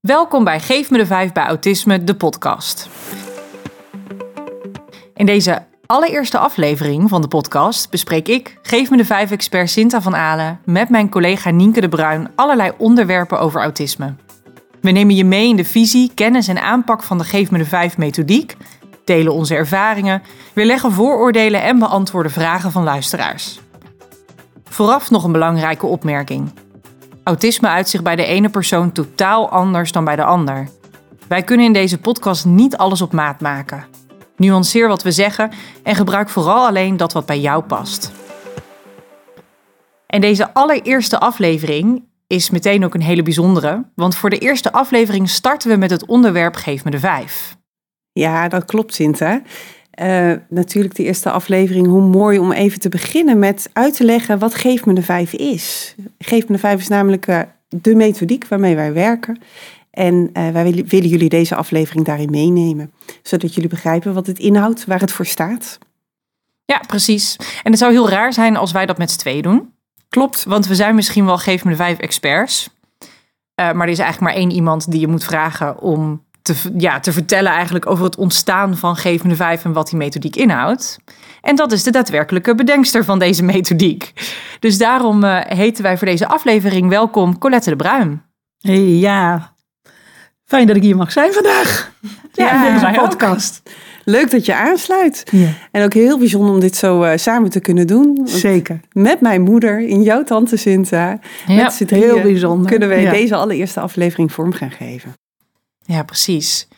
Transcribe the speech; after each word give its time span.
Welkom 0.00 0.44
bij 0.44 0.60
Geef 0.60 0.90
me 0.90 0.98
de 0.98 1.06
5 1.06 1.32
bij 1.32 1.44
Autisme, 1.44 2.04
de 2.04 2.14
podcast. 2.14 2.88
In 5.14 5.26
deze 5.26 5.66
allereerste 5.86 6.38
aflevering 6.38 7.08
van 7.08 7.20
de 7.20 7.28
podcast 7.28 7.90
bespreek 7.90 8.28
ik, 8.28 8.58
Geef 8.62 8.90
me 8.90 8.96
de 8.96 9.04
5 9.04 9.30
expert 9.30 9.70
Sinta 9.70 10.00
van 10.00 10.16
Alen, 10.16 10.60
met 10.64 10.88
mijn 10.88 11.08
collega 11.08 11.50
Nienke 11.50 11.80
de 11.80 11.88
Bruin 11.88 12.30
allerlei 12.34 12.72
onderwerpen 12.78 13.40
over 13.40 13.62
autisme. 13.62 14.14
We 14.80 14.90
nemen 14.90 15.14
je 15.14 15.24
mee 15.24 15.48
in 15.48 15.56
de 15.56 15.64
visie, 15.64 16.10
kennis 16.14 16.48
en 16.48 16.62
aanpak 16.62 17.02
van 17.02 17.18
de 17.18 17.24
Geef 17.24 17.50
me 17.50 17.58
de 17.58 17.66
5 17.66 17.96
methodiek, 17.96 18.56
delen 19.04 19.32
onze 19.32 19.54
ervaringen, 19.54 20.22
weerleggen 20.52 20.92
vooroordelen 20.92 21.62
en 21.62 21.78
beantwoorden 21.78 22.32
vragen 22.32 22.72
van 22.72 22.82
luisteraars. 22.82 23.60
Vooraf 24.64 25.10
nog 25.10 25.24
een 25.24 25.32
belangrijke 25.32 25.86
opmerking. 25.86 26.52
Autisme 27.24 27.68
uit 27.68 27.88
zich 27.88 28.02
bij 28.02 28.16
de 28.16 28.24
ene 28.24 28.48
persoon 28.48 28.92
totaal 28.92 29.48
anders 29.48 29.92
dan 29.92 30.04
bij 30.04 30.16
de 30.16 30.24
ander. 30.24 30.68
Wij 31.28 31.42
kunnen 31.42 31.66
in 31.66 31.72
deze 31.72 31.98
podcast 31.98 32.44
niet 32.44 32.76
alles 32.76 33.00
op 33.00 33.12
maat 33.12 33.40
maken. 33.40 33.84
Nuanceer 34.36 34.88
wat 34.88 35.02
we 35.02 35.10
zeggen 35.10 35.50
en 35.82 35.94
gebruik 35.94 36.28
vooral 36.28 36.66
alleen 36.66 36.96
dat 36.96 37.12
wat 37.12 37.26
bij 37.26 37.40
jou 37.40 37.62
past. 37.62 38.12
En 40.06 40.20
deze 40.20 40.54
allereerste 40.54 41.20
aflevering 41.20 42.04
is 42.26 42.50
meteen 42.50 42.84
ook 42.84 42.94
een 42.94 43.02
hele 43.02 43.22
bijzondere, 43.22 43.84
want 43.94 44.16
voor 44.16 44.30
de 44.30 44.38
eerste 44.38 44.72
aflevering 44.72 45.28
starten 45.28 45.70
we 45.70 45.76
met 45.76 45.90
het 45.90 46.06
onderwerp 46.06 46.54
Geef 46.54 46.84
me 46.84 46.90
de 46.90 46.98
vijf. 46.98 47.56
Ja, 48.12 48.48
dat 48.48 48.64
klopt, 48.64 48.94
Sinta. 48.94 49.42
Uh, 50.02 50.32
natuurlijk 50.48 50.94
de 50.94 51.02
eerste 51.02 51.30
aflevering, 51.30 51.86
hoe 51.86 52.02
mooi 52.02 52.38
om 52.38 52.52
even 52.52 52.80
te 52.80 52.88
beginnen 52.88 53.38
met 53.38 53.70
uit 53.72 53.96
te 53.96 54.04
leggen 54.04 54.38
wat 54.38 54.54
Geef 54.54 54.84
me 54.84 54.92
de 54.92 55.02
Vijf 55.02 55.32
is. 55.32 55.94
Geef 56.18 56.48
me 56.48 56.54
de 56.54 56.60
Vijf 56.60 56.80
is 56.80 56.88
namelijk 56.88 57.26
uh, 57.26 57.40
de 57.68 57.94
methodiek 57.94 58.48
waarmee 58.48 58.74
wij 58.74 58.92
werken. 58.92 59.40
En 59.90 60.14
uh, 60.14 60.48
wij 60.48 60.64
willen, 60.64 60.86
willen 60.86 61.08
jullie 61.08 61.28
deze 61.28 61.54
aflevering 61.54 62.04
daarin 62.04 62.30
meenemen, 62.30 62.92
zodat 63.22 63.54
jullie 63.54 63.68
begrijpen 63.68 64.14
wat 64.14 64.26
het 64.26 64.38
inhoudt, 64.38 64.84
waar 64.84 65.00
het 65.00 65.12
voor 65.12 65.26
staat. 65.26 65.78
Ja, 66.64 66.82
precies. 66.86 67.36
En 67.62 67.70
het 67.70 67.80
zou 67.80 67.92
heel 67.92 68.08
raar 68.08 68.32
zijn 68.32 68.56
als 68.56 68.72
wij 68.72 68.86
dat 68.86 68.98
met 68.98 69.10
z'n 69.10 69.18
tweeën 69.18 69.42
doen. 69.42 69.72
Klopt, 70.08 70.44
want 70.44 70.66
we 70.66 70.74
zijn 70.74 70.94
misschien 70.94 71.24
wel 71.24 71.38
Geef 71.38 71.64
me 71.64 71.70
de 71.70 71.76
Vijf 71.76 71.98
experts. 71.98 72.70
maar 73.54 73.80
er 73.80 73.88
is 73.88 73.98
eigenlijk 73.98 74.20
maar 74.20 74.42
één 74.42 74.50
iemand 74.50 74.90
die 74.90 75.00
je 75.00 75.08
moet 75.08 75.24
vragen 75.24 75.80
om 75.80 76.22
te, 76.42 76.54
ja, 76.76 77.00
te 77.00 77.12
vertellen 77.12 77.52
eigenlijk 77.52 77.86
over 77.86 78.04
het 78.04 78.16
ontstaan 78.16 78.76
van 78.76 78.96
Gevende 78.96 79.36
Vijf 79.36 79.64
en 79.64 79.72
wat 79.72 79.88
die 79.88 79.98
methodiek 79.98 80.36
inhoudt. 80.36 80.98
En 81.40 81.56
dat 81.56 81.72
is 81.72 81.82
de 81.82 81.90
daadwerkelijke 81.90 82.54
bedenkster 82.54 83.04
van 83.04 83.18
deze 83.18 83.44
methodiek. 83.44 84.12
Dus 84.58 84.78
daarom 84.78 85.24
uh, 85.24 85.40
heten 85.40 85.82
wij 85.82 85.98
voor 85.98 86.06
deze 86.06 86.28
aflevering 86.28 86.88
welkom 86.88 87.38
Colette 87.38 87.70
de 87.70 87.76
Bruin. 87.76 88.22
Hey, 88.58 88.80
ja, 88.80 89.54
fijn 90.44 90.66
dat 90.66 90.76
ik 90.76 90.82
hier 90.82 90.96
mag 90.96 91.12
zijn 91.12 91.32
vandaag. 91.32 91.92
Ja, 92.32 92.66
in 92.66 92.72
deze 92.72 93.00
podcast. 93.00 93.62
Ook. 93.64 93.72
Leuk 94.04 94.30
dat 94.30 94.46
je 94.46 94.54
aansluit. 94.54 95.26
Ja. 95.30 95.48
En 95.70 95.84
ook 95.84 95.92
heel 95.92 96.18
bijzonder 96.18 96.52
om 96.54 96.60
dit 96.60 96.76
zo 96.76 97.04
uh, 97.04 97.12
samen 97.14 97.50
te 97.50 97.60
kunnen 97.60 97.86
doen. 97.86 98.20
Zeker. 98.24 98.80
Met 98.92 99.20
mijn 99.20 99.42
moeder, 99.42 99.80
in 99.80 100.02
jouw 100.02 100.24
tante 100.24 100.56
Sinta. 100.56 101.18
Ja, 101.46 101.72
met 101.78 101.90
heel 101.90 102.20
bijzonder. 102.20 102.70
Kunnen 102.70 102.88
we 102.88 102.94
ja. 102.94 103.10
deze 103.10 103.34
allereerste 103.34 103.80
aflevering 103.80 104.32
vorm 104.32 104.52
gaan 104.52 104.70
geven. 104.70 105.14
Ja, 105.90 106.02
precies. 106.02 106.68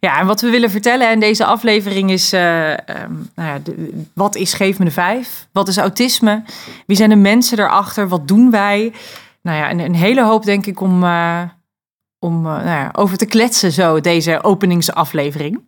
Ja, 0.00 0.18
en 0.18 0.26
wat 0.26 0.40
we 0.40 0.50
willen 0.50 0.70
vertellen 0.70 1.10
in 1.10 1.20
deze 1.20 1.44
aflevering 1.44 2.10
is: 2.10 2.32
uh, 2.32 2.70
um, 2.70 3.30
nou 3.34 3.48
ja, 3.48 3.58
wat 4.14 4.34
is 4.34 4.54
Geef 4.54 4.78
me 4.78 4.84
de 4.84 4.90
Vijf? 4.90 5.46
Wat 5.52 5.68
is 5.68 5.76
autisme? 5.76 6.42
Wie 6.86 6.96
zijn 6.96 7.08
de 7.08 7.16
mensen 7.16 7.58
erachter? 7.58 8.08
Wat 8.08 8.28
doen 8.28 8.50
wij? 8.50 8.92
Nou 9.42 9.56
ja, 9.56 9.70
een, 9.70 9.94
hele 9.94 10.24
hoop, 10.24 10.44
denk 10.44 10.66
ik, 10.66 10.80
om, 10.80 11.02
uh, 11.02 11.42
om 12.18 12.46
uh, 12.46 12.52
nou 12.52 12.66
ja, 12.66 12.90
over 12.92 13.16
te 13.16 13.26
kletsen, 13.26 13.72
zo, 13.72 14.00
deze 14.00 14.42
openingsaflevering. 14.42 15.60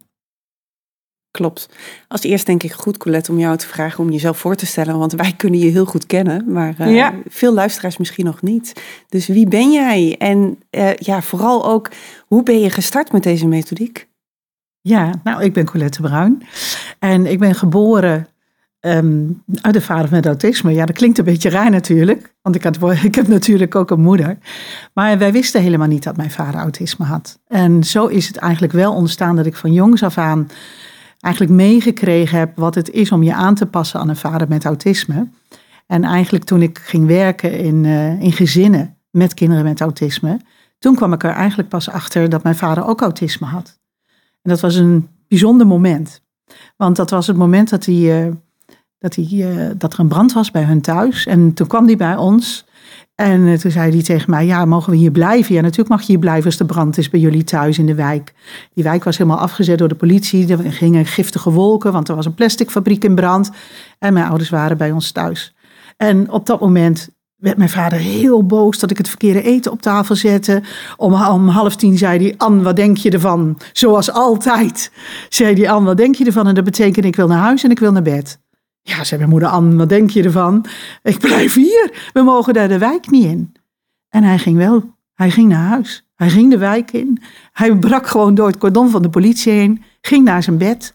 Klopt. 1.34 1.68
Als 2.08 2.22
eerst 2.22 2.46
denk 2.46 2.62
ik 2.62 2.72
goed, 2.72 2.96
Colette, 2.96 3.32
om 3.32 3.38
jou 3.38 3.56
te 3.56 3.66
vragen 3.66 4.04
om 4.04 4.10
jezelf 4.10 4.38
voor 4.38 4.54
te 4.54 4.66
stellen. 4.66 4.98
Want 4.98 5.12
wij 5.12 5.32
kunnen 5.36 5.60
je 5.60 5.70
heel 5.70 5.84
goed 5.84 6.06
kennen, 6.06 6.52
maar 6.52 6.74
uh, 6.80 6.94
ja. 6.94 7.14
veel 7.28 7.54
luisteraars 7.54 7.96
misschien 7.96 8.24
nog 8.24 8.42
niet. 8.42 8.82
Dus 9.08 9.26
wie 9.26 9.48
ben 9.48 9.72
jij? 9.72 10.16
En 10.18 10.58
uh, 10.70 10.94
ja, 10.94 11.22
vooral 11.22 11.66
ook, 11.66 11.90
hoe 12.26 12.42
ben 12.42 12.60
je 12.60 12.70
gestart 12.70 13.12
met 13.12 13.22
deze 13.22 13.46
methodiek? 13.46 14.08
Ja, 14.80 15.14
nou, 15.24 15.42
ik 15.42 15.52
ben 15.52 15.64
Colette 15.64 16.00
Bruin. 16.00 16.42
En 16.98 17.26
ik 17.26 17.38
ben 17.38 17.54
geboren 17.54 18.28
um, 18.80 19.42
uit 19.60 19.74
de 19.74 19.80
vader 19.80 20.10
met 20.10 20.26
autisme. 20.26 20.72
Ja, 20.72 20.86
dat 20.86 20.96
klinkt 20.96 21.18
een 21.18 21.24
beetje 21.24 21.50
raar 21.50 21.70
natuurlijk. 21.70 22.34
Want 22.42 22.54
ik, 22.54 22.62
had, 22.62 22.78
ik 23.02 23.14
heb 23.14 23.28
natuurlijk 23.28 23.74
ook 23.74 23.90
een 23.90 24.00
moeder. 24.00 24.38
Maar 24.92 25.18
wij 25.18 25.32
wisten 25.32 25.62
helemaal 25.62 25.88
niet 25.88 26.02
dat 26.02 26.16
mijn 26.16 26.30
vader 26.30 26.60
autisme 26.60 27.04
had. 27.04 27.38
En 27.48 27.84
zo 27.84 28.06
is 28.06 28.26
het 28.26 28.36
eigenlijk 28.36 28.72
wel 28.72 28.94
ontstaan 28.94 29.36
dat 29.36 29.46
ik 29.46 29.56
van 29.56 29.72
jongs 29.72 30.02
af 30.02 30.18
aan 30.18 30.48
eigenlijk 31.24 31.54
meegekregen 31.54 32.38
heb 32.38 32.56
wat 32.56 32.74
het 32.74 32.90
is 32.90 33.12
om 33.12 33.22
je 33.22 33.34
aan 33.34 33.54
te 33.54 33.66
passen 33.66 34.00
aan 34.00 34.08
een 34.08 34.16
vader 34.16 34.48
met 34.48 34.64
autisme. 34.64 35.28
En 35.86 36.04
eigenlijk 36.04 36.44
toen 36.44 36.62
ik 36.62 36.78
ging 36.78 37.06
werken 37.06 37.58
in, 37.58 37.84
uh, 37.84 38.20
in 38.20 38.32
gezinnen 38.32 38.96
met 39.10 39.34
kinderen 39.34 39.64
met 39.64 39.80
autisme, 39.80 40.40
toen 40.78 40.94
kwam 40.94 41.12
ik 41.12 41.22
er 41.22 41.30
eigenlijk 41.30 41.68
pas 41.68 41.90
achter 41.90 42.28
dat 42.28 42.42
mijn 42.42 42.56
vader 42.56 42.86
ook 42.86 43.00
autisme 43.00 43.46
had. 43.46 43.78
En 44.42 44.50
dat 44.50 44.60
was 44.60 44.74
een 44.74 45.08
bijzonder 45.28 45.66
moment. 45.66 46.22
Want 46.76 46.96
dat 46.96 47.10
was 47.10 47.26
het 47.26 47.36
moment 47.36 47.70
dat, 47.70 47.84
hij, 47.84 48.26
uh, 48.26 48.32
dat, 48.98 49.14
hij, 49.14 49.28
uh, 49.30 49.70
dat 49.76 49.92
er 49.92 50.00
een 50.00 50.08
brand 50.08 50.32
was 50.32 50.50
bij 50.50 50.64
hun 50.64 50.80
thuis. 50.80 51.26
En 51.26 51.54
toen 51.54 51.66
kwam 51.66 51.86
hij 51.86 51.96
bij 51.96 52.16
ons. 52.16 52.66
En 53.14 53.46
eh, 53.46 53.58
toen 53.58 53.70
zei 53.70 53.90
hij 53.92 54.02
tegen 54.02 54.30
mij, 54.30 54.46
ja, 54.46 54.64
mogen 54.64 54.90
we 54.90 54.96
hier 54.96 55.10
blijven? 55.10 55.54
Ja, 55.54 55.60
natuurlijk 55.60 55.88
mag 55.88 56.00
je 56.00 56.06
hier 56.06 56.18
blijven 56.18 56.44
als 56.44 56.56
de 56.56 56.64
brand 56.64 56.98
is 56.98 57.10
bij 57.10 57.20
jullie 57.20 57.44
thuis 57.44 57.78
in 57.78 57.86
de 57.86 57.94
wijk. 57.94 58.34
Die 58.72 58.84
wijk 58.84 59.04
was 59.04 59.18
helemaal 59.18 59.38
afgezet 59.38 59.78
door 59.78 59.88
de 59.88 59.94
politie. 59.94 60.48
Er 60.48 60.72
gingen 60.72 61.06
giftige 61.06 61.50
wolken, 61.50 61.92
want 61.92 62.08
er 62.08 62.14
was 62.14 62.26
een 62.26 62.34
plasticfabriek 62.34 63.04
in 63.04 63.14
brand. 63.14 63.50
En 63.98 64.12
mijn 64.12 64.26
ouders 64.26 64.50
waren 64.50 64.76
bij 64.76 64.90
ons 64.90 65.12
thuis. 65.12 65.54
En 65.96 66.30
op 66.30 66.46
dat 66.46 66.60
moment 66.60 67.08
werd 67.36 67.56
mijn 67.56 67.70
vader 67.70 67.98
heel 67.98 68.46
boos 68.46 68.78
dat 68.78 68.90
ik 68.90 68.98
het 68.98 69.08
verkeerde 69.08 69.42
eten 69.42 69.72
op 69.72 69.82
tafel 69.82 70.14
zette. 70.16 70.62
Om, 70.96 71.14
om 71.14 71.48
half 71.48 71.76
tien 71.76 71.98
zei 71.98 72.18
hij, 72.18 72.34
Anne, 72.36 72.62
wat 72.62 72.76
denk 72.76 72.96
je 72.96 73.10
ervan? 73.10 73.58
Zoals 73.72 74.12
altijd, 74.12 74.92
zei 75.28 75.54
hij, 75.54 75.70
Anne, 75.70 75.86
wat 75.86 75.96
denk 75.96 76.14
je 76.14 76.24
ervan? 76.24 76.46
En 76.46 76.54
dat 76.54 76.64
betekent, 76.64 77.04
ik 77.04 77.16
wil 77.16 77.26
naar 77.26 77.38
huis 77.38 77.64
en 77.64 77.70
ik 77.70 77.78
wil 77.78 77.92
naar 77.92 78.02
bed. 78.02 78.42
Ja, 78.86 79.04
zei 79.04 79.18
mijn 79.18 79.30
moeder 79.30 79.48
Anne, 79.48 79.76
wat 79.76 79.88
denk 79.88 80.10
je 80.10 80.22
ervan? 80.22 80.66
Ik 81.02 81.18
blijf 81.18 81.54
hier, 81.54 82.10
we 82.12 82.22
mogen 82.22 82.54
daar 82.54 82.68
de 82.68 82.78
wijk 82.78 83.10
niet 83.10 83.24
in. 83.24 83.54
En 84.08 84.22
hij 84.22 84.38
ging 84.38 84.56
wel, 84.56 84.94
hij 85.14 85.30
ging 85.30 85.48
naar 85.48 85.68
huis. 85.68 86.06
Hij 86.14 86.30
ging 86.30 86.50
de 86.50 86.58
wijk 86.58 86.92
in. 86.92 87.22
Hij 87.52 87.76
brak 87.76 88.06
gewoon 88.06 88.34
door 88.34 88.46
het 88.46 88.58
cordon 88.58 88.90
van 88.90 89.02
de 89.02 89.08
politie 89.08 89.52
heen, 89.52 89.82
ging 90.00 90.24
naar 90.24 90.42
zijn 90.42 90.58
bed, 90.58 90.94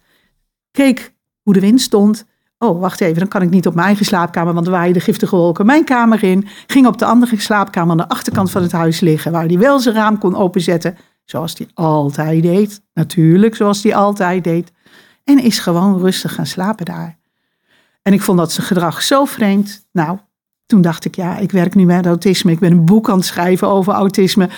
keek 0.72 1.14
hoe 1.42 1.54
de 1.54 1.60
wind 1.60 1.82
stond. 1.82 2.26
Oh, 2.58 2.80
wacht 2.80 3.02
even, 3.02 3.20
dan 3.20 3.28
kan 3.28 3.42
ik 3.42 3.50
niet 3.50 3.68
op 3.68 3.74
mijn 3.74 3.88
eigen 3.88 4.06
slaapkamer, 4.06 4.54
want 4.54 4.66
er 4.66 4.72
waaien 4.72 4.94
de 4.94 5.00
giftige 5.00 5.36
wolken 5.36 5.66
mijn 5.66 5.84
kamer 5.84 6.24
in. 6.24 6.48
Ging 6.68 6.88
op 6.88 6.98
de 6.98 7.06
andere 7.06 7.40
slaapkamer 7.40 7.92
aan 7.92 7.98
de 7.98 8.10
achterkant 8.10 8.52
van 8.52 8.62
het 8.62 8.72
huis 8.72 9.00
liggen, 9.00 9.32
waar 9.32 9.46
hij 9.46 9.58
wel 9.58 9.80
zijn 9.80 9.96
raam 9.96 10.18
kon 10.18 10.36
openzetten, 10.36 10.98
zoals 11.26 11.58
hij 11.58 11.68
altijd 11.74 12.44
deed. 12.44 12.82
Natuurlijk, 12.94 13.56
zoals 13.56 13.84
hij 13.84 13.96
altijd 13.96 14.44
deed. 14.44 14.72
En 15.24 15.44
is 15.44 15.60
gewoon 15.60 16.00
rustig 16.00 16.34
gaan 16.34 16.46
slapen 16.46 16.86
daar. 16.86 17.19
En 18.02 18.14
ik 18.14 18.22
vond 18.22 18.38
dat 18.38 18.52
zijn 18.52 18.68
gedrag 18.68 19.02
zo 19.02 19.26
vreemd. 19.26 19.88
Nou, 19.92 20.18
toen 20.66 20.82
dacht 20.82 21.06
ik, 21.06 21.16
ja, 21.16 21.38
ik 21.38 21.52
werk 21.52 21.76
nu 21.76 21.86
met 21.86 22.06
autisme. 22.06 22.52
Ik 22.52 22.60
ben 22.60 22.72
een 22.72 22.86
boek 22.86 23.10
aan 23.10 23.18
het 23.18 23.26
schrijven 23.26 23.68
over 23.68 23.94
autisme. 23.94 24.50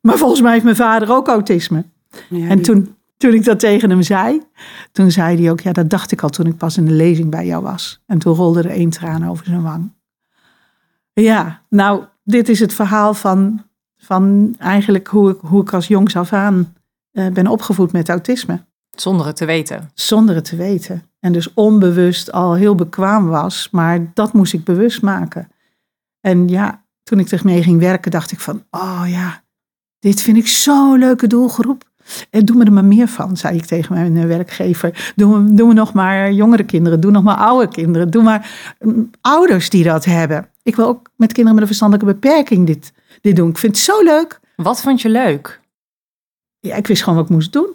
Maar 0.00 0.18
volgens 0.18 0.40
mij 0.40 0.52
heeft 0.52 0.64
mijn 0.64 0.76
vader 0.76 1.10
ook 1.10 1.28
autisme. 1.28 1.84
Ja, 2.28 2.48
en 2.48 2.62
toen, 2.62 2.96
toen 3.16 3.32
ik 3.32 3.44
dat 3.44 3.60
tegen 3.60 3.90
hem 3.90 4.02
zei, 4.02 4.42
toen 4.92 5.10
zei 5.10 5.40
hij 5.40 5.50
ook, 5.50 5.60
ja, 5.60 5.72
dat 5.72 5.90
dacht 5.90 6.12
ik 6.12 6.22
al 6.22 6.28
toen 6.28 6.46
ik 6.46 6.56
pas 6.56 6.76
in 6.76 6.84
de 6.84 6.92
lezing 6.92 7.30
bij 7.30 7.46
jou 7.46 7.62
was. 7.62 8.02
En 8.06 8.18
toen 8.18 8.34
rolde 8.34 8.62
er 8.62 8.70
één 8.70 8.90
traan 8.90 9.28
over 9.28 9.44
zijn 9.44 9.62
wang. 9.62 9.92
Ja, 11.12 11.62
nou, 11.68 12.04
dit 12.24 12.48
is 12.48 12.60
het 12.60 12.72
verhaal 12.72 13.14
van, 13.14 13.62
van 13.96 14.54
eigenlijk 14.58 15.06
hoe 15.06 15.30
ik, 15.30 15.38
hoe 15.40 15.62
ik 15.62 15.72
als 15.72 15.86
jongs 15.86 16.16
af 16.16 16.32
aan 16.32 16.74
uh, 17.12 17.28
ben 17.28 17.46
opgevoed 17.46 17.92
met 17.92 18.08
autisme. 18.08 18.64
Zonder 19.00 19.26
het 19.26 19.36
te 19.36 19.44
weten. 19.44 19.90
Zonder 19.94 20.34
het 20.34 20.44
te 20.44 20.56
weten. 20.56 21.02
En 21.20 21.32
dus 21.32 21.54
onbewust 21.54 22.32
al 22.32 22.54
heel 22.54 22.74
bekwaam 22.74 23.26
was, 23.26 23.68
maar 23.70 24.10
dat 24.14 24.32
moest 24.32 24.52
ik 24.52 24.64
bewust 24.64 25.02
maken. 25.02 25.48
En 26.20 26.48
ja, 26.48 26.84
toen 27.02 27.18
ik 27.18 27.30
ermee 27.30 27.62
ging 27.62 27.80
werken, 27.80 28.10
dacht 28.10 28.32
ik 28.32 28.40
van, 28.40 28.64
oh 28.70 29.02
ja, 29.06 29.42
dit 29.98 30.22
vind 30.22 30.36
ik 30.36 30.46
zo'n 30.46 30.98
leuke 30.98 31.26
doelgroep. 31.26 31.84
En 32.30 32.44
doe 32.44 32.56
me 32.56 32.64
er 32.64 32.72
maar 32.72 32.84
meer 32.84 33.08
van, 33.08 33.36
zei 33.36 33.56
ik 33.56 33.64
tegen 33.64 33.94
mijn 33.94 34.16
eh, 34.16 34.24
werkgever. 34.24 35.12
Doe, 35.16 35.54
doe 35.54 35.68
me 35.68 35.74
nog 35.74 35.92
maar 35.92 36.32
jongere 36.32 36.64
kinderen, 36.64 37.00
doe 37.00 37.10
nog 37.10 37.22
maar 37.22 37.36
oude 37.36 37.68
kinderen. 37.68 38.10
Doe 38.10 38.22
maar 38.22 38.74
um, 38.80 39.10
ouders 39.20 39.70
die 39.70 39.84
dat 39.84 40.04
hebben. 40.04 40.48
Ik 40.62 40.76
wil 40.76 40.86
ook 40.86 41.10
met 41.16 41.32
kinderen 41.32 41.52
met 41.52 41.60
een 41.60 41.74
verstandelijke 41.74 42.12
beperking 42.12 42.66
dit, 42.66 42.92
dit 43.20 43.36
doen. 43.36 43.48
Ik 43.48 43.58
vind 43.58 43.76
het 43.76 43.84
zo 43.84 44.02
leuk. 44.02 44.40
Wat 44.56 44.80
vond 44.80 45.02
je 45.02 45.08
leuk? 45.08 45.60
Ja, 46.60 46.74
ik 46.76 46.86
wist 46.86 47.02
gewoon 47.02 47.18
wat 47.18 47.28
ik 47.28 47.34
moest 47.34 47.52
doen. 47.52 47.74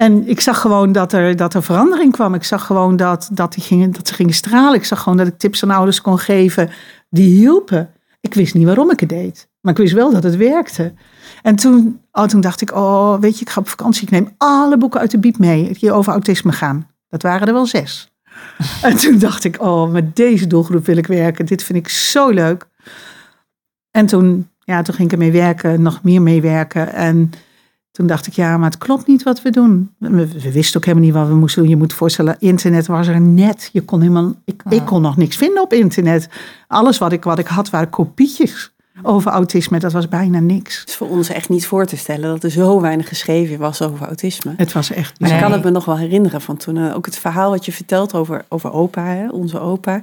En 0.00 0.28
ik 0.28 0.40
zag 0.40 0.60
gewoon 0.60 0.92
dat 0.92 1.12
er, 1.12 1.36
dat 1.36 1.54
er 1.54 1.62
verandering 1.62 2.12
kwam. 2.12 2.34
Ik 2.34 2.44
zag 2.44 2.66
gewoon 2.66 2.96
dat, 2.96 3.28
dat, 3.32 3.52
die 3.52 3.62
gingen, 3.62 3.92
dat 3.92 4.08
ze 4.08 4.14
gingen 4.14 4.34
stralen. 4.34 4.74
Ik 4.74 4.84
zag 4.84 5.02
gewoon 5.02 5.18
dat 5.18 5.26
ik 5.26 5.38
tips 5.38 5.62
aan 5.62 5.70
ouders 5.70 6.00
kon 6.00 6.18
geven 6.18 6.70
die 7.10 7.34
hielpen. 7.34 7.90
Ik 8.20 8.34
wist 8.34 8.54
niet 8.54 8.66
waarom 8.66 8.90
ik 8.90 9.00
het 9.00 9.08
deed. 9.08 9.48
Maar 9.60 9.72
ik 9.72 9.78
wist 9.78 9.92
wel 9.92 10.10
dat 10.10 10.22
het 10.22 10.36
werkte. 10.36 10.92
En 11.42 11.56
toen, 11.56 12.00
oh, 12.12 12.24
toen 12.24 12.40
dacht 12.40 12.60
ik, 12.60 12.74
oh, 12.74 13.18
weet 13.18 13.34
je, 13.34 13.40
ik 13.40 13.50
ga 13.50 13.60
op 13.60 13.68
vakantie. 13.68 14.02
Ik 14.02 14.10
neem 14.10 14.34
alle 14.36 14.76
boeken 14.76 15.00
uit 15.00 15.10
de 15.10 15.18
biep 15.18 15.38
mee 15.38 15.76
die 15.80 15.92
over 15.92 16.12
autisme 16.12 16.52
gaan. 16.52 16.88
Dat 17.08 17.22
waren 17.22 17.46
er 17.46 17.54
wel 17.54 17.66
zes. 17.66 18.12
en 18.82 18.96
toen 18.96 19.18
dacht 19.18 19.44
ik, 19.44 19.62
oh, 19.62 19.90
met 19.90 20.16
deze 20.16 20.46
doelgroep 20.46 20.86
wil 20.86 20.96
ik 20.96 21.06
werken. 21.06 21.46
Dit 21.46 21.62
vind 21.62 21.78
ik 21.78 21.88
zo 21.88 22.30
leuk. 22.30 22.66
En 23.90 24.06
toen, 24.06 24.48
ja, 24.58 24.82
toen 24.82 24.94
ging 24.94 25.06
ik 25.06 25.12
ermee 25.12 25.32
werken, 25.32 25.82
nog 25.82 26.02
meer 26.02 26.22
meewerken. 26.22 26.92
En 26.92 27.32
toen 28.00 28.08
dacht 28.08 28.26
ik, 28.26 28.32
ja, 28.32 28.56
maar 28.56 28.70
het 28.70 28.78
klopt 28.78 29.06
niet 29.06 29.22
wat 29.22 29.42
we 29.42 29.50
doen. 29.50 29.90
We, 29.98 30.28
we 30.40 30.52
wisten 30.52 30.76
ook 30.76 30.84
helemaal 30.84 31.06
niet 31.06 31.14
wat 31.16 31.28
we 31.28 31.34
moesten 31.34 31.62
doen. 31.62 31.70
Je 31.70 31.76
moet 31.76 31.92
voorstellen, 31.92 32.36
internet 32.38 32.86
was 32.86 33.06
er 33.06 33.20
net. 33.20 33.70
Je 33.72 33.82
kon 33.82 34.00
helemaal, 34.00 34.34
ik, 34.44 34.62
ik 34.68 34.84
kon 34.84 35.02
nog 35.02 35.16
niks 35.16 35.36
vinden 35.36 35.62
op 35.62 35.72
internet. 35.72 36.28
Alles 36.68 36.98
wat 36.98 37.12
ik, 37.12 37.24
wat 37.24 37.38
ik 37.38 37.46
had 37.46 37.70
waren 37.70 37.90
kopietjes 37.90 38.72
over 39.02 39.30
autisme. 39.30 39.78
Dat 39.78 39.92
was 39.92 40.08
bijna 40.08 40.38
niks. 40.38 40.80
Het 40.80 40.88
is 40.88 40.96
voor 40.96 41.08
ons 41.08 41.28
echt 41.28 41.48
niet 41.48 41.66
voor 41.66 41.86
te 41.86 41.96
stellen 41.96 42.30
dat 42.30 42.42
er 42.42 42.50
zo 42.50 42.80
weinig 42.80 43.08
geschreven 43.08 43.58
was 43.58 43.82
over 43.82 44.06
autisme. 44.06 44.54
Het 44.56 44.72
was 44.72 44.90
echt. 44.90 45.20
Maar 45.20 45.30
ik 45.30 45.40
kan 45.40 45.52
het 45.52 45.64
me 45.64 45.70
nog 45.70 45.84
wel 45.84 45.98
herinneren 45.98 46.40
van 46.40 46.56
toen. 46.56 46.76
eh, 46.76 46.96
ook 46.96 47.06
het 47.06 47.18
verhaal 47.18 47.50
wat 47.50 47.64
je 47.64 47.72
vertelt 47.72 48.14
over, 48.14 48.44
over 48.48 48.72
opa, 48.72 49.04
hè, 49.04 49.28
onze 49.28 49.60
opa. 49.60 50.02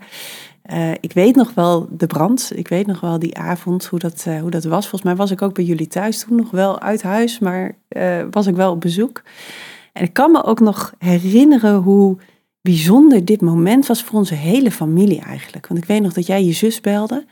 Eh, 0.68 0.92
ik 0.92 1.14
weet 1.14 1.36
nog 1.36 1.54
wel 1.54 1.88
de 1.92 2.08
brand. 2.08 2.52
Ik 2.56 2.68
weet 2.68 2.88
nog 2.88 3.00
wel 3.00 3.20
die 3.20 3.38
avond 3.38 3.86
hoe 3.86 4.00
dat, 4.00 4.24
eh, 4.28 4.40
hoe 4.40 4.50
dat 4.50 4.64
was. 4.64 4.82
Volgens 4.82 5.02
mij 5.02 5.16
was 5.16 5.32
ik 5.32 5.42
ook 5.42 5.54
bij 5.54 5.64
jullie 5.64 5.88
thuis 5.88 6.20
toen 6.20 6.36
nog 6.36 6.52
wel 6.52 6.80
uit 6.80 7.02
huis, 7.04 7.40
maar 7.40 7.76
eh, 7.88 8.24
was 8.32 8.48
ik 8.48 8.56
wel 8.56 8.72
op 8.72 8.82
bezoek. 8.82 9.22
En 9.94 10.04
ik 10.04 10.14
kan 10.14 10.32
me 10.32 10.44
ook 10.44 10.60
nog 10.60 10.94
herinneren 10.98 11.76
hoe 11.76 12.18
bijzonder 12.62 13.26
dit 13.26 13.42
moment 13.42 13.88
was 13.88 14.04
voor 14.04 14.20
onze 14.20 14.34
hele 14.34 14.72
familie 14.72 15.22
eigenlijk. 15.22 15.68
Want 15.68 15.82
ik 15.82 15.88
weet 15.88 16.02
nog 16.02 16.14
dat 16.14 16.28
jij 16.28 16.44
je 16.44 16.54
zus 16.54 16.82
belde. 16.82 17.26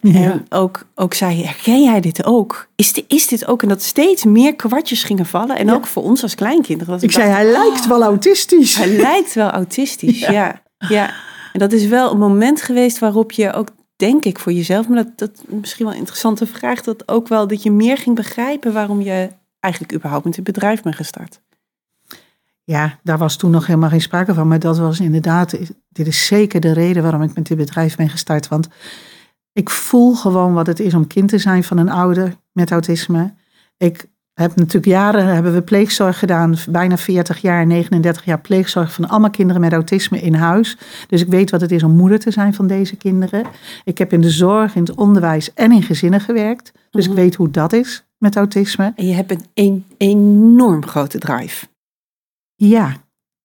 En 0.00 0.46
ook, 0.48 0.86
ook 0.94 1.14
zei, 1.14 1.44
herken 1.44 1.82
jij 1.82 2.00
dit 2.00 2.24
ook? 2.24 2.68
Is, 2.76 2.92
dit, 2.92 3.04
is 3.08 3.26
dit 3.26 3.46
ook? 3.46 3.62
En 3.62 3.68
dat 3.68 3.82
steeds 3.82 4.24
meer 4.24 4.54
kwartjes 4.54 5.04
gingen 5.04 5.26
vallen. 5.26 5.56
En 5.56 5.66
Ja. 5.66 5.74
ook 5.74 5.86
voor 5.86 6.02
ons 6.02 6.22
als 6.22 6.34
kleinkinderen. 6.34 6.92
dat 6.92 7.02
Ik 7.02 7.12
zei, 7.12 7.30
hij 7.30 7.50
lijkt 7.50 7.86
wel 7.86 8.02
autistisch. 8.02 8.76
hij 8.76 8.88
lijkt 8.88 9.34
wel 9.34 9.50
autistisch, 9.50 10.20
ja. 10.38 10.62
ja. 10.88 11.10
En 11.54 11.60
dat 11.60 11.72
is 11.72 11.86
wel 11.86 12.12
een 12.12 12.18
moment 12.18 12.62
geweest 12.62 12.98
waarop 12.98 13.32
je 13.32 13.52
ook, 13.52 13.68
denk 13.96 14.24
ik 14.24 14.38
voor 14.38 14.52
jezelf, 14.52 14.88
maar 14.88 15.04
dat, 15.04 15.18
dat 15.18 15.30
is 15.30 15.54
misschien 15.60 15.84
wel 15.84 15.92
een 15.94 16.00
interessante 16.00 16.46
vraag, 16.46 16.82
dat 16.82 17.08
ook 17.08 17.28
wel 17.28 17.46
dat 17.46 17.62
je 17.62 17.70
meer 17.70 17.98
ging 17.98 18.16
begrijpen 18.16 18.72
waarom 18.72 19.00
je 19.00 19.28
eigenlijk 19.60 19.94
überhaupt 19.94 20.24
met 20.24 20.36
het 20.36 20.44
bedrijf 20.44 20.82
bent 20.82 20.94
gestart. 20.94 21.40
Ja, 22.64 22.98
daar 23.02 23.18
was 23.18 23.36
toen 23.36 23.50
nog 23.50 23.66
helemaal 23.66 23.88
geen 23.88 24.00
sprake 24.00 24.34
van. 24.34 24.48
Maar 24.48 24.58
dat 24.58 24.78
was 24.78 25.00
inderdaad, 25.00 25.58
dit 25.88 26.06
is 26.06 26.26
zeker 26.26 26.60
de 26.60 26.72
reden 26.72 27.02
waarom 27.02 27.22
ik 27.22 27.34
met 27.34 27.46
dit 27.46 27.56
bedrijf 27.56 27.96
ben 27.96 28.08
gestart. 28.08 28.48
Want 28.48 28.68
ik 29.52 29.70
voel 29.70 30.14
gewoon 30.14 30.54
wat 30.54 30.66
het 30.66 30.80
is 30.80 30.94
om 30.94 31.06
kind 31.06 31.28
te 31.28 31.38
zijn 31.38 31.64
van 31.64 31.78
een 31.78 31.90
ouder 31.90 32.36
met 32.52 32.70
autisme. 32.70 33.34
Ik 33.76 34.06
heb 34.34 34.56
natuurlijk 34.56 34.86
jaren, 34.86 35.26
hebben 35.26 35.54
we 35.54 35.62
pleegzorg 35.62 36.18
gedaan, 36.18 36.54
bijna 36.68 36.96
40 36.96 37.38
jaar, 37.40 37.66
39 37.66 38.24
jaar 38.24 38.40
pleegzorg 38.40 38.92
van 38.92 39.08
allemaal 39.08 39.30
kinderen 39.30 39.60
met 39.60 39.72
autisme 39.72 40.20
in 40.20 40.34
huis. 40.34 40.76
Dus 41.08 41.20
ik 41.20 41.28
weet 41.28 41.50
wat 41.50 41.60
het 41.60 41.70
is 41.72 41.82
om 41.82 41.96
moeder 41.96 42.18
te 42.18 42.30
zijn 42.30 42.54
van 42.54 42.66
deze 42.66 42.96
kinderen. 42.96 43.44
Ik 43.84 43.98
heb 43.98 44.12
in 44.12 44.20
de 44.20 44.30
zorg, 44.30 44.74
in 44.74 44.82
het 44.82 44.94
onderwijs 44.94 45.54
en 45.54 45.72
in 45.72 45.82
gezinnen 45.82 46.20
gewerkt. 46.20 46.72
Dus 46.90 47.02
Mhm. 47.08 47.16
ik 47.16 47.22
weet 47.22 47.34
hoe 47.34 47.50
dat 47.50 47.72
is 47.72 48.04
met 48.18 48.36
autisme. 48.36 48.92
En 48.96 49.06
je 49.06 49.14
hebt 49.14 49.30
een, 49.30 49.44
een 49.54 49.84
enorm 49.96 50.86
grote 50.86 51.18
drive. 51.18 51.66
Ja, 52.54 52.92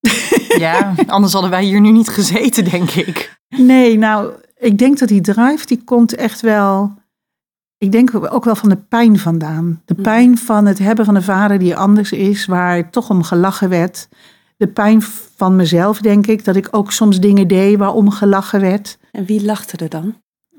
Ja, 0.58 0.94
anders 1.08 1.34
hadden 1.34 1.52
wij 1.52 1.64
hier 1.64 1.80
nu 1.82 1.92
niet 1.92 2.10
gezeten, 2.10 2.64
denk 2.70 2.90
ik. 2.92 3.38
Nee, 3.58 3.98
nou, 3.98 4.32
ik 4.58 4.78
denk 4.78 5.00
dat 5.00 5.08
die 5.08 5.22
drive, 5.22 5.66
die 5.66 5.82
komt 5.84 6.16
echt 6.16 6.42
wel... 6.42 6.94
Ik 7.80 7.92
denk 7.92 8.34
ook 8.34 8.46
wel 8.46 8.56
van 8.56 8.70
de 8.70 8.78
pijn 8.90 9.20
vandaan. 9.20 9.82
De 9.86 9.94
Mhm. 9.94 10.04
pijn 10.04 10.38
van 10.38 10.66
het 10.66 10.80
hebben 10.80 11.06
van 11.06 11.16
een 11.16 11.22
vader 11.24 11.60
die 11.60 11.76
anders 11.76 12.12
is, 12.12 12.46
waar 12.46 12.90
toch 12.90 13.10
om 13.10 13.24
gelachen 13.24 13.70
werd. 13.70 14.08
De 14.58 14.68
pijn 14.68 15.02
van 15.36 15.56
mezelf, 15.56 16.00
denk 16.02 16.28
ik, 16.28 16.46
dat 16.46 16.56
ik 16.56 16.68
ook 16.72 16.92
soms 16.92 17.20
dingen 17.20 17.48
deed 17.48 17.78
waarom 17.78 18.10
gelachen 18.10 18.62
werd. 18.62 18.98
En 19.12 19.26
wie 19.26 19.46
lachte 19.46 19.78
er 19.78 19.90
dan? 19.90 20.16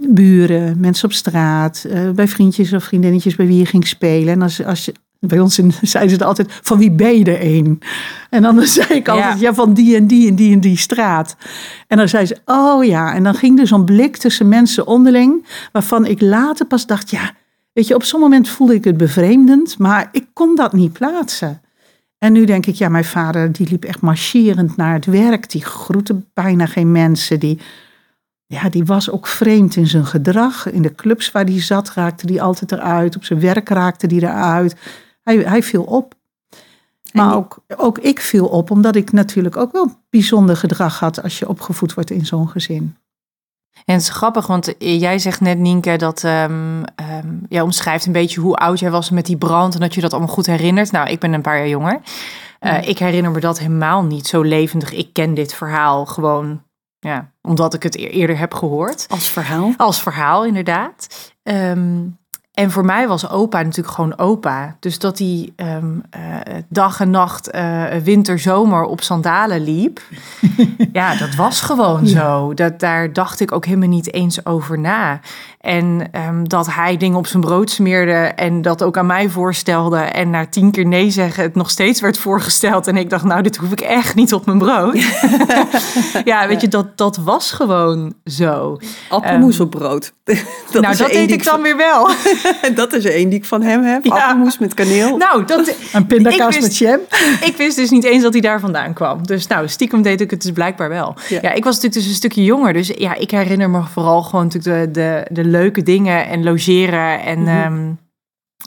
Buren, 0.09 0.81
mensen 0.81 1.05
op 1.09 1.13
straat, 1.15 1.85
eh, 1.85 2.11
bij 2.11 2.29
vriendjes 2.29 2.73
of 2.73 2.85
vriendinnetjes 2.85 3.37
bij 3.37 3.47
wie 3.47 3.59
je 3.59 3.67
ging 3.67 3.87
spelen. 3.87 4.33
En 4.35 4.43
als, 4.43 4.65
als 4.65 4.85
je, 4.85 4.95
bij 5.21 5.41
ons 5.41 5.59
in, 5.59 5.73
zeiden 5.83 6.19
ze 6.19 6.25
altijd, 6.25 6.59
van 6.63 6.79
wie 6.79 6.91
ben 6.91 7.19
je 7.19 7.25
er 7.25 7.57
een? 7.57 7.83
En 8.31 8.43
dan 8.43 8.67
zei 8.67 8.89
ik 8.89 9.09
altijd, 9.09 9.41
Ja. 9.41 9.49
ja. 9.49 9.55
van 9.55 9.75
die 9.75 9.97
en 9.97 10.07
die 10.07 10.29
en 10.29 10.35
die 10.35 10.53
en 10.53 10.61
die 10.61 10.77
straat. 10.77 11.37
En 11.87 11.97
dan 11.97 12.09
zei 12.09 12.27
ze, 12.27 12.37
oh 12.45 12.85
ja. 12.85 13.15
En 13.15 13.23
dan 13.23 13.35
ging 13.35 13.59
er 13.59 13.67
zo'n 13.67 13.85
blik 13.85 14.17
tussen 14.17 14.49
mensen 14.49 14.87
onderling, 14.87 15.47
waarvan 15.73 16.07
ik 16.07 16.21
later 16.21 16.67
pas 16.67 16.87
dacht, 16.87 17.11
ja, 17.11 17.33
weet 17.73 17.87
je, 17.87 17.95
op 17.95 18.05
zo'n 18.05 18.21
moment 18.21 18.49
voelde 18.49 18.75
ik 18.75 18.85
het 18.85 18.97
bevreemdend, 18.97 19.79
maar 19.79 20.09
ik 20.13 20.27
kon 20.33 20.55
dat 20.57 20.73
niet 20.73 20.93
plaatsen. 20.93 21.63
En 22.19 22.33
nu 22.33 22.45
denk 22.45 22.67
ik, 22.67 22.75
ja, 22.75 22.89
mijn 22.89 23.05
vader 23.05 23.53
die 23.53 23.69
liep 23.71 23.85
echt 23.85 24.01
marcherend 24.01 24.77
naar 24.77 24.95
het 24.95 25.05
werk. 25.07 25.51
Die 25.51 25.65
groette 25.65 26.23
bijna 26.35 26.67
geen 26.67 26.93
mensen. 26.93 27.41
Die, 27.41 27.59
ja, 28.47 28.69
die 28.69 28.85
was 28.85 29.11
ook 29.11 29.27
vreemd 29.27 29.77
in 29.77 29.87
zijn 29.87 30.07
gedrag. 30.07 30.71
In 30.71 30.83
de 30.83 30.95
clubs 30.95 31.33
waar 31.33 31.45
hij 31.45 31.61
zat 31.61 31.93
raakte 31.95 32.27
die 32.27 32.43
altijd 32.43 32.73
eruit. 32.73 33.17
Op 33.17 33.25
zijn 33.25 33.41
werk 33.41 33.69
raakte 33.69 34.07
die 34.07 34.23
eruit. 34.23 34.77
Hij, 35.23 35.37
hij 35.37 35.63
viel 35.63 35.83
op. 35.83 36.15
Maar 37.13 37.35
ook, 37.37 37.59
ook 37.77 37.99
ik 37.99 38.21
viel 38.21 38.47
op, 38.47 38.71
omdat 38.71 38.97
ik 38.97 39.13
natuurlijk 39.13 39.57
ook 39.57 39.73
wel 39.73 39.91
bijzonder 40.11 40.57
gedrag 40.57 40.99
had 40.99 41.23
als 41.23 41.39
je 41.39 41.49
opgevoed 41.49 41.95
wordt 41.95 42.11
in 42.11 42.27
zo'n 42.27 42.49
gezin. 42.49 42.97
En 43.85 43.95
het 43.95 44.03
is 44.03 44.09
grappig, 44.09 44.47
want 44.47 44.75
jij 44.79 45.19
zegt 45.19 45.41
net, 45.41 45.59
Nienke, 45.59 45.97
dat 45.97 46.25
ehm, 46.25 46.83
jij 47.49 47.61
omschrijft 47.61 48.07
een 48.07 48.13
beetje 48.13 48.41
hoe 48.41 48.57
oud 48.57 48.79
jij 48.79 48.91
was 48.91 49.11
met 49.11 49.27
die 49.27 49.37
brand 49.37 49.75
en 49.75 49.81
dat 49.81 49.95
je 49.95 50.01
dat 50.01 50.11
allemaal 50.13 50.35
goed 50.35 50.47
herinnert. 50.47 50.91
Nou, 50.93 51.09
ik 51.11 51.21
ben 51.21 51.33
een 51.33 51.43
paar 51.43 51.57
jaar 51.57 51.69
jonger. 51.69 52.01
Eh, 52.59 52.89
Ik 52.89 52.99
herinner 52.99 53.31
me 53.31 53.41
dat 53.41 53.59
helemaal 53.59 54.03
niet 54.03 54.27
zo 54.27 54.43
levendig. 54.43 54.93
Ik 54.93 55.13
ken 55.13 55.35
dit 55.35 55.55
verhaal 55.55 56.07
gewoon, 56.07 56.63
ja, 56.99 57.33
omdat 57.43 57.75
ik 57.75 57.83
het 57.83 57.97
e- 57.97 58.07
eerder 58.07 58.39
heb 58.39 58.55
gehoord. 58.55 59.07
Als 59.09 59.29
verhaal? 59.29 59.75
Als 59.77 60.03
verhaal, 60.03 60.45
inderdaad. 60.45 61.07
Ehm, 61.43 62.07
en 62.61 62.71
voor 62.71 62.85
mij 62.85 63.09
was 63.09 63.29
opa 63.29 63.63
natuurlijk 63.63 63.95
gewoon 63.95 64.19
opa. 64.19 64.77
Dus 64.81 64.99
dat 64.99 65.19
hij 65.19 65.53
ehm, 65.57 65.85
eh, 66.11 66.21
dag 66.69 67.01
en 67.01 67.11
nacht, 67.11 67.51
eh, 67.51 67.85
winter, 68.03 68.39
zomer 68.39 68.85
op 68.85 69.01
sandalen 69.01 69.61
liep. 69.61 70.01
ja, 70.93 71.15
dat 71.15 71.35
was 71.35 71.61
gewoon 71.61 72.07
zo. 72.07 72.55
Dat, 72.55 72.81
daar 72.81 73.13
dacht 73.13 73.41
ik 73.41 73.53
ook 73.53 73.65
helemaal 73.65 73.89
niet 73.89 74.13
eens 74.13 74.47
over 74.47 74.79
na. 74.79 75.21
En 75.61 76.09
ehm, 76.13 76.45
dat 76.45 76.67
hij 76.75 76.97
dingen 76.97 77.19
op 77.19 77.27
zijn 77.27 77.43
brood 77.43 77.71
smeerde 77.71 78.13
en 78.13 78.63
dat 78.63 78.83
ook 78.83 78.99
aan 78.99 79.07
mij 79.07 79.29
voorstelde. 79.29 79.99
En 79.99 80.31
na 80.31 80.47
tien 80.47 80.71
keer 80.71 80.87
nee 80.87 81.11
zeggen 81.11 81.43
het 81.43 81.55
nog 81.55 81.71
steeds 81.71 82.01
werd 82.01 82.19
voorgesteld. 82.19 82.87
En 82.87 82.97
ik 82.97 83.11
dacht, 83.11 83.25
nou, 83.25 83.43
dit 83.43 83.57
hoef 83.57 83.73
ik 83.73 83.81
echt 83.81 84.15
niet 84.15 84.33
op 84.33 84.47
mijn 84.47 84.59
brood. 84.59 84.99
ja, 86.25 86.49
weet 86.49 86.61
je, 86.61 86.69
dat, 86.69 86.99
dat 86.99 87.17
was 87.17 87.53
gewoon 87.53 88.15
zo. 88.25 88.79
Appelmoes 89.09 89.61
op 89.61 89.71
brood. 89.71 90.13
dat 90.73 90.83
nou, 90.83 90.97
dat 90.97 91.11
deed 91.11 91.31
ik 91.31 91.45
dan 91.45 91.63
weer 91.63 91.77
wel. 91.77 92.11
dat 92.75 92.93
is 92.93 93.05
er 93.05 93.13
één 93.13 93.29
die 93.29 93.39
ik 93.39 93.45
van 93.45 93.63
hem 93.63 93.83
heb. 93.83 94.05
Ja. 94.05 94.13
Appelmoes 94.13 94.59
met 94.59 94.75
kaneel. 94.75 95.17
nou, 95.17 95.45
dat, 95.45 95.75
Een 95.93 96.07
pindakaas 96.07 96.61
met 96.61 96.77
jam. 96.77 97.01
ik 97.45 97.55
wist 97.57 97.77
dus 97.77 97.91
niet 97.91 98.05
eens 98.05 98.23
dat 98.23 98.33
hij 98.33 98.43
daar 98.43 98.61
vandaan 98.61 98.93
kwam. 98.93 99.27
Dus 99.27 99.47
nou, 99.47 99.69
stiekem 99.69 100.03
deed 100.03 100.21
ik 100.21 100.31
het 100.31 100.43
dus 100.43 100.53
blijkbaar 100.53 100.89
wel. 100.89 101.15
Ja. 101.29 101.39
Ja, 101.43 101.53
ik 101.53 101.65
was 101.65 101.75
natuurlijk 101.75 102.03
dus 102.03 102.07
een 102.07 102.15
stukje 102.15 102.45
jonger. 102.45 102.73
Dus 102.73 102.93
ja, 102.97 103.15
ik 103.15 103.31
herinner 103.31 103.71
me 103.71 103.83
vooral 103.93 104.23
gewoon 104.23 104.45
natuurlijk 104.45 104.95
de, 104.95 105.01
de, 105.01 105.27
de 105.43 105.49
leuke 105.51 105.83
dingen 105.83 106.27
en 106.27 106.43
logeren 106.43 107.21
en... 107.23 107.39
Mhm. 107.41 107.49
ehm, 107.49 107.93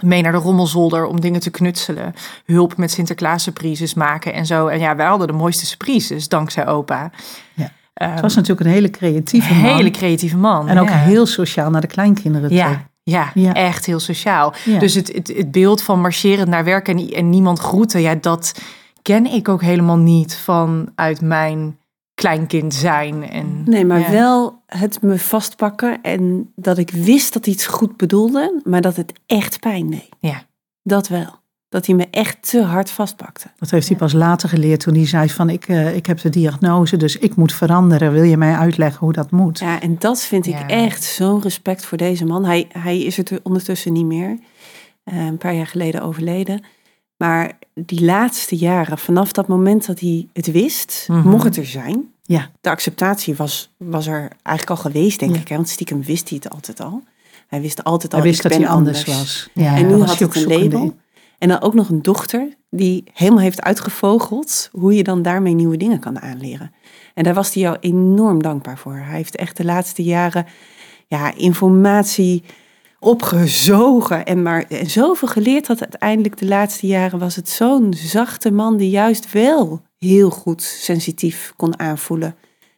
mee 0.01 0.21
naar 0.21 0.31
de 0.31 0.37
rommelzolder 0.37 1.05
om 1.05 1.21
dingen 1.21 1.39
te 1.39 1.49
knutselen. 1.49 2.13
Hulp 2.45 2.77
met 2.77 2.91
Sinterklaas 2.91 3.43
surprises 3.43 3.93
maken 3.93 4.33
en 4.33 4.45
zo. 4.45 4.67
En 4.67 4.79
ja, 4.79 4.95
wij 4.95 5.05
hadden 5.05 5.27
de 5.27 5.33
mooiste 5.33 5.65
surprises, 5.65 6.27
dankzij 6.27 6.67
opa. 6.67 7.11
Ja. 7.53 7.71
Ehm, 7.93 8.11
Het 8.11 8.21
was 8.21 8.35
natuurlijk 8.35 8.67
een 8.67 8.73
hele 8.73 8.89
creatieve 8.89 9.53
man. 9.53 9.75
hele 9.75 9.91
creatieve 9.91 10.37
man. 10.37 10.67
En 10.67 10.79
ook 10.79 10.89
ja. 10.89 10.97
heel 10.97 11.25
sociaal 11.25 11.69
naar 11.69 11.81
de 11.81 11.87
kleinkinderen 11.87 12.49
toe. 12.49 12.57
Ja, 12.57 12.87
ja, 13.03 13.31
Ja. 13.33 13.53
echt 13.53 13.85
heel 13.85 13.99
sociaal. 13.99 14.53
Ja. 14.65 14.79
Dus 14.79 14.93
het, 14.93 15.13
het, 15.13 15.27
het 15.35 15.51
beeld 15.51 15.81
van 15.81 16.01
marcherend 16.01 16.47
naar 16.47 16.63
werk 16.63 16.87
en, 16.87 17.09
en 17.11 17.29
niemand 17.29 17.59
groeten, 17.59 18.01
ja, 18.01 18.15
dat 18.15 18.61
ken 19.01 19.25
ik 19.25 19.49
ook 19.49 19.61
helemaal 19.61 19.97
niet 19.97 20.35
vanuit 20.35 21.21
mijn 21.21 21.77
kleinkind 22.13 22.73
zijn. 22.73 23.29
En, 23.29 23.52
Nee, 23.65 23.85
maar 23.85 23.99
ja. 23.99 24.11
wel 24.11 24.61
het 24.65 25.01
me 25.01 25.19
vastpakken 25.19 26.01
en 26.01 26.51
dat 26.55 26.77
ik 26.77 26.89
wist 26.91 27.33
dat 27.33 27.45
hij 27.45 27.53
het 27.53 27.65
goed 27.65 27.97
bedoelde, 27.97 28.61
maar 28.63 28.81
dat 28.81 28.95
het 28.95 29.13
echt 29.25 29.59
pijn 29.59 29.89
deed. 29.89 30.09
Ja. 30.19 30.43
Dat 30.83 31.07
wel. 31.07 31.41
Dat 31.69 31.85
hij 31.85 31.95
me 31.95 32.07
echt 32.11 32.49
te 32.49 32.61
hard 32.63 32.89
vastpakte. 32.91 33.47
Dat 33.57 33.71
heeft 33.71 33.87
hij 33.87 33.97
pas 33.97 34.13
later 34.13 34.49
geleerd 34.49 34.79
toen 34.79 34.95
hij 34.95 35.07
zei 35.07 35.29
van 35.29 35.49
ik, 35.49 35.67
eh, 35.67 35.95
ik 35.95 36.05
heb 36.05 36.21
de 36.21 36.29
diagnose, 36.29 36.97
dus 36.97 37.17
ik 37.17 37.35
moet 37.35 37.53
veranderen. 37.53 38.11
Wil 38.11 38.23
je 38.23 38.37
mij 38.37 38.53
uitleggen 38.55 38.99
hoe 38.99 39.13
dat 39.13 39.31
moet? 39.31 39.59
Ja, 39.59 39.81
en 39.81 39.95
dat 39.99 40.21
vind 40.21 40.45
ik 40.45 40.59
echt 40.67 41.03
zo'n 41.03 41.41
respect 41.41 41.85
voor 41.85 41.97
deze 41.97 42.25
man. 42.25 42.45
Hij, 42.45 42.67
hij 42.71 42.99
is 42.99 43.17
er 43.17 43.39
ondertussen 43.43 43.93
niet 43.93 44.05
meer. 44.05 44.37
Eh, 45.03 45.25
een 45.25 45.37
paar 45.37 45.53
jaar 45.55 45.67
geleden 45.67 46.01
overleden. 46.01 46.63
Maar 47.17 47.51
die 47.73 48.05
laatste 48.05 48.55
jaren, 48.55 48.97
vanaf 48.97 49.31
dat 49.31 49.47
moment 49.47 49.85
dat 49.85 49.99
hij 49.99 50.27
het 50.33 50.51
wist, 50.51 51.05
Mhm. 51.09 51.27
mocht 51.29 51.43
het 51.43 51.57
er 51.57 51.65
zijn. 51.65 52.12
Ja. 52.25 52.49
De 52.61 52.69
acceptatie 52.69 53.35
was, 53.35 53.73
was 53.77 54.07
er 54.07 54.27
eigenlijk 54.43 54.69
al 54.69 54.91
geweest, 54.91 55.19
denk 55.19 55.35
Ja. 55.35 55.41
ik. 55.41 55.47
Hè? 55.47 55.55
Want 55.55 55.69
stiekem 55.69 56.03
wist 56.03 56.29
hij 56.29 56.39
het 56.43 56.53
altijd 56.53 56.81
al. 56.81 57.03
Hij 57.47 57.61
wist 57.61 57.83
altijd 57.83 58.13
al, 58.13 58.19
Hij 58.19 58.27
wist 58.29 58.43
dat 58.43 58.51
hij 58.55 58.67
anders 58.67 58.97
anders. 59.07 59.17
was. 59.17 59.49
Ja, 59.53 59.75
en 59.75 59.87
nu 59.87 59.93
had 60.03 60.17
hij 60.17 60.27
ook 60.27 60.35
een 60.35 60.47
label. 60.47 60.95
En 61.37 61.49
dan 61.49 61.61
ook 61.61 61.73
nog 61.73 61.89
een 61.89 62.01
dochter 62.01 62.47
die 62.69 63.03
helemaal 63.13 63.39
heeft 63.43 63.61
uitgevogeld 63.61 64.69
hoe 64.71 64.95
je 64.95 65.03
dan 65.03 65.21
daarmee 65.21 65.53
nieuwe 65.53 65.77
dingen 65.77 65.99
kan 65.99 66.19
aanleren. 66.21 66.71
En 67.13 67.23
daar 67.23 67.33
was 67.33 67.53
hij 67.53 67.63
jou 67.63 67.77
enorm 67.79 68.41
dankbaar 68.41 68.77
voor. 68.77 68.95
Hij 68.95 69.15
heeft 69.15 69.35
echt 69.35 69.57
de 69.57 69.65
laatste 69.65 70.03
jaren 70.03 70.45
ja, 71.07 71.35
informatie 71.35 72.43
opgezogen 72.99 74.25
en 74.25 74.41
maar 74.41 74.65
en 74.69 74.89
zoveel 74.89 75.27
geleerd 75.27 75.67
dat 75.67 75.79
uiteindelijk 75.81 76.37
de 76.37 76.47
laatste 76.47 76.87
jaren 76.87 77.19
was 77.19 77.35
het 77.35 77.49
zo'n 77.49 77.93
zachte 77.97 78.51
man 78.51 78.77
die 78.77 78.89
juist 78.89 79.31
wel 79.31 79.81
heel 80.03 80.29
goed 80.29 80.61
sensitief 80.61 81.53
kon 81.55 81.79
aanvoelen. 81.79 82.35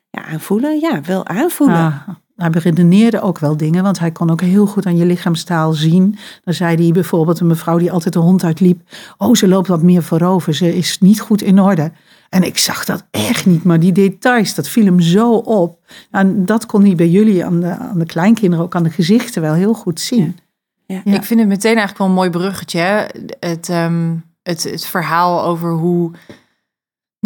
Ja, 0.10 0.26
aanvoelen? 0.26 0.80
Ja, 0.80 1.02
wel 1.02 1.28
aanvoelen. 1.28 1.76
Ah, 1.76 2.10
hij 2.36 2.50
beredeneerde 2.50 3.22
ook 3.22 3.40
wel 3.40 3.58
dingen, 3.58 3.84
want 3.84 4.00
hij 4.00 4.12
kon 4.12 4.32
ook 4.32 4.42
heel 4.42 4.66
goed 4.66 4.86
aan 4.86 4.98
je 4.98 5.06
lichaamstaal 5.06 5.74
zien. 5.74 6.18
Dan 6.44 6.54
zei 6.54 6.76
hij 6.84 6.92
bijvoorbeeld 6.92 7.40
een 7.40 7.48
mevrouw 7.48 7.78
die 7.78 7.92
altijd 7.92 8.14
de 8.14 8.20
hond 8.20 8.44
uitliep. 8.44 8.82
Oh, 9.18 9.36
ze 9.36 9.48
loopt 9.48 9.68
wat 9.68 9.82
meer 9.82 10.04
voorover, 10.04 10.54
ze 10.56 10.76
is 10.76 11.00
niet 11.00 11.20
goed 11.22 11.42
in 11.42 11.60
orde. 11.60 11.92
En 12.30 12.44
ik 12.44 12.58
zag 12.58 12.86
dat 12.86 13.06
echt 13.12 13.46
niet, 13.46 13.64
maar 13.64 13.80
die 13.80 13.92
details, 13.92 14.56
dat 14.56 14.68
viel 14.68 14.86
hem 14.86 15.02
zo 15.02 15.34
op. 15.34 15.80
En 16.12 16.46
dat 16.46 16.66
kon 16.66 16.86
hij 16.86 16.96
bij 16.96 17.10
jullie 17.10 17.46
aan 17.46 17.60
de, 17.60 17.78
aan 17.78 18.00
de 18.00 18.06
kleinkinderen, 18.06 18.66
ook 18.66 18.76
aan 18.76 18.84
de 18.84 18.90
gezichten 18.90 19.42
wel 19.42 19.54
heel 19.54 19.74
goed 19.74 20.00
zien. 20.00 20.38
Ja. 20.86 21.02
Ja. 21.06 21.14
Ik 21.14 21.24
vind 21.24 21.40
het 21.40 21.50
meteen 21.50 21.78
eigenlijk 21.78 21.98
wel 21.98 22.08
een 22.08 22.14
mooi 22.14 22.30
bruggetje. 22.30 22.80
hè. 22.80 23.06
Het, 23.40 23.70
ehm, 23.70 24.16
het, 24.44 24.64
het 24.64 24.86
verhaal 24.86 25.44
over 25.44 25.72
hoe, 25.72 26.12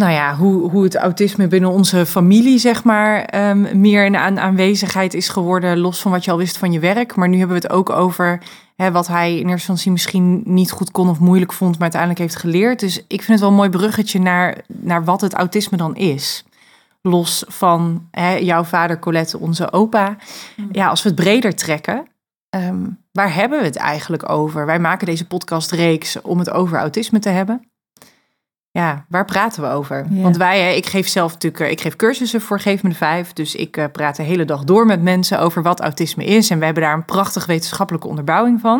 nou 0.00 0.12
ja, 0.12 0.36
hoe, 0.36 0.70
hoe 0.70 0.84
het 0.84 0.96
autisme 0.96 1.46
binnen 1.46 1.70
onze 1.70 2.06
familie, 2.06 2.58
zeg 2.58 2.84
maar, 2.84 3.24
ehm, 3.24 3.80
meer 3.80 4.04
in 4.04 4.16
aan, 4.16 4.38
aanwezigheid 4.38 5.14
is 5.14 5.28
geworden. 5.28 5.78
Los 5.78 6.00
van 6.00 6.10
wat 6.10 6.24
je 6.24 6.30
al 6.30 6.36
wist 6.36 6.58
van 6.58 6.72
je 6.72 6.78
werk. 6.78 7.16
Maar 7.16 7.28
nu 7.28 7.38
hebben 7.38 7.56
we 7.56 7.62
het 7.62 7.72
ook 7.72 7.90
over 7.90 8.42
hè, 8.76 8.92
wat 8.92 9.06
hij 9.06 9.30
in 9.30 9.36
eerste 9.36 9.50
instantie 9.52 9.90
misschien 9.90 10.42
niet 10.44 10.70
goed 10.70 10.90
kon 10.90 11.08
of 11.08 11.18
moeilijk 11.18 11.52
vond, 11.52 11.72
maar 11.72 11.82
uiteindelijk 11.82 12.20
heeft 12.20 12.36
geleerd. 12.36 12.80
Dus 12.80 12.96
ik 12.96 13.22
vind 13.22 13.28
het 13.28 13.40
wel 13.40 13.48
een 13.48 13.54
mooi 13.54 13.70
bruggetje 13.70 14.20
naar, 14.20 14.56
naar 14.66 15.04
wat 15.04 15.20
het 15.20 15.34
autisme 15.34 15.76
dan 15.76 15.96
is. 15.96 16.44
Los 17.02 17.44
van 17.48 18.08
hè, 18.10 18.32
jouw 18.34 18.64
vader 18.64 18.98
Colette, 18.98 19.38
onze 19.38 19.72
opa. 19.72 20.16
Ja, 20.72 20.88
als 20.88 21.02
we 21.02 21.08
het 21.08 21.18
breder 21.18 21.54
trekken, 21.54 22.04
Ehm, 22.50 22.86
waar 23.12 23.34
hebben 23.34 23.58
we 23.58 23.64
het 23.64 23.76
eigenlijk 23.76 24.28
over? 24.28 24.66
Wij 24.66 24.78
maken 24.78 25.06
deze 25.06 25.26
podcastreeks 25.26 26.20
om 26.20 26.38
het 26.38 26.50
over 26.50 26.78
autisme 26.78 27.18
te 27.18 27.28
hebben. 27.28 27.69
Ja, 28.72 29.04
waar 29.08 29.24
praten 29.24 29.62
we 29.62 29.68
over? 29.68 30.06
Ja. 30.10 30.22
Want 30.22 30.36
wij, 30.36 30.76
ik 30.76 30.86
geef 30.86 31.08
zelf 31.08 31.32
natuurlijk, 31.32 31.62
eh, 31.62 31.70
ik 31.70 31.80
geef 31.80 31.96
cursussen 31.96 32.40
voor 32.40 32.60
Geef 32.60 32.82
me 32.82 32.88
de 32.88 32.94
Vijf. 32.94 33.32
Dus 33.32 33.54
ik 33.54 33.76
eh, 33.76 33.84
praat 33.92 34.16
de 34.16 34.22
hele 34.22 34.44
dag 34.44 34.64
door 34.64 34.86
met 34.86 35.02
mensen 35.02 35.40
over 35.40 35.62
wat 35.62 35.80
autisme 35.80 36.24
is. 36.24 36.50
En 36.50 36.58
we 36.58 36.64
hebben 36.64 36.82
daar 36.82 36.94
een 36.94 37.04
prachtig 37.04 37.46
wetenschappelijke 37.46 38.08
onderbouwing 38.08 38.60
van. 38.60 38.78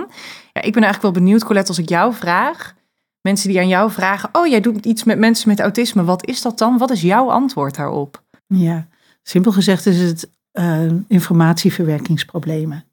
Ja, 0.53 0.63
ik 0.63 0.73
ben 0.73 0.83
eigenlijk 0.83 1.03
wel 1.03 1.23
benieuwd, 1.23 1.45
Colette, 1.45 1.69
als 1.69 1.79
ik 1.79 1.89
jou 1.89 2.15
vraag. 2.15 2.75
Mensen 3.21 3.49
die 3.49 3.59
aan 3.59 3.69
jou 3.69 3.91
vragen, 3.91 4.29
oh, 4.33 4.47
jij 4.47 4.61
doet 4.61 4.87
iets 4.87 5.05
met 5.05 5.19
mensen 5.19 5.49
met 5.49 5.61
autisme. 5.61 6.05
Wat 6.05 6.27
is 6.27 6.43
dat 6.43 6.59
dan? 6.59 6.79
Wat 6.79 6.91
is 6.91 7.01
jouw 7.01 7.31
antwoord 7.31 7.77
daarop? 7.77 8.23
Ja, 8.47 8.89
simpel 9.23 9.53
gezegd 9.53 9.87
is 9.87 10.01
het 10.01 10.31
eh, 10.53 10.87
informatieverwerkingsproblemen. 11.09 12.85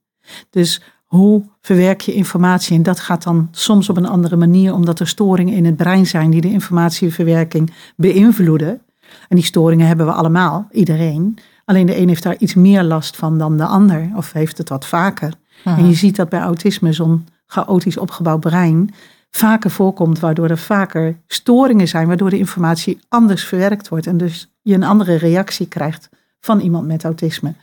Dus 0.50 0.82
hoe 1.07 1.43
verwerk 1.61 2.01
je 2.01 2.13
informatie? 2.13 2.75
En 2.75 2.83
dat 2.83 2.99
gaat 2.99 3.23
dan 3.23 3.47
soms 3.51 3.89
op 3.89 3.97
een 3.97 4.07
andere 4.07 4.35
manier, 4.35 4.73
omdat 4.73 4.99
er 4.99 5.07
storingen 5.07 5.53
in 5.53 5.65
het 5.65 5.75
brein 5.75 6.05
zijn 6.05 6.29
die 6.29 6.41
de 6.41 6.51
informatieverwerking 6.51 7.73
beïnvloeden. 7.95 8.81
En 9.27 9.35
die 9.35 9.45
storingen 9.45 9.87
hebben 9.87 10.05
we 10.05 10.11
allemaal, 10.11 10.67
iedereen. 10.71 11.37
Alleen 11.65 11.85
de 11.85 11.97
een 11.97 12.07
heeft 12.07 12.23
daar 12.23 12.37
iets 12.37 12.53
meer 12.53 12.83
last 12.83 13.15
van 13.17 13.37
dan 13.37 13.57
de 13.57 13.65
ander, 13.65 14.11
of 14.15 14.31
heeft 14.31 14.57
het 14.57 14.69
wat 14.69 14.85
vaker. 14.85 15.33
En 15.63 15.87
je 15.87 15.93
ziet 15.93 16.15
dat 16.15 16.29
bij 16.29 16.39
autisme 16.39 16.93
zo'n 16.93 17.27
chaotisch 17.45 17.97
opgebouwd 17.97 18.39
brein 18.39 18.93
vaker 19.29 19.71
voorkomt, 19.71 20.19
waardoor 20.19 20.49
er 20.49 20.57
vaker 20.57 21.17
storingen 21.27 21.87
zijn, 21.87 22.07
waardoor 22.07 22.29
de 22.29 22.37
informatie 22.37 22.99
anders 23.07 23.43
verwerkt 23.43 23.89
wordt. 23.89 24.07
En 24.07 24.17
dus 24.17 24.53
je 24.61 24.73
een 24.73 24.83
andere 24.83 25.15
reactie 25.15 25.67
krijgt 25.67 26.09
van 26.39 26.59
iemand 26.59 26.87
met 26.87 27.03
autisme. 27.03 27.53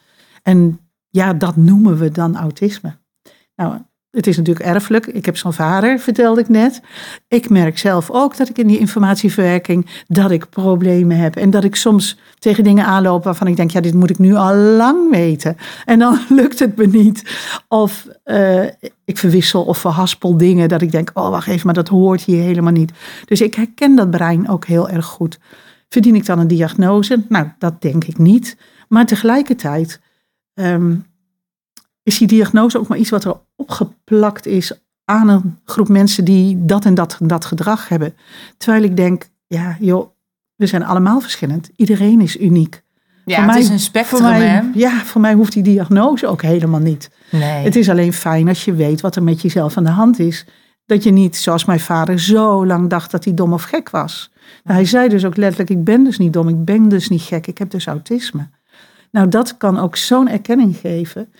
En 0.42 0.80
ja, 1.10 1.32
dat 1.32 1.56
noemen 1.56 1.98
we 1.98 2.10
dan 2.10 2.36
autisme. 2.36 2.96
Nou, 3.56 3.78
het 4.14 4.26
is 4.26 4.37
natuurlijk 4.37 4.66
erfelijk. 4.66 5.06
Ik 5.06 5.25
heb 5.25 5.37
zo'n 5.37 5.52
vader, 5.52 5.99
vertelde 5.99 6.40
ik 6.40 6.49
net. 6.49 6.80
Ik 7.28 7.50
merk 7.50 7.78
zelf 7.78 8.11
ook 8.11 8.37
dat 8.37 8.49
ik 8.49 8.58
in 8.58 8.66
die 8.66 8.78
informatieverwerking, 8.78 10.02
dat 10.06 10.30
ik 10.30 10.49
problemen 10.49 11.16
heb. 11.16 11.37
En 11.37 11.50
dat 11.50 11.64
ik 11.64 11.76
soms 11.76 12.18
tegen 12.38 12.64
dingen 12.64 12.84
aanloop 12.84 13.25
waarvan 13.25 13.46
ik 13.46 13.56
denk, 13.56 13.70
ja, 13.70 13.80
dit 13.80 13.94
moet 13.94 14.11
ik 14.11 14.18
nu 14.18 14.34
al 14.34 14.54
lang 14.54 15.11
weten. 15.11 15.56
En 15.84 15.99
dan 15.99 16.18
lukt 16.40 16.58
het 16.58 16.76
me 16.76 16.87
niet. 16.87 17.23
Of 17.68 18.06
eh, 18.25 18.64
ik 19.04 19.18
verwissel 19.18 19.62
of 19.62 19.78
verhaspel 19.78 20.37
dingen 20.37 20.68
dat 20.68 20.82
ik 20.82 20.92
denk, 20.92 21.11
oh, 21.14 21.28
wacht 21.28 21.49
even, 21.49 21.66
maar 21.66 21.75
dat 21.75 21.88
hoort 21.88 22.23
hier 22.23 22.42
helemaal 22.42 22.73
niet. 22.73 22.92
Dus 23.25 23.40
ik 23.40 23.54
herken 23.54 23.96
dat 23.96 24.11
brein 24.11 24.49
ook 24.49 24.66
heel 24.66 24.88
erg 24.88 25.06
goed. 25.06 25.38
Verdien 25.88 26.14
ik 26.14 26.26
dan 26.26 26.38
een 26.38 26.49
diagnose? 26.49 27.25
Nou, 27.28 27.49
dat 27.58 27.82
denk 27.82 28.04
ik 28.04 28.18
niet. 28.18 28.56
Maar 28.88 29.06
tegelijkertijd 29.06 30.00
ehm, 30.54 30.94
is 32.04 32.18
die 32.18 32.28
diagnose 32.28 32.78
ook 32.78 32.88
maar 32.88 32.99
iets 32.99 33.11
wat 33.11 33.25
er 33.25 33.37
opgeplakt 33.56 34.46
is 34.46 34.73
aan 35.04 35.28
een 35.28 35.58
groep 35.64 35.88
mensen 35.88 36.25
die 36.25 36.64
dat 36.64 36.84
en 36.84 36.94
dat 36.94 37.16
en 37.20 37.26
dat 37.26 37.44
gedrag 37.44 37.88
hebben. 37.88 38.14
Terwijl 38.56 38.82
ik 38.82 38.96
denk, 38.96 39.28
ja, 39.46 39.76
joh, 39.80 40.08
we 40.56 40.66
zijn 40.66 40.84
allemaal 40.84 41.20
verschillend. 41.20 41.70
Iedereen 41.76 42.20
is 42.20 42.37
uniek. 42.40 42.82
Ja, 43.25 43.34
Voor 43.34 43.44
het 43.44 43.52
mij- 43.52 43.62
is 43.62 43.68
een 43.68 43.78
spectrum, 43.80 44.20
voor 44.20 44.28
mij, 44.30 44.46
hè? 44.46 44.62
Ja, 44.75 44.90
voor 45.04 45.20
mij 45.20 45.34
hoeft 45.34 45.52
die 45.52 45.62
diagnose 45.62 46.26
ook 46.26 46.42
helemaal 46.42 46.80
niet. 46.80 47.11
Nee. 47.30 47.64
Het 47.64 47.76
is 47.76 47.88
alleen 47.90 48.12
fijn 48.12 48.49
als 48.49 48.64
je 48.64 48.75
weet 48.75 49.00
wat 49.00 49.16
er 49.16 49.23
met 49.23 49.42
jezelf 49.42 49.76
aan 49.76 49.84
de 49.84 49.90
hand 49.90 50.18
is. 50.18 50.46
Dat 50.87 51.02
je 51.02 51.11
niet, 51.11 51.37
zoals 51.37 51.64
mijn 51.64 51.80
vader, 51.80 52.20
zo 52.20 52.66
lang 52.66 52.90
dacht 52.90 53.11
dat 53.11 53.25
hij 53.25 53.34
dom 53.34 53.52
of 53.52 53.62
gek 53.62 53.90
was. 53.90 54.30
Nou, 54.64 54.76
hij 54.76 54.87
zei 54.87 55.08
dus 55.08 55.25
ook 55.25 55.37
letterlijk, 55.37 55.70
ik 55.70 55.84
ben 55.84 56.04
dus 56.04 56.18
niet 56.18 56.32
dom, 56.32 56.49
ik 56.49 56.64
ben 56.64 56.88
dus 56.88 57.08
niet 57.08 57.23
gek, 57.23 57.46
ik 57.46 57.58
heb 57.58 57.70
dus 57.70 57.87
autisme. 57.87 58.49
Nou, 59.11 59.28
dat 59.28 59.56
kan 59.56 59.78
ook 59.78 59.96
zo'n 59.96 60.28
erkenning 60.28 60.76
geven. 60.76 61.32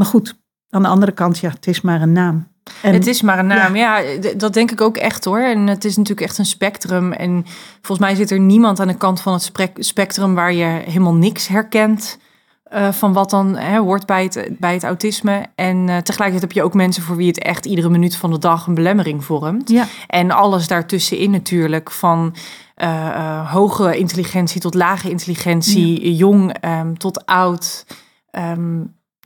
Maar 0.00 0.08
goed, 0.08 0.40
aan 0.70 0.82
de 0.82 0.88
andere 0.88 1.12
kant, 1.12 1.38
ja, 1.38 1.50
het 1.50 1.66
is 1.66 1.80
maar 1.80 2.02
een 2.02 2.12
naam. 2.12 2.48
En, 2.82 2.92
het 2.92 3.06
is 3.06 3.22
maar 3.22 3.38
een 3.38 3.46
naam. 3.46 3.76
Ja, 3.76 4.02
dat 4.36 4.54
denk 4.54 4.70
ik 4.70 4.80
ook 4.80 4.96
echt 4.96 5.24
hoor. 5.24 5.40
En 5.40 5.66
het 5.66 5.84
is 5.84 5.96
natuurlijk 5.96 6.26
echt 6.26 6.38
een 6.38 6.46
spectrum. 6.46 7.12
En 7.12 7.44
volgens 7.72 7.98
mij 7.98 8.14
zit 8.14 8.30
er 8.30 8.40
niemand 8.40 8.80
aan 8.80 8.88
de 8.88 8.96
kant 8.96 9.20
van 9.20 9.32
het 9.32 9.52
spectrum 9.74 10.34
waar 10.34 10.52
je 10.52 10.64
helemaal 10.64 11.14
niks 11.14 11.48
herkent. 11.48 12.18
eh, 12.64 12.92
van 12.92 13.12
wat 13.12 13.30
dan 13.30 13.56
hè, 13.56 13.78
hoort 13.78 14.06
bij 14.06 14.22
het, 14.22 14.46
bij 14.58 14.74
het 14.74 14.84
autisme. 14.84 15.46
En 15.54 15.76
eh, 15.88 15.96
tegelijkertijd 15.96 16.40
heb 16.40 16.52
je 16.52 16.62
ook 16.62 16.74
mensen 16.74 17.02
voor 17.02 17.16
wie 17.16 17.28
het 17.28 17.42
echt 17.42 17.66
iedere 17.66 17.88
minuut 17.88 18.16
van 18.16 18.30
de 18.30 18.38
dag 18.38 18.66
een 18.66 18.74
belemmering 18.74 19.24
vormt. 19.24 19.70
Ja, 19.70 19.86
En 20.06 20.30
alles 20.30 20.66
daartussenin 20.66 21.30
natuurlijk, 21.30 21.90
van 21.90 22.34
eh, 22.74 23.52
hoge 23.52 23.96
intelligentie 23.98 24.60
tot 24.60 24.74
lage 24.74 25.10
intelligentie, 25.10 26.14
jong 26.16 26.52
ehm, 26.52 26.94
tot 26.94 27.26
oud. 27.26 27.86
Ehm, 28.30 28.80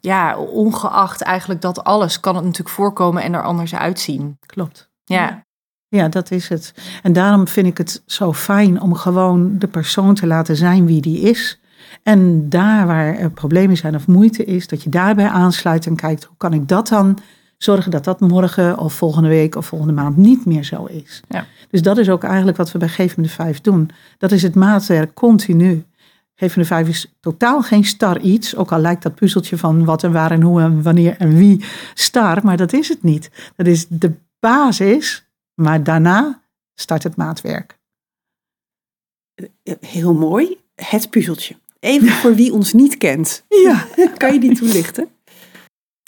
ja, 0.04 0.38
ongeacht 0.38 1.22
eigenlijk 1.22 1.60
dat 1.60 1.84
alles 1.84 2.20
kan 2.20 2.34
het 2.34 2.44
natuurlijk 2.44 2.74
voorkomen 2.74 3.22
en 3.22 3.34
er 3.34 3.42
anders 3.42 3.74
uitzien. 3.74 4.38
klopt. 4.46 4.90
Ja, 5.04 5.44
Ja, 5.88 6.08
dat 6.08 6.30
is 6.30 6.48
het. 6.48 6.74
En 7.02 7.12
daarom 7.12 7.48
vind 7.48 7.66
ik 7.66 7.78
het 7.78 8.02
zo 8.06 8.32
fijn 8.32 8.80
om 8.80 8.94
gewoon 8.94 9.58
de 9.58 9.68
persoon 9.68 10.14
te 10.14 10.26
laten 10.26 10.56
zijn 10.56 10.86
wie 10.86 11.00
die 11.00 11.20
is. 11.20 11.60
En 12.02 12.48
daar 12.48 12.86
waar 12.86 13.14
er 13.14 13.30
problemen 13.30 13.76
zijn 13.76 13.94
of 13.94 14.06
moeite 14.06 14.44
is, 14.44 14.68
dat 14.68 14.82
je 14.82 14.90
daarbij 14.90 15.28
aansluit 15.28 15.86
en 15.86 15.96
kijkt 15.96 16.24
hoe 16.24 16.36
kan 16.36 16.52
ik 16.52 16.68
dat 16.68 16.88
dan 16.88 17.18
zorgen 17.58 17.90
dat 17.90 18.04
dat 18.04 18.20
morgen 18.20 18.78
of 18.78 18.92
volgende 18.92 19.28
week 19.28 19.54
of 19.54 19.66
volgende 19.66 19.92
maand 19.92 20.16
niet 20.16 20.46
meer 20.46 20.64
zo 20.64 20.84
is. 20.84 21.22
Ja. 21.28 21.46
Dus 21.70 21.82
dat 21.82 21.98
is 21.98 22.10
ook 22.10 22.24
eigenlijk 22.24 22.56
wat 22.56 22.72
we 22.72 22.78
bij 22.78 22.88
Geef 22.88 23.16
me 23.16 23.22
de 23.22 23.28
Vijf 23.28 23.60
doen. 23.60 23.90
Dat 24.18 24.32
is 24.32 24.42
het 24.42 24.54
maatwerk 24.54 25.14
continu. 25.14 25.84
Geef 26.34 26.56
me 26.56 26.62
de 26.62 26.68
Vijf 26.68 26.88
is 26.88 27.14
totaal 27.20 27.62
geen 27.62 27.84
star 27.84 28.20
iets, 28.20 28.56
ook 28.56 28.72
al 28.72 28.78
lijkt 28.78 29.02
dat 29.02 29.14
puzzeltje 29.14 29.58
van 29.58 29.84
wat 29.84 30.02
en 30.02 30.12
waar 30.12 30.30
en 30.30 30.42
hoe 30.42 30.60
en 30.60 30.82
wanneer 30.82 31.16
en 31.18 31.36
wie 31.36 31.64
star, 31.94 32.44
maar 32.44 32.56
dat 32.56 32.72
is 32.72 32.88
het 32.88 33.02
niet. 33.02 33.30
Dat 33.56 33.66
is 33.66 33.86
de 33.88 34.12
basis, 34.40 35.26
maar 35.54 35.82
daarna 35.82 36.42
start 36.74 37.02
het 37.02 37.16
maatwerk. 37.16 37.78
Heel 39.80 40.14
mooi. 40.14 40.58
Het 40.74 41.10
puzzeltje. 41.10 41.56
Even 41.80 42.08
voor 42.20 42.34
wie 42.34 42.52
ons 42.52 42.72
niet 42.72 42.98
kent. 42.98 43.44
Ja. 43.48 43.86
Kan 44.16 44.32
je 44.32 44.40
die 44.40 44.56
toelichten? 44.56 45.08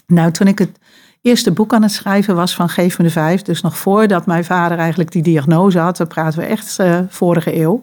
Nou, 0.06 0.30
toen 0.30 0.46
ik 0.46 0.58
het 0.58 0.78
eerste 1.20 1.52
boek 1.52 1.72
aan 1.72 1.82
het 1.82 1.92
schrijven 1.92 2.34
was 2.34 2.54
van 2.54 2.68
Geef 2.68 2.98
me 2.98 3.04
de 3.04 3.10
Vijf, 3.10 3.42
dus 3.42 3.60
nog 3.60 3.78
voordat 3.78 4.26
mijn 4.26 4.44
vader 4.44 4.78
eigenlijk 4.78 5.10
die 5.10 5.22
diagnose 5.22 5.78
had, 5.78 5.96
dan 5.96 6.06
praten 6.06 6.38
we 6.38 6.44
echt 6.44 6.78
eh, 6.78 7.00
vorige 7.08 7.56
eeuw. 7.60 7.82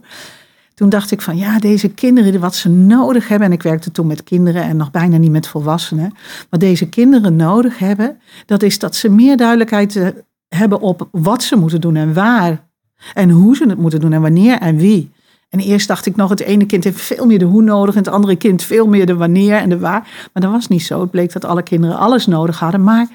Toen 0.74 0.89
dacht 0.89 1.12
ik 1.12 1.22
van 1.22 1.38
ja, 1.38 1.60
deze 1.60 1.89
kinderen, 1.89 2.39
wat 2.39 2.56
ze 2.56 2.70
nodig 2.70 3.27
hebben, 3.27 3.48
en 3.48 3.53
ik 3.53 3.63
werkte 3.63 3.92
toen 3.92 4.08
met 4.08 4.24
kinderen 4.24 4.63
en 4.63 4.77
nog 4.77 4.92
bijna 4.92 5.18
niet 5.18 5.32
met 5.32 5.48
volwassenen, 5.48 6.13
wat 6.50 6.60
deze 6.60 6.89
kinderen 6.89 7.36
nodig 7.36 7.80
hebben, 7.80 8.20
dat 8.46 8.63
is 8.63 8.80
dat 8.80 8.96
ze 8.96 9.10
meer 9.10 9.38
duidelijkheid 9.38 9.96
eh, 9.96 10.08
hebben 10.48 10.80
op 10.80 11.08
wat 11.12 11.44
ze 11.44 11.56
moeten 11.56 11.82
doen 11.82 11.96
en 11.96 12.13
waar. 12.13 12.68
En 13.13 13.30
hoe 13.30 13.56
ze 13.56 13.68
het 13.68 13.77
moeten 13.77 14.00
doen 14.00 14.13
en 14.13 14.22
wanneer 14.22 14.58
en 14.58 14.77
wie. 14.77 15.12
En 15.50 15.60
eerst 15.60 15.88
dacht 15.88 16.06
ik 16.06 16.15
nog, 16.15 16.30
het 16.30 16.39
ene 16.39 16.65
kind 16.65 16.84
heeft 16.84 17.01
veel 17.01 17.25
meer 17.25 17.39
de 17.39 17.46
hoe 17.46 17.63
nodig 17.63 17.96
en 17.96 18.03
het 18.03 18.13
andere 18.13 18.36
kind 18.36 18.63
veel 18.63 18.88
meer 18.88 19.06
de 19.06 19.15
wanneer 19.15 19.56
en 19.56 19.70
de 19.70 19.80
waar. 19.80 20.30
Maar 20.34 20.44
dat 20.44 20.51
was 20.51 20.68
niet 20.68 20.84
zo. 20.84 21.01
Het 21.01 21.12
bleek 21.12 21.34
dat 21.34 21.46
alle 21.46 21.63
kinderen 21.63 21.98
alles 21.98 22.25
nodig 22.25 22.60
hadden, 22.60 22.84
maar 22.84 23.08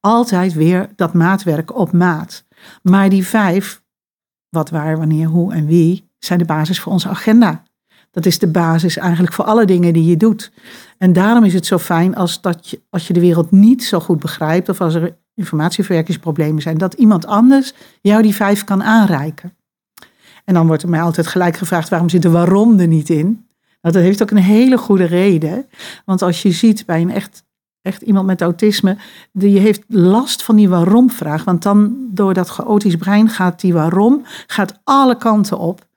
altijd 0.00 0.52
weer 0.52 0.88
dat 0.96 1.14
maatwerk 1.14 1.78
op 1.78 1.92
maat. 1.92 2.44
Maar 2.82 3.08
die 3.08 3.26
vijf, 3.26 3.82
wat, 4.48 4.70
waar, 4.70 4.98
wanneer, 4.98 5.26
hoe 5.26 5.52
en 5.52 5.66
wie, 5.66 6.10
zijn 6.24 6.38
de 6.38 6.44
basis 6.44 6.80
voor 6.80 6.92
onze 6.92 7.08
agenda. 7.08 7.62
Dat 8.10 8.26
is 8.26 8.38
de 8.38 8.46
basis 8.46 8.96
eigenlijk 8.96 9.32
voor 9.32 9.44
alle 9.44 9.64
dingen 9.64 9.92
die 9.92 10.04
je 10.04 10.16
doet. 10.16 10.52
En 10.98 11.12
daarom 11.12 11.44
is 11.44 11.54
het 11.54 11.66
zo 11.66 11.78
fijn 11.78 12.14
als, 12.14 12.40
dat 12.40 12.70
je, 12.70 12.80
als 12.90 13.06
je 13.06 13.12
de 13.12 13.20
wereld 13.20 13.50
niet 13.50 13.84
zo 13.84 14.00
goed 14.00 14.18
begrijpt 14.18 14.68
of 14.68 14.80
als 14.80 14.94
er 14.94 15.16
informatieverwerkingsproblemen 15.34 16.62
zijn, 16.62 16.78
dat 16.78 16.94
iemand 16.94 17.26
anders 17.26 17.74
jou 18.00 18.22
die 18.22 18.34
vijf 18.34 18.64
kan 18.64 18.82
aanreiken. 18.82 19.56
En 20.44 20.54
dan 20.54 20.66
wordt 20.66 20.82
er 20.82 20.88
mij 20.88 21.02
altijd 21.02 21.26
gelijk 21.26 21.56
gevraagd, 21.56 21.88
waarom 21.88 22.08
zit 22.08 22.22
de 22.22 22.30
waarom 22.30 22.78
er 22.78 22.86
niet 22.86 23.08
in? 23.08 23.46
Nou, 23.80 23.94
dat 23.94 24.02
heeft 24.02 24.22
ook 24.22 24.30
een 24.30 24.36
hele 24.36 24.78
goede 24.78 25.04
reden. 25.04 25.66
Want 26.04 26.22
als 26.22 26.42
je 26.42 26.52
ziet 26.52 26.86
bij 26.86 27.00
een 27.00 27.10
echt, 27.10 27.44
echt 27.82 28.02
iemand 28.02 28.26
met 28.26 28.40
autisme, 28.40 28.96
die 29.32 29.58
heeft 29.58 29.82
last 29.88 30.42
van 30.42 30.56
die 30.56 30.68
waarom-vraag. 30.68 31.44
Want 31.44 31.62
dan 31.62 32.08
door 32.10 32.34
dat 32.34 32.48
chaotisch 32.48 32.96
brein 32.96 33.28
gaat 33.28 33.60
die 33.60 33.72
waarom, 33.72 34.22
gaat 34.46 34.80
alle 34.84 35.16
kanten 35.16 35.58
op. 35.58 35.90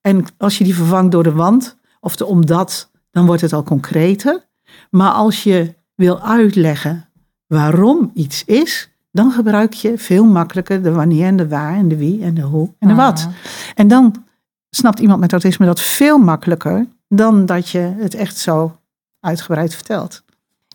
En 0.00 0.24
als 0.36 0.58
je 0.58 0.64
die 0.64 0.74
vervangt 0.74 1.12
door 1.12 1.22
de 1.22 1.32
want 1.32 1.76
of 2.00 2.16
de 2.16 2.26
omdat, 2.26 2.90
dan 3.10 3.26
wordt 3.26 3.42
het 3.42 3.52
al 3.52 3.62
concreter. 3.62 4.48
Maar 4.90 5.12
als 5.12 5.42
je 5.42 5.74
wil 5.94 6.20
uitleggen 6.20 7.08
waarom 7.46 8.10
iets 8.14 8.44
is, 8.44 8.90
dan 9.12 9.32
gebruik 9.32 9.72
je 9.72 9.98
veel 9.98 10.24
makkelijker 10.24 10.82
de 10.82 10.92
wanneer 10.92 11.26
en 11.26 11.36
de 11.36 11.48
waar 11.48 11.74
en 11.74 11.88
de 11.88 11.96
wie 11.96 12.22
en 12.22 12.34
de 12.34 12.42
hoe 12.42 12.74
en 12.78 12.88
de 12.88 12.94
wat. 12.94 13.26
Ah. 13.28 13.34
En 13.74 13.88
dan 13.88 14.24
snapt 14.70 14.98
iemand 14.98 15.20
met 15.20 15.32
autisme 15.32 15.66
dat 15.66 15.80
veel 15.80 16.18
makkelijker 16.18 16.86
dan 17.08 17.46
dat 17.46 17.68
je 17.68 17.94
het 17.98 18.14
echt 18.14 18.36
zo 18.36 18.76
uitgebreid 19.20 19.74
vertelt. 19.74 20.22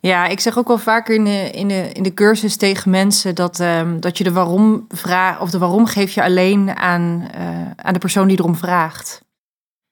Ja, 0.07 0.27
ik 0.27 0.39
zeg 0.39 0.57
ook 0.57 0.67
wel 0.67 0.77
vaker 0.77 1.15
in 1.15 1.24
de, 1.24 1.50
in 1.51 1.67
de, 1.67 1.89
in 1.93 2.03
de 2.03 2.13
cursus 2.13 2.55
tegen 2.55 2.91
mensen 2.91 3.35
dat, 3.35 3.59
ehm, 3.59 4.00
dat 4.00 4.17
je 4.17 4.24
de 4.24 4.31
waarom 4.31 4.85
vraag 4.89 5.41
of 5.41 5.50
de 5.50 5.57
waarom 5.57 5.85
geef 5.85 6.12
je 6.12 6.24
alleen 6.24 6.75
aan, 6.75 7.29
eh, 7.33 7.41
aan 7.75 7.93
de 7.93 8.00
persoon 8.00 8.27
die 8.27 8.39
erom 8.39 8.55
vraagt. 8.55 9.21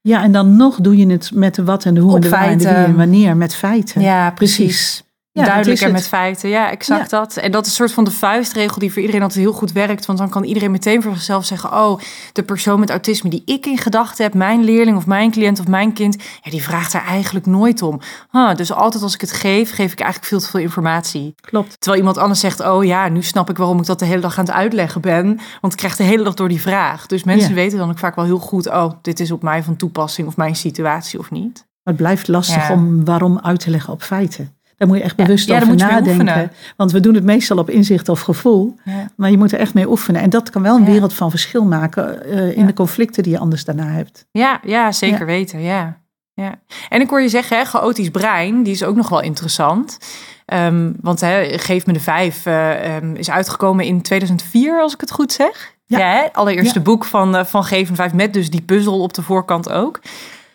Ja, 0.02 0.24
en 0.24 0.32
dan 0.32 0.56
nog 0.56 0.76
doe 0.82 0.98
je 0.98 1.08
het 1.08 1.32
met 1.34 1.56
de 1.56 1.64
wat 1.64 1.86
en 1.86 1.94
de 1.94 2.00
hoe 2.00 2.10
Op 2.10 2.16
en 2.16 2.22
de 2.22 2.30
waar 2.30 2.48
en 2.48 2.58
de 2.58 2.64
wie 2.64 2.74
en 2.74 2.96
wanneer, 2.96 3.38
met 3.38 3.56
feiten. 3.56 4.02
Ja, 4.02 4.32
precies. 4.32 5.03
Ja, 5.34 5.46
Duidelijker 5.46 5.92
met 5.92 6.08
feiten. 6.08 6.50
Ja, 6.50 6.72
exact 6.72 7.10
dat. 7.10 7.38
En 7.38 7.52
dat 7.52 7.62
is 7.66 7.70
een 7.72 7.76
soort 7.78 7.92
van 7.92 8.04
de 8.04 8.12
vuistregel 8.12 8.80
die 8.80 8.92
voor 8.92 9.02
iedereen 9.02 9.22
altijd 9.22 9.40
heel 9.40 9.54
goed 9.54 9.72
werkt. 9.72 10.06
Want 10.06 10.20
dan 10.20 10.30
kan 10.30 10.44
iedereen 10.44 10.72
meteen 10.72 11.02
voor 11.02 11.14
zichzelf 11.14 11.46
zeggen: 11.46 11.72
Oh, 11.74 12.00
de 12.34 12.44
persoon 12.44 12.80
met 12.80 12.90
autisme 12.90 13.30
die 13.30 13.42
ik 13.46 13.66
in 13.66 13.78
gedachten 13.78 14.24
heb, 14.24 14.34
mijn 14.34 14.64
leerling 14.64 14.98
of 14.98 15.06
mijn 15.06 15.32
cliënt 15.32 15.60
of 15.60 15.68
mijn 15.68 15.94
kind, 15.94 16.16
ja, 16.42 16.52
die 16.52 16.64
vraagt 16.64 16.94
er 16.94 17.02
eigenlijk 17.02 17.46
nooit 17.46 17.82
om. 17.82 18.00
Huh, 18.32 18.56
dus 18.56 18.72
altijd 18.74 19.04
als 19.04 19.14
ik 19.14 19.22
het 19.22 19.32
geef, 19.32 19.74
geef 19.76 19.92
ik 19.92 20.00
eigenlijk 20.00 20.30
veel 20.30 20.40
te 20.40 20.48
veel 20.50 20.60
informatie. 20.60 21.36
Klopt. 21.42 21.76
Terwijl 21.80 22.02
iemand 22.02 22.18
anders 22.18 22.40
zegt: 22.40 22.60
Oh 22.60 22.84
ja, 22.84 23.10
nu 23.10 23.24
snap 23.24 23.50
ik 23.50 23.58
waarom 23.58 23.80
ik 23.80 23.86
dat 23.86 24.00
de 24.00 24.06
hele 24.06 24.22
dag 24.22 24.38
aan 24.38 24.46
het 24.46 24.54
uitleggen 24.54 25.02
ben. 25.02 25.40
Want 25.62 25.74
ik 25.74 25.80
krijg 25.80 25.96
de 25.96 26.04
hele 26.04 26.24
dag 26.24 26.34
door 26.34 26.50
die 26.50 26.62
vraag. 26.62 27.06
Dus 27.06 27.24
mensen 27.24 27.50
Ja. 27.50 27.56
weten 27.56 27.78
dan 27.78 27.90
ook 27.90 28.00
vaak 28.00 28.16
wel 28.16 28.26
heel 28.26 28.40
goed: 28.40 28.68
Oh, 28.70 28.92
dit 29.02 29.20
is 29.20 29.32
op 29.32 29.42
mij 29.44 29.64
van 29.64 29.76
toepassing 29.76 30.28
of 30.28 30.38
mijn 30.38 30.56
situatie 30.56 31.20
of 31.20 31.32
niet. 31.32 31.54
Maar 31.84 31.94
het 31.94 32.04
blijft 32.04 32.28
lastig 32.28 32.70
om 32.70 33.06
waarom 33.06 33.40
uit 33.40 33.60
te 33.60 33.70
leggen 33.70 33.94
op 33.94 34.02
feiten. 34.02 34.58
Daar 34.78 34.88
moet 34.88 34.98
je 34.98 35.04
echt 35.04 35.16
bewust 35.16 35.48
Ja, 35.48 35.56
over 35.62 35.76
nadenken. 35.76 36.52
Want 36.78 36.92
we 36.92 37.00
doen 37.00 37.14
het 37.14 37.24
meestal 37.24 37.58
op 37.58 37.70
inzicht 37.70 38.10
of 38.10 38.22
gevoel. 38.22 38.76
Ja. 38.84 39.10
Maar 39.16 39.32
je 39.32 39.38
moet 39.38 39.52
er 39.52 39.60
echt 39.60 39.74
mee 39.74 39.90
oefenen. 39.90 40.22
En 40.22 40.30
dat 40.30 40.50
kan 40.50 40.62
wel 40.62 40.76
een 40.76 40.86
Ja. 40.86 40.92
wereld 40.92 41.14
van 41.14 41.30
verschil 41.30 41.66
maken 41.66 42.26
eh, 42.26 42.58
in 42.58 42.66
de 42.66 42.74
conflicten 42.74 43.24
die 43.24 43.32
je 43.32 43.40
anders 43.40 43.66
daarna 43.66 43.88
hebt. 43.88 44.26
Ja, 44.32 44.60
ja 44.64 44.92
zeker 44.92 45.26
weten. 45.26 45.62
Ja. 45.62 46.02
Ja. 46.34 46.56
En 46.90 47.02
ik 47.02 47.10
hoor 47.10 47.22
je 47.22 47.30
zeggen, 47.30 47.58
hè, 47.58 47.66
chaotisch 47.66 48.10
brein, 48.10 48.64
die 48.64 48.74
is 48.74 48.84
ook 48.84 48.96
nog 48.96 49.10
wel 49.10 49.22
interessant. 49.22 49.98
Ehm, 50.46 50.92
want 51.02 51.22
hè, 51.22 51.58
Geef 51.60 51.86
me 51.86 51.94
de 51.94 52.00
Vijf 52.00 52.46
eh, 52.46 52.96
ehm, 52.96 53.16
is 53.16 53.30
uitgekomen 53.30 53.86
in 53.86 54.02
2004, 54.02 54.82
als 54.82 54.94
ik 54.94 55.00
het 55.02 55.12
goed 55.12 55.32
zeg. 55.32 55.72
Ja. 55.86 56.00
hè? 56.00 56.34
allereerste 56.34 56.78
Ja. 56.80 56.84
boek 56.86 57.06
van, 57.06 57.36
eh, 57.36 57.46
van 57.46 57.64
Geef 57.64 57.82
me 57.84 57.88
de 57.90 57.96
Vijf, 57.96 58.14
met 58.14 58.34
dus 58.34 58.50
die 58.50 58.62
puzzel 58.62 59.02
op 59.02 59.14
de 59.14 59.22
voorkant 59.22 59.72
ook. 59.72 60.00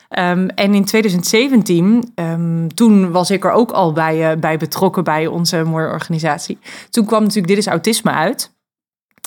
Ehm, 0.09 0.49
en 0.55 0.75
in 0.75 0.85
2017, 0.85 2.13
ehm, 2.15 2.69
toen 2.75 3.11
was 3.11 3.31
ik 3.31 3.45
er 3.45 3.51
ook 3.51 3.71
al 3.71 3.93
bij, 3.93 4.31
eh, 4.31 4.39
bij 4.39 4.57
betrokken 4.57 5.05
bij 5.05 5.27
onze 5.27 5.63
mooie 5.63 5.89
organisatie. 5.89 6.59
Toen 6.91 7.07
kwam 7.07 7.21
natuurlijk 7.21 7.49
Dit 7.49 7.59
is 7.59 7.67
Autisme 7.67 8.11
uit. 8.11 8.57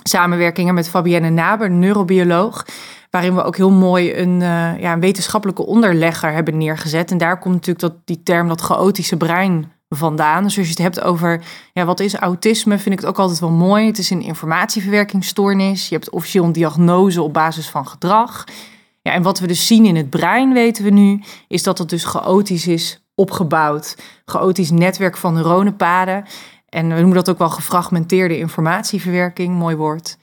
Samenwerkingen 0.03 0.73
met 0.73 0.89
Fabienne 0.89 1.29
Naber, 1.29 1.71
neurobioloog. 1.71 2.65
Waarin 3.09 3.35
we 3.35 3.43
ook 3.43 3.57
heel 3.57 3.71
mooi 3.71 4.17
een, 4.17 4.41
eh, 4.41 4.79
ja, 4.79 4.93
een 4.93 4.99
wetenschappelijke 4.99 5.65
onderlegger 5.65 6.31
hebben 6.31 6.57
neergezet. 6.57 7.11
En 7.11 7.17
daar 7.17 7.39
komt 7.39 7.53
natuurlijk 7.53 7.79
dat, 7.79 7.95
die 8.05 8.23
term, 8.23 8.47
dat 8.47 8.61
chaotische 8.61 9.17
brein 9.17 9.71
vandaan. 9.89 10.43
Dus 10.43 10.57
als 10.57 10.65
je 10.65 10.71
het 10.71 10.81
hebt 10.81 11.01
over 11.01 11.41
ja, 11.73 11.85
wat 11.85 11.99
is 11.99 12.15
autisme, 12.15 12.77
vind 12.77 12.95
ik 12.95 12.99
het 12.99 13.09
ook 13.09 13.19
altijd 13.19 13.39
wel 13.39 13.49
mooi. 13.49 13.85
Het 13.85 13.97
is 13.97 14.09
een 14.09 14.21
informatieverwerkingsstoornis. 14.21 15.89
Je 15.89 15.95
hebt 15.95 16.09
officieel 16.09 16.43
een 16.43 16.51
diagnose 16.51 17.21
op 17.21 17.33
basis 17.33 17.69
van 17.69 17.87
gedrag. 17.87 18.43
Ja, 19.01 19.11
en 19.13 19.21
wat 19.21 19.39
we 19.39 19.47
dus 19.47 19.67
zien 19.67 19.85
in 19.85 19.95
het 19.95 20.09
brein, 20.09 20.53
weten 20.53 20.83
we 20.83 20.89
nu, 20.89 21.23
is 21.47 21.63
dat 21.63 21.77
het 21.77 21.89
dus 21.89 22.05
chaotisch 22.05 22.67
is 22.67 23.03
opgebouwd. 23.15 23.97
Chaotisch 24.25 24.71
netwerk 24.71 25.17
van 25.17 25.33
neuronenpaden. 25.33 26.25
En 26.69 26.87
we 26.87 26.93
noemen 26.93 27.13
dat 27.13 27.29
ook 27.29 27.37
wel 27.37 27.49
gefragmenteerde 27.49 28.37
informatieverwerking, 28.37 29.55
mooi 29.55 29.75
woord. 29.75 30.17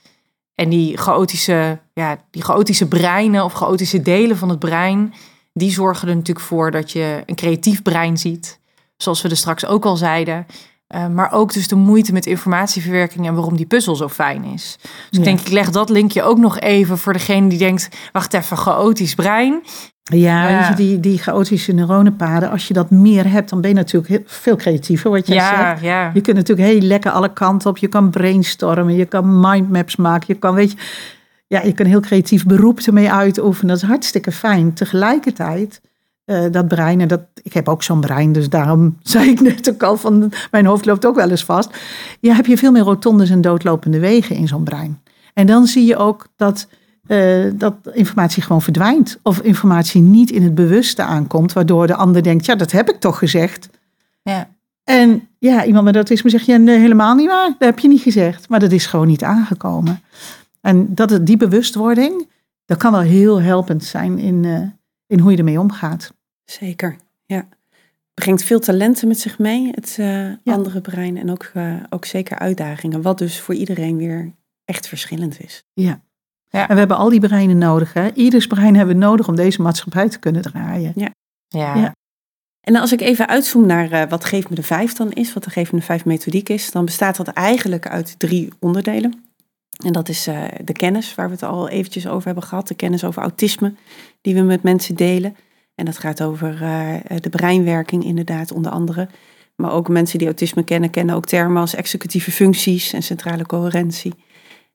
En 0.54 0.68
die 0.68 0.96
chaotische, 0.96 1.80
ja, 1.92 2.16
die 2.30 2.42
chaotische 2.42 2.88
breinen 2.88 3.44
of 3.44 3.52
chaotische 3.52 4.02
delen 4.02 4.36
van 4.36 4.48
het 4.48 4.58
brein, 4.58 5.14
die 5.52 5.70
zorgen 5.70 6.08
er 6.08 6.16
natuurlijk 6.16 6.46
voor 6.46 6.70
dat 6.70 6.92
je 6.92 7.22
een 7.26 7.34
creatief 7.34 7.82
brein 7.82 8.16
ziet. 8.16 8.60
Zoals 8.96 9.22
we 9.22 9.28
er 9.28 9.36
straks 9.36 9.66
ook 9.66 9.84
al 9.84 9.96
zeiden. 9.96 10.46
Uh, 10.94 11.06
maar 11.08 11.32
ook 11.32 11.52
dus 11.52 11.68
de 11.68 11.74
moeite 11.76 12.12
met 12.12 12.26
informatieverwerking 12.26 13.26
en 13.26 13.34
waarom 13.34 13.56
die 13.56 13.66
puzzel 13.66 13.96
zo 13.96 14.08
fijn 14.08 14.44
is. 14.44 14.76
Dus 14.82 14.90
Ja. 15.10 15.18
ik 15.18 15.24
denk, 15.24 15.40
ik 15.40 15.48
leg 15.48 15.70
dat 15.70 15.88
linkje 15.90 16.22
ook 16.22 16.38
nog 16.38 16.58
even 16.60 16.98
voor 16.98 17.12
degene 17.12 17.48
die 17.48 17.58
denkt, 17.58 17.88
wacht 18.12 18.34
even, 18.34 18.56
chaotisch 18.56 19.14
brein. 19.14 19.60
Ja, 20.02 20.48
Ja. 20.48 20.58
weet 20.58 20.68
je, 20.68 20.74
die, 20.84 21.00
die 21.00 21.18
chaotische 21.18 21.72
neuronenpaden, 21.72 22.50
als 22.50 22.68
je 22.68 22.74
dat 22.74 22.90
meer 22.90 23.30
hebt, 23.30 23.50
dan 23.50 23.60
ben 23.60 23.70
je 23.70 23.76
natuurlijk 23.76 24.08
heel, 24.12 24.22
veel 24.26 24.56
creatiever, 24.56 25.10
wat 25.10 25.26
jij 25.26 25.36
Ja, 25.36 25.68
zegt. 25.70 25.82
ja. 25.82 26.10
Je 26.14 26.20
kunt 26.20 26.36
natuurlijk 26.36 26.68
heel 26.68 26.80
lekker 26.80 27.10
alle 27.10 27.32
kanten 27.32 27.70
op. 27.70 27.78
Je 27.78 27.88
kan 27.88 28.10
brainstormen, 28.10 28.94
je 28.94 29.04
kan 29.06 29.40
mindmaps 29.40 29.96
maken. 29.96 30.24
Je 30.28 30.34
kan, 30.34 30.54
weet 30.54 30.70
je, 30.70 30.76
ja, 31.46 31.62
je 31.62 31.72
kan 31.72 31.86
heel 31.86 32.00
creatief 32.00 32.46
beroep 32.46 32.78
ermee 32.80 33.12
uitoefenen. 33.12 33.68
Dat 33.74 33.82
is 33.82 33.88
hartstikke 33.88 34.32
fijn. 34.32 34.72
Tegelijkertijd, 34.74 35.80
eh, 36.28 36.44
dat 36.50 36.68
brein, 36.68 37.00
en 37.00 37.08
dat, 37.08 37.20
ik 37.42 37.52
heb 37.52 37.68
ook 37.68 37.82
zo'n 37.82 38.00
brein, 38.00 38.32
dus 38.32 38.48
daarom 38.48 38.96
zei 39.02 39.30
ik 39.30 39.40
net 39.40 39.70
ook 39.70 39.82
al 39.82 39.96
van, 39.96 40.32
mijn 40.50 40.66
hoofd 40.66 40.84
loopt 40.84 41.06
ook 41.06 41.14
wel 41.14 41.30
eens 41.30 41.44
vast. 41.44 41.70
Ja, 42.20 42.34
heb 42.34 42.46
je 42.46 42.56
veel 42.56 42.72
meer 42.72 42.82
rotondes 42.82 43.30
en 43.30 43.40
doodlopende 43.40 43.98
wegen 43.98 44.36
in 44.36 44.48
zo'n 44.48 44.64
brein. 44.64 45.02
En 45.34 45.46
dan 45.46 45.66
zie 45.66 45.86
je 45.86 45.96
ook 45.96 46.26
dat, 46.36 46.68
eh, 47.06 47.44
dat 47.54 47.74
informatie 47.92 48.42
gewoon 48.42 48.62
verdwijnt. 48.62 49.18
Of 49.22 49.40
informatie 49.40 50.02
niet 50.02 50.30
in 50.30 50.42
het 50.42 50.54
bewuste 50.54 51.02
aankomt, 51.02 51.52
waardoor 51.52 51.86
de 51.86 51.94
ander 51.94 52.22
denkt, 52.22 52.46
ja, 52.46 52.54
dat 52.54 52.72
heb 52.72 52.88
ik 52.88 53.00
toch 53.00 53.18
gezegd. 53.18 53.68
ja. 54.22 54.48
En 54.84 55.28
ja, 55.38 55.64
iemand 55.64 55.84
met 55.84 55.94
autisme 55.94 56.30
zegt, 56.30 56.46
ja, 56.46 56.56
nee, 56.56 56.78
helemaal 56.78 57.14
niet 57.14 57.28
waar. 57.28 57.48
Dat 57.48 57.68
heb 57.68 57.78
je 57.78 57.88
niet 57.88 58.00
gezegd. 58.00 58.48
Maar 58.48 58.60
dat 58.60 58.72
is 58.72 58.86
gewoon 58.86 59.06
niet 59.06 59.22
aangekomen. 59.22 60.02
En 60.60 60.94
dat, 60.94 61.18
die 61.26 61.36
bewustwording, 61.36 62.28
dat 62.64 62.78
kan 62.78 62.92
wel 62.92 63.00
heel 63.00 63.40
helpend 63.40 63.84
zijn 63.84 64.18
in, 64.18 64.44
eh, 64.44 64.60
in 65.06 65.18
hoe 65.18 65.30
je 65.30 65.36
ermee 65.36 65.60
omgaat. 65.60 66.12
Zeker, 66.50 66.96
ja. 67.26 67.48
Brengt 68.14 68.42
veel 68.42 68.60
talenten 68.60 69.08
met 69.08 69.18
zich 69.20 69.38
mee, 69.38 69.70
het 69.70 69.96
eh, 69.98 70.28
Ja. 70.28 70.38
andere 70.44 70.80
brein. 70.80 71.16
En 71.16 71.30
ook, 71.30 71.50
eh, 71.54 71.74
ook 71.90 72.04
zeker 72.04 72.38
uitdagingen, 72.38 73.02
wat 73.02 73.18
dus 73.18 73.40
voor 73.40 73.54
iedereen 73.54 73.96
weer 73.96 74.32
echt 74.64 74.88
verschillend 74.88 75.40
is. 75.40 75.62
Ja. 75.72 76.00
Ja. 76.50 76.62
En 76.68 76.72
we 76.72 76.78
hebben 76.78 76.96
al 76.96 77.08
die 77.08 77.20
breinen 77.20 77.58
nodig. 77.58 77.92
Hè? 77.92 78.12
Ieders 78.14 78.46
brein 78.46 78.76
hebben 78.76 78.94
we 78.94 79.00
nodig 79.00 79.28
om 79.28 79.36
deze 79.36 79.62
maatschappij 79.62 80.08
te 80.08 80.18
kunnen 80.18 80.42
draaien. 80.42 80.92
Ja. 80.94 81.10
Ja. 81.48 81.94
En 82.60 82.76
als 82.76 82.92
ik 82.92 83.00
even 83.00 83.28
uitzoom 83.28 83.66
naar 83.66 83.90
eh, 83.90 84.08
wat 84.08 84.24
Geef 84.24 84.48
me 84.48 84.54
de 84.54 84.62
Vijf 84.62 84.92
dan 84.92 85.12
is, 85.12 85.32
wat 85.32 85.44
de 85.44 85.50
Geef 85.50 85.72
me 85.72 85.78
de 85.78 85.84
Vijf 85.84 86.04
methodiek 86.04 86.48
is, 86.48 86.70
dan 86.70 86.84
bestaat 86.84 87.16
dat 87.16 87.28
eigenlijk 87.28 87.88
uit 87.88 88.18
drie 88.18 88.52
onderdelen. 88.58 89.24
En 89.84 89.92
dat 89.92 90.08
is 90.08 90.26
eh, 90.26 90.42
de 90.64 90.72
kennis, 90.72 91.14
waar 91.14 91.26
we 91.26 91.32
het 91.32 91.42
al 91.42 91.68
eventjes 91.68 92.06
over 92.06 92.26
hebben 92.26 92.44
gehad. 92.44 92.68
De 92.68 92.74
kennis 92.74 93.04
over 93.04 93.22
autisme, 93.22 93.74
die 94.20 94.34
we 94.34 94.40
met 94.40 94.62
mensen 94.62 94.94
delen. 94.94 95.36
En 95.78 95.84
dat 95.84 95.98
gaat 95.98 96.22
over 96.22 96.62
eh, 96.62 97.16
de 97.20 97.28
breinwerking 97.28 98.04
inderdaad, 98.04 98.52
onder 98.52 98.72
andere. 98.72 99.08
Maar 99.56 99.72
ook 99.72 99.88
mensen 99.88 100.18
die 100.18 100.26
autisme 100.26 100.64
kennen, 100.64 100.90
kennen 100.90 101.14
ook 101.14 101.26
termen 101.26 101.60
als 101.60 101.74
executieve 101.74 102.30
functies 102.30 102.92
en 102.92 103.02
centrale 103.02 103.46
coherentie. 103.46 104.14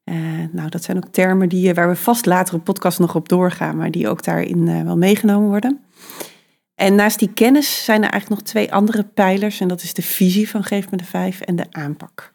Eh, 0.04 0.16
nou, 0.52 0.70
dat 0.70 0.84
zijn 0.84 0.98
ook 0.98 1.08
termen 1.12 1.50
die, 1.50 1.70
eh, 1.70 1.76
waar 1.76 1.90
we 1.90 1.96
vast 1.96 2.26
later 2.26 2.54
een 2.54 2.64
podcast 2.64 3.00
nog 3.00 3.16
op 3.16 3.30
doorgaan, 3.30 3.78
maar 3.78 3.92
die 3.92 4.08
ook 4.08 4.24
daarin 4.24 4.68
eh, 4.68 4.82
wel 4.82 4.98
meegenomen 4.98 5.50
worden. 5.50 5.80
En 6.76 6.96
naast 6.96 7.20
die 7.20 7.34
kennis 7.34 7.84
zijn 7.84 8.04
er 8.04 8.10
eigenlijk 8.10 8.42
nog 8.42 8.50
twee 8.50 8.74
andere 8.74 9.04
pijlers. 9.04 9.60
En 9.60 9.68
dat 9.68 9.82
is 9.82 9.94
de 9.94 10.02
visie 10.02 10.50
van 10.50 10.64
Geef 10.64 10.92
me 10.92 10.98
de 10.98 11.04
Vijf 11.04 11.42
en 11.42 11.56
de 11.56 11.66
aanpak. 11.72 12.34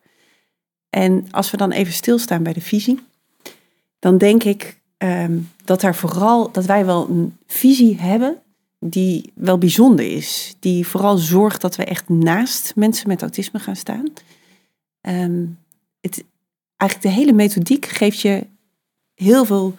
En 0.90 1.26
als 1.31 1.50
we 1.50 1.57
dan 1.57 1.70
even 1.70 1.92
stilstaan 1.92 2.42
bij 2.42 2.52
de 2.52 2.61
visie, 2.61 3.00
dan 3.98 4.18
denk 4.18 4.44
ik 4.44 4.81
ehm, 4.98 5.38
dat, 5.64 5.81
daar 5.81 5.94
vooral, 5.94 6.52
dat 6.52 6.64
wij 6.64 6.87
wel 6.87 7.09
een 7.09 7.37
visie 7.46 8.00
hebben 8.00 8.37
die 8.78 9.32
wel 9.34 9.58
bijzonder 9.58 10.12
is. 10.12 10.54
Die 10.58 10.86
vooral 10.86 11.16
zorgt 11.16 11.60
dat 11.60 11.76
we 11.76 11.84
echt 11.84 12.08
naast 12.08 12.72
mensen 12.76 13.08
met 13.08 13.22
autisme 13.22 13.58
gaan 13.58 13.76
staan. 13.76 14.04
Ehm, 15.00 15.44
het, 16.00 16.24
eigenlijk 16.76 17.14
de 17.14 17.20
hele 17.20 17.32
methodiek 17.32 17.86
geeft 17.86 18.20
je 18.20 18.46
heel 19.14 19.44
veel 19.44 19.76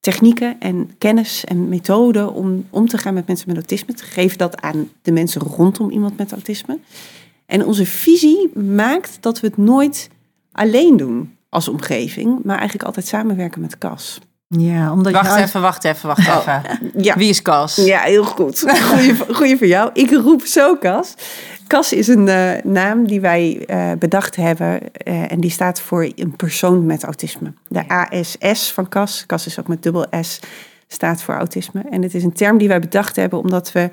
technieken 0.00 0.60
en 0.60 0.98
kennis 0.98 1.44
en 1.44 1.68
methoden 1.68 2.32
om 2.32 2.66
om 2.70 2.88
te 2.88 2.98
gaan 2.98 3.14
met 3.14 3.26
mensen 3.26 3.48
met 3.48 3.56
autisme. 3.56 3.94
Geven 3.96 4.38
dat 4.38 4.60
aan 4.60 4.90
de 5.02 5.12
mensen 5.12 5.40
rondom 5.40 5.90
iemand 5.90 6.16
met 6.16 6.32
autisme. 6.32 6.78
En 7.46 7.64
onze 7.64 7.86
visie 7.86 8.58
maakt 8.58 9.18
dat 9.20 9.40
we 9.40 9.46
het 9.46 9.56
nooit 9.56 10.10
alleen 10.52 10.96
doen 10.96 11.36
als 11.48 11.68
omgeving, 11.68 12.42
maar 12.42 12.56
eigenlijk 12.56 12.86
altijd 12.86 13.06
samenwerken 13.06 13.60
met 13.60 13.78
KAS. 13.78 14.20
Ja, 14.48 14.92
omdat 14.92 15.12
Wacht 15.12 15.36
je 15.36 15.42
even, 15.42 15.60
wacht 15.60 15.84
even, 15.84 16.08
wacht 16.08 16.28
even. 16.28 16.62
Ja, 16.96 17.16
Wie 17.16 17.28
is 17.28 17.42
Cas? 17.42 17.76
ja 17.76 18.00
heel 18.00 18.24
goed. 18.24 18.60
Goeie, 18.90 19.16
goeie 19.34 19.58
voor 19.58 19.66
jou. 19.66 19.90
Ik 19.92 20.10
roep 20.10 20.42
zo 20.42 20.76
KAS. 20.76 21.14
KAS 21.66 21.92
is 21.92 22.08
een 22.08 22.28
eh, 22.28 22.62
naam 22.64 23.06
die 23.06 23.20
wij 23.20 23.64
eh, 23.66 23.92
bedacht 23.98 24.36
hebben 24.36 24.92
eh, 24.92 25.32
en 25.32 25.40
die 25.40 25.50
staat 25.50 25.80
voor 25.80 26.12
een 26.14 26.36
persoon 26.36 26.86
met 26.86 27.04
autisme. 27.04 27.52
De 27.68 27.88
ASS 27.88 28.72
van 28.72 28.88
KAS, 28.88 29.26
KAS 29.26 29.46
is 29.46 29.60
ook 29.60 29.68
met 29.68 29.82
dubbel 29.82 30.06
S, 30.20 30.40
staat 30.86 31.22
voor 31.22 31.34
autisme. 31.34 31.82
En 31.90 32.02
het 32.02 32.14
is 32.14 32.24
een 32.24 32.32
term 32.32 32.58
die 32.58 32.68
wij 32.68 32.80
bedacht 32.80 33.16
hebben 33.16 33.38
omdat 33.38 33.72
we 33.72 33.90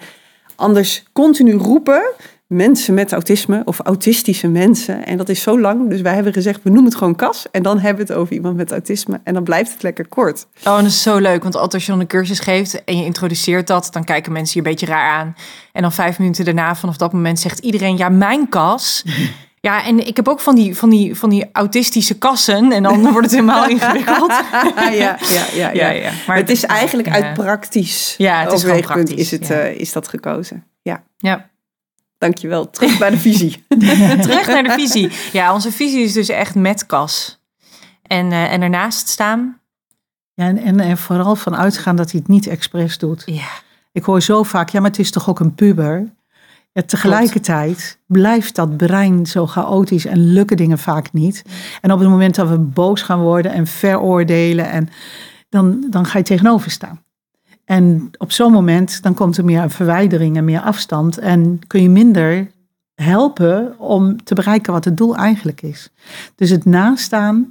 anders 0.55 1.03
continu 1.13 1.53
roepen 1.53 2.03
mensen 2.47 2.93
met 2.93 3.11
autisme 3.11 3.61
of 3.65 3.79
autistische 3.79 4.47
mensen. 4.47 5.05
En 5.05 5.17
dat 5.17 5.29
is 5.29 5.41
zo 5.41 5.59
lang, 5.59 5.89
dus 5.89 6.01
wij 6.01 6.13
hebben 6.13 6.33
gezegd 6.33 6.63
we 6.63 6.69
noemen 6.69 6.85
het 6.85 6.95
gewoon 6.95 7.15
KAS 7.15 7.45
en 7.51 7.63
dan 7.63 7.79
hebben 7.79 8.05
we 8.05 8.13
het 8.13 8.21
over 8.21 8.33
iemand 8.33 8.55
met 8.55 8.71
autisme 8.71 9.21
en 9.23 9.33
dan 9.33 9.43
blijft 9.43 9.71
het 9.71 9.83
lekker 9.83 10.07
kort. 10.07 10.47
Oh, 10.65 10.77
en 10.77 10.83
dat 10.83 10.91
is 10.91 11.01
zo 11.01 11.17
leuk, 11.17 11.43
want 11.43 11.55
altijd 11.55 11.73
als 11.73 11.85
je 11.85 11.91
dan 11.91 11.99
een 11.99 12.07
cursus 12.07 12.39
geeft 12.39 12.83
en 12.83 12.97
je 12.97 13.05
introduceert 13.05 13.67
dat, 13.67 13.87
dan 13.91 14.03
kijken 14.03 14.31
mensen 14.31 14.61
je 14.61 14.67
een 14.67 14.73
beetje 14.73 14.93
raar 14.93 15.11
aan. 15.11 15.35
En 15.71 15.81
dan 15.81 15.91
vijf 15.91 16.19
minuten 16.19 16.45
daarna, 16.45 16.75
vanaf 16.75 16.97
dat 16.97 17.13
moment, 17.13 17.39
zegt 17.39 17.59
iedereen, 17.59 17.97
ja, 17.97 18.09
mijn 18.09 18.49
kas. 18.49 19.03
Ja, 19.65 19.85
en 19.85 20.07
ik 20.07 20.15
heb 20.15 20.27
ook 20.27 20.39
van 20.39 20.55
die, 20.55 20.77
van 20.77 20.89
die, 20.89 21.15
van 21.15 21.29
die 21.29 21.49
autistische 21.51 22.17
kassen 22.17 22.71
en 22.71 22.83
dan 22.83 23.01
wordt 23.01 23.21
het 23.21 23.31
helemaal 23.31 23.69
ingewikkeld. 23.75 24.31
ja, 24.75 24.91
ja, 24.91 25.17
ja, 25.53 25.71
ja. 25.71 25.89
ja. 25.89 26.11
Maar 26.27 26.37
het 26.37 26.49
is 26.49 26.63
eigenlijk 26.63 27.09
uit 27.09 27.33
praktisch 27.33 28.15
Ja, 28.17 28.41
het 28.41 28.51
is 28.51 28.63
praktisch, 28.63 29.15
is, 29.15 29.31
het, 29.31 29.49
eh, 29.49 29.79
is 29.79 29.91
dat 29.91 30.07
gekozen. 30.07 30.63
Ja, 30.81 31.03
Ja. 31.17 31.51
Dankjewel. 32.23 32.69
Terug 32.69 32.97
bij 32.97 33.09
de 33.09 33.17
visie. 33.17 33.65
Terug 34.27 34.47
naar 34.47 34.63
de 34.63 34.71
visie. 34.71 35.11
Ja, 35.31 35.53
onze 35.53 35.71
visie 35.71 36.03
is 36.03 36.13
dus 36.13 36.29
echt 36.29 36.55
met 36.55 36.85
kas. 36.85 37.41
En, 38.03 38.31
eh, 38.31 38.51
en 38.53 38.61
ernaast 38.61 39.07
staan. 39.07 39.59
Ja, 40.33 40.47
en, 40.47 40.57
en 40.57 40.79
er 40.79 40.97
vooral 40.97 41.35
van 41.35 41.55
uitgaan 41.55 41.95
dat 41.95 42.11
hij 42.11 42.19
het 42.19 42.29
niet 42.29 42.47
expres 42.47 42.97
doet. 42.97 43.23
Ja. 43.25 43.49
Ik 43.91 44.03
hoor 44.03 44.21
zo 44.21 44.43
vaak, 44.43 44.69
ja, 44.69 44.79
maar 44.79 44.89
het 44.89 44.99
is 44.99 45.11
toch 45.11 45.29
ook 45.29 45.39
een 45.39 45.55
puber? 45.55 46.11
Ja, 46.71 46.81
tegelijkertijd 46.81 47.99
blijft 48.07 48.55
dat 48.55 48.77
brein 48.77 49.25
zo 49.25 49.47
chaotisch 49.47 50.05
en 50.05 50.33
lukken 50.33 50.57
dingen 50.57 50.79
vaak 50.79 51.13
niet. 51.13 51.43
En 51.81 51.91
op 51.91 51.99
het 51.99 52.09
moment 52.09 52.35
dat 52.35 52.49
we 52.49 52.57
boos 52.57 53.01
gaan 53.01 53.19
worden 53.19 53.51
en 53.51 53.67
veroordelen, 53.67 54.69
en 54.69 54.89
dan, 55.49 55.85
dan 55.89 56.05
ga 56.05 56.17
je 56.17 56.23
tegenover 56.23 56.71
staan. 56.71 57.02
En 57.65 58.11
op 58.17 58.31
zo'n 58.31 58.51
moment 58.51 59.03
dan 59.03 59.13
komt 59.13 59.37
er 59.37 59.45
meer 59.45 59.69
verwijdering 59.69 60.37
en 60.37 60.45
meer 60.45 60.61
afstand. 60.61 61.17
En 61.17 61.59
kun 61.67 61.81
je 61.81 61.89
minder 61.89 62.51
helpen 62.95 63.79
om 63.79 64.23
te 64.23 64.35
bereiken 64.35 64.73
wat 64.73 64.85
het 64.85 64.97
doel 64.97 65.15
eigenlijk 65.15 65.61
is. 65.61 65.89
Dus 66.35 66.49
het 66.49 66.65
nastaan 66.65 67.47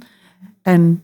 en 0.61 1.03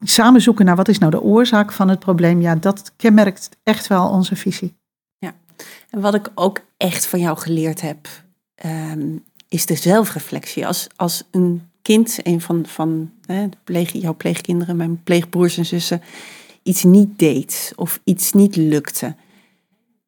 samen 0.00 0.40
zoeken 0.40 0.64
naar 0.64 0.76
wat 0.76 0.88
is 0.88 0.98
nou 0.98 1.10
de 1.10 1.22
oorzaak 1.22 1.72
van 1.72 1.88
het 1.88 1.98
probleem. 1.98 2.40
Ja, 2.40 2.54
dat 2.54 2.92
kenmerkt 2.96 3.48
echt 3.62 3.86
wel 3.86 4.08
onze 4.08 4.36
visie. 4.36 4.74
En 5.90 6.00
wat 6.00 6.14
ik 6.14 6.30
ook 6.34 6.60
echt 6.76 7.06
van 7.06 7.20
jou 7.20 7.38
geleerd 7.38 7.80
heb, 7.80 8.08
ehm, 8.54 9.16
is 9.48 9.66
de 9.66 9.74
zelfreflectie. 9.74 10.66
Als, 10.66 10.86
als 10.96 11.22
een 11.30 11.68
kind, 11.82 12.18
een 12.22 12.40
van, 12.40 12.66
van 12.66 13.10
hè, 13.26 13.48
pleeg, 13.64 13.92
jouw 13.92 14.14
pleegkinderen, 14.14 14.76
mijn 14.76 15.02
pleegbroers 15.02 15.58
en 15.58 15.66
zussen, 15.66 16.02
iets 16.66 16.82
niet 16.82 17.18
deed 17.18 17.72
of 17.76 18.00
iets 18.04 18.32
niet 18.32 18.56
lukte. 18.56 19.14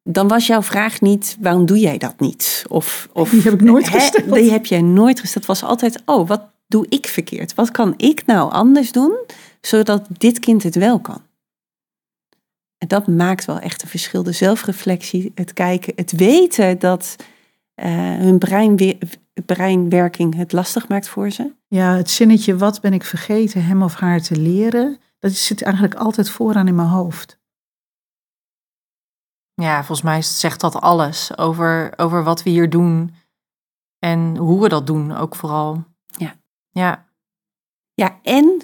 Dan 0.03 0.27
was 0.27 0.47
jouw 0.47 0.61
vraag 0.61 1.01
niet, 1.01 1.37
waarom 1.39 1.65
doe 1.65 1.79
jij 1.79 1.97
dat 1.97 2.19
niet? 2.19 2.65
Of, 2.67 3.09
of, 3.13 3.29
Die 3.29 3.41
heb 3.41 3.53
ik 3.53 3.61
nooit 3.61 3.89
hè, 3.91 3.99
gesteld. 3.99 4.33
Die 4.33 4.51
heb 4.51 4.65
jij 4.65 4.81
nooit 4.81 5.19
gesteld. 5.19 5.47
Het 5.47 5.59
was 5.59 5.69
altijd, 5.69 6.01
oh, 6.05 6.27
wat 6.27 6.41
doe 6.67 6.85
ik 6.89 7.07
verkeerd? 7.07 7.53
Wat 7.55 7.71
kan 7.71 7.93
ik 7.97 8.25
nou 8.25 8.51
anders 8.51 8.91
doen, 8.91 9.17
zodat 9.61 10.07
dit 10.17 10.39
kind 10.39 10.63
het 10.63 10.75
wel 10.75 10.99
kan? 10.99 11.21
En 12.77 12.87
dat 12.87 13.07
maakt 13.07 13.45
wel 13.45 13.59
echt 13.59 13.81
een 13.81 13.87
verschil. 13.89 14.23
De 14.23 14.31
zelfreflectie, 14.31 15.31
het 15.35 15.53
kijken, 15.53 15.93
het 15.95 16.11
weten 16.11 16.79
dat 16.79 17.15
eh, 17.75 17.91
hun 18.17 18.37
breinwe- 18.37 18.97
breinwerking 19.45 20.35
het 20.35 20.51
lastig 20.51 20.87
maakt 20.87 21.07
voor 21.07 21.31
ze. 21.31 21.51
Ja, 21.67 21.95
het 21.95 22.09
zinnetje 22.09 22.57
wat 22.57 22.81
ben 22.81 22.93
ik 22.93 23.03
vergeten 23.03 23.65
hem 23.65 23.83
of 23.83 23.93
haar 23.93 24.21
te 24.21 24.35
leren, 24.35 24.97
dat 25.19 25.31
zit 25.31 25.61
eigenlijk 25.61 25.95
altijd 25.95 26.29
vooraan 26.29 26.67
in 26.67 26.75
mijn 26.75 26.87
hoofd. 26.87 27.37
ja, 29.53 29.75
volgens 29.77 30.01
mij 30.01 30.21
zegt 30.21 30.59
dat 30.61 30.75
alles 30.75 31.37
over, 31.37 31.93
over 31.97 32.23
wat 32.23 32.43
we 32.43 32.49
hier 32.49 32.69
doen. 32.69 33.13
En 33.99 34.37
hoe 34.37 34.61
we 34.61 34.69
dat 34.69 34.87
doen 34.87 35.11
ook 35.15 35.35
vooral. 35.35 35.83
Ja. 36.17 36.35
Ja. 36.69 37.07
Ja, 37.93 38.19
en 38.23 38.61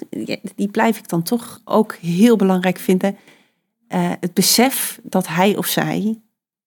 die 0.55 0.69
blijf 0.71 0.97
ik 0.97 1.07
dan 1.07 1.23
toch 1.23 1.61
ook 1.65 1.95
heel 1.95 2.35
belangrijk 2.35 2.77
vinden. 2.77 3.17
eh, 3.87 4.11
het 4.19 4.33
besef 4.33 4.99
dat 5.03 5.27
hij 5.27 5.57
of 5.57 5.65
zij 5.65 6.21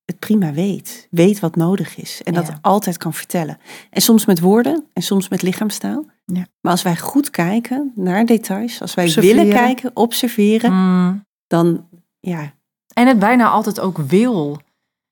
het 0.04 0.18
prima 0.18 0.52
weet. 0.52 1.08
Weet 1.10 1.40
wat 1.40 1.56
nodig 1.56 1.96
is. 1.96 2.22
En 2.22 2.34
dat 2.34 2.46
Ja. 2.46 2.58
altijd 2.60 2.96
kan 2.96 3.12
vertellen. 3.14 3.58
En 3.90 4.02
soms 4.02 4.24
met 4.26 4.40
woorden 4.40 4.86
en 4.92 5.02
soms 5.02 5.28
met 5.28 5.42
lichaamstaal. 5.42 6.04
Ja. 6.32 6.46
Maar 6.60 6.72
als 6.72 6.82
wij 6.82 6.96
goed 6.96 7.30
kijken 7.30 7.92
naar 7.94 8.26
details, 8.26 8.80
als 8.80 8.94
wij 8.94 9.04
Observeren. 9.04 9.36
willen 9.36 9.52
kijken, 9.54 9.90
observeren, 9.94 10.72
Mm. 10.72 11.24
dan 11.46 11.86
ja, 12.20 12.52
En 12.94 13.06
het 13.06 13.18
bijna 13.18 13.48
altijd 13.48 13.80
ook 13.80 13.98
wil. 13.98 14.60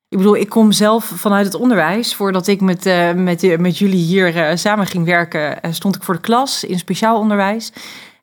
Ik 0.08 0.18
bedoel, 0.18 0.36
ik 0.36 0.48
kom 0.48 0.72
zelf 0.72 1.04
vanuit 1.04 1.44
het 1.46 1.54
onderwijs. 1.54 2.14
Voordat 2.14 2.46
ik 2.46 2.60
met, 2.60 2.86
eh, 2.86 3.12
met, 3.12 3.42
eh, 3.42 3.58
met 3.58 3.78
jullie 3.78 4.04
hier 4.04 4.36
eh, 4.36 4.56
samen 4.56 4.86
ging 4.86 5.04
werken, 5.04 5.74
stond 5.74 5.96
ik 5.96 6.02
voor 6.02 6.14
de 6.14 6.20
klas 6.20 6.64
in 6.64 6.78
speciaal 6.78 7.18
onderwijs. 7.18 7.72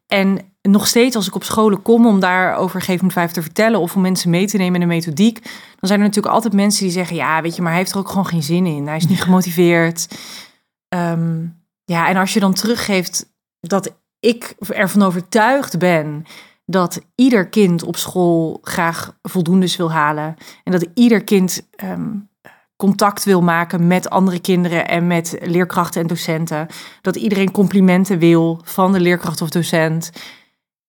En 0.07 0.39
nog 0.61 0.87
steeds 0.87 1.15
als 1.15 1.27
ik 1.27 1.35
op 1.35 1.43
scholen 1.43 1.81
kom 1.81 2.05
om 2.05 2.19
daar 2.19 2.55
over 2.55 2.81
Geef 2.81 3.01
me 3.01 3.09
vijf 3.11 3.31
te 3.31 3.41
vertellen 3.41 3.79
of 3.79 3.95
om 3.95 4.01
mensen 4.01 4.29
mee 4.29 4.47
te 4.47 4.57
nemen 4.57 4.81
in 4.81 4.87
de 4.87 4.93
methodiek, 4.93 5.41
dan 5.43 5.87
zijn 5.89 5.99
er 5.99 6.05
natuurlijk 6.05 6.33
altijd 6.33 6.53
mensen 6.53 6.83
die 6.83 6.91
zeggen, 6.93 7.15
ja, 7.15 7.41
weet 7.41 7.55
je, 7.55 7.61
maar 7.61 7.71
hij 7.71 7.79
heeft 7.79 7.91
er 7.93 7.97
ook 7.99 8.09
gewoon 8.09 8.27
geen 8.27 8.43
zin 8.43 8.65
in. 8.65 8.87
Hij 8.87 8.97
is 8.97 9.07
niet 9.07 9.21
gemotiveerd. 9.23 10.07
Ehm, 10.89 11.45
ja, 11.85 12.07
en 12.07 12.17
als 12.17 12.33
je 12.33 12.39
dan 12.39 12.53
teruggeeft 12.53 13.33
dat 13.59 13.95
ik 14.19 14.55
ervan 14.59 15.01
overtuigd 15.01 15.77
ben 15.79 16.25
dat 16.65 17.01
ieder 17.15 17.47
kind 17.47 17.83
op 17.83 17.95
school 17.95 18.59
graag 18.61 19.17
voldoendes 19.21 19.75
wil 19.75 19.91
halen. 19.91 20.35
En 20.63 20.71
dat 20.71 20.87
ieder 20.93 21.23
kind 21.23 21.67
ehm, 21.75 22.11
contact 22.75 23.23
wil 23.23 23.41
maken 23.41 23.87
met 23.87 24.09
andere 24.09 24.39
kinderen 24.39 24.87
en 24.87 25.07
met 25.07 25.37
leerkrachten 25.41 26.01
en 26.01 26.07
docenten. 26.07 26.67
Dat 27.01 27.15
iedereen 27.15 27.51
complimenten 27.51 28.19
wil 28.19 28.61
van 28.63 28.91
de 28.91 28.99
leerkracht 28.99 29.41
of 29.41 29.49
docent. 29.49 30.11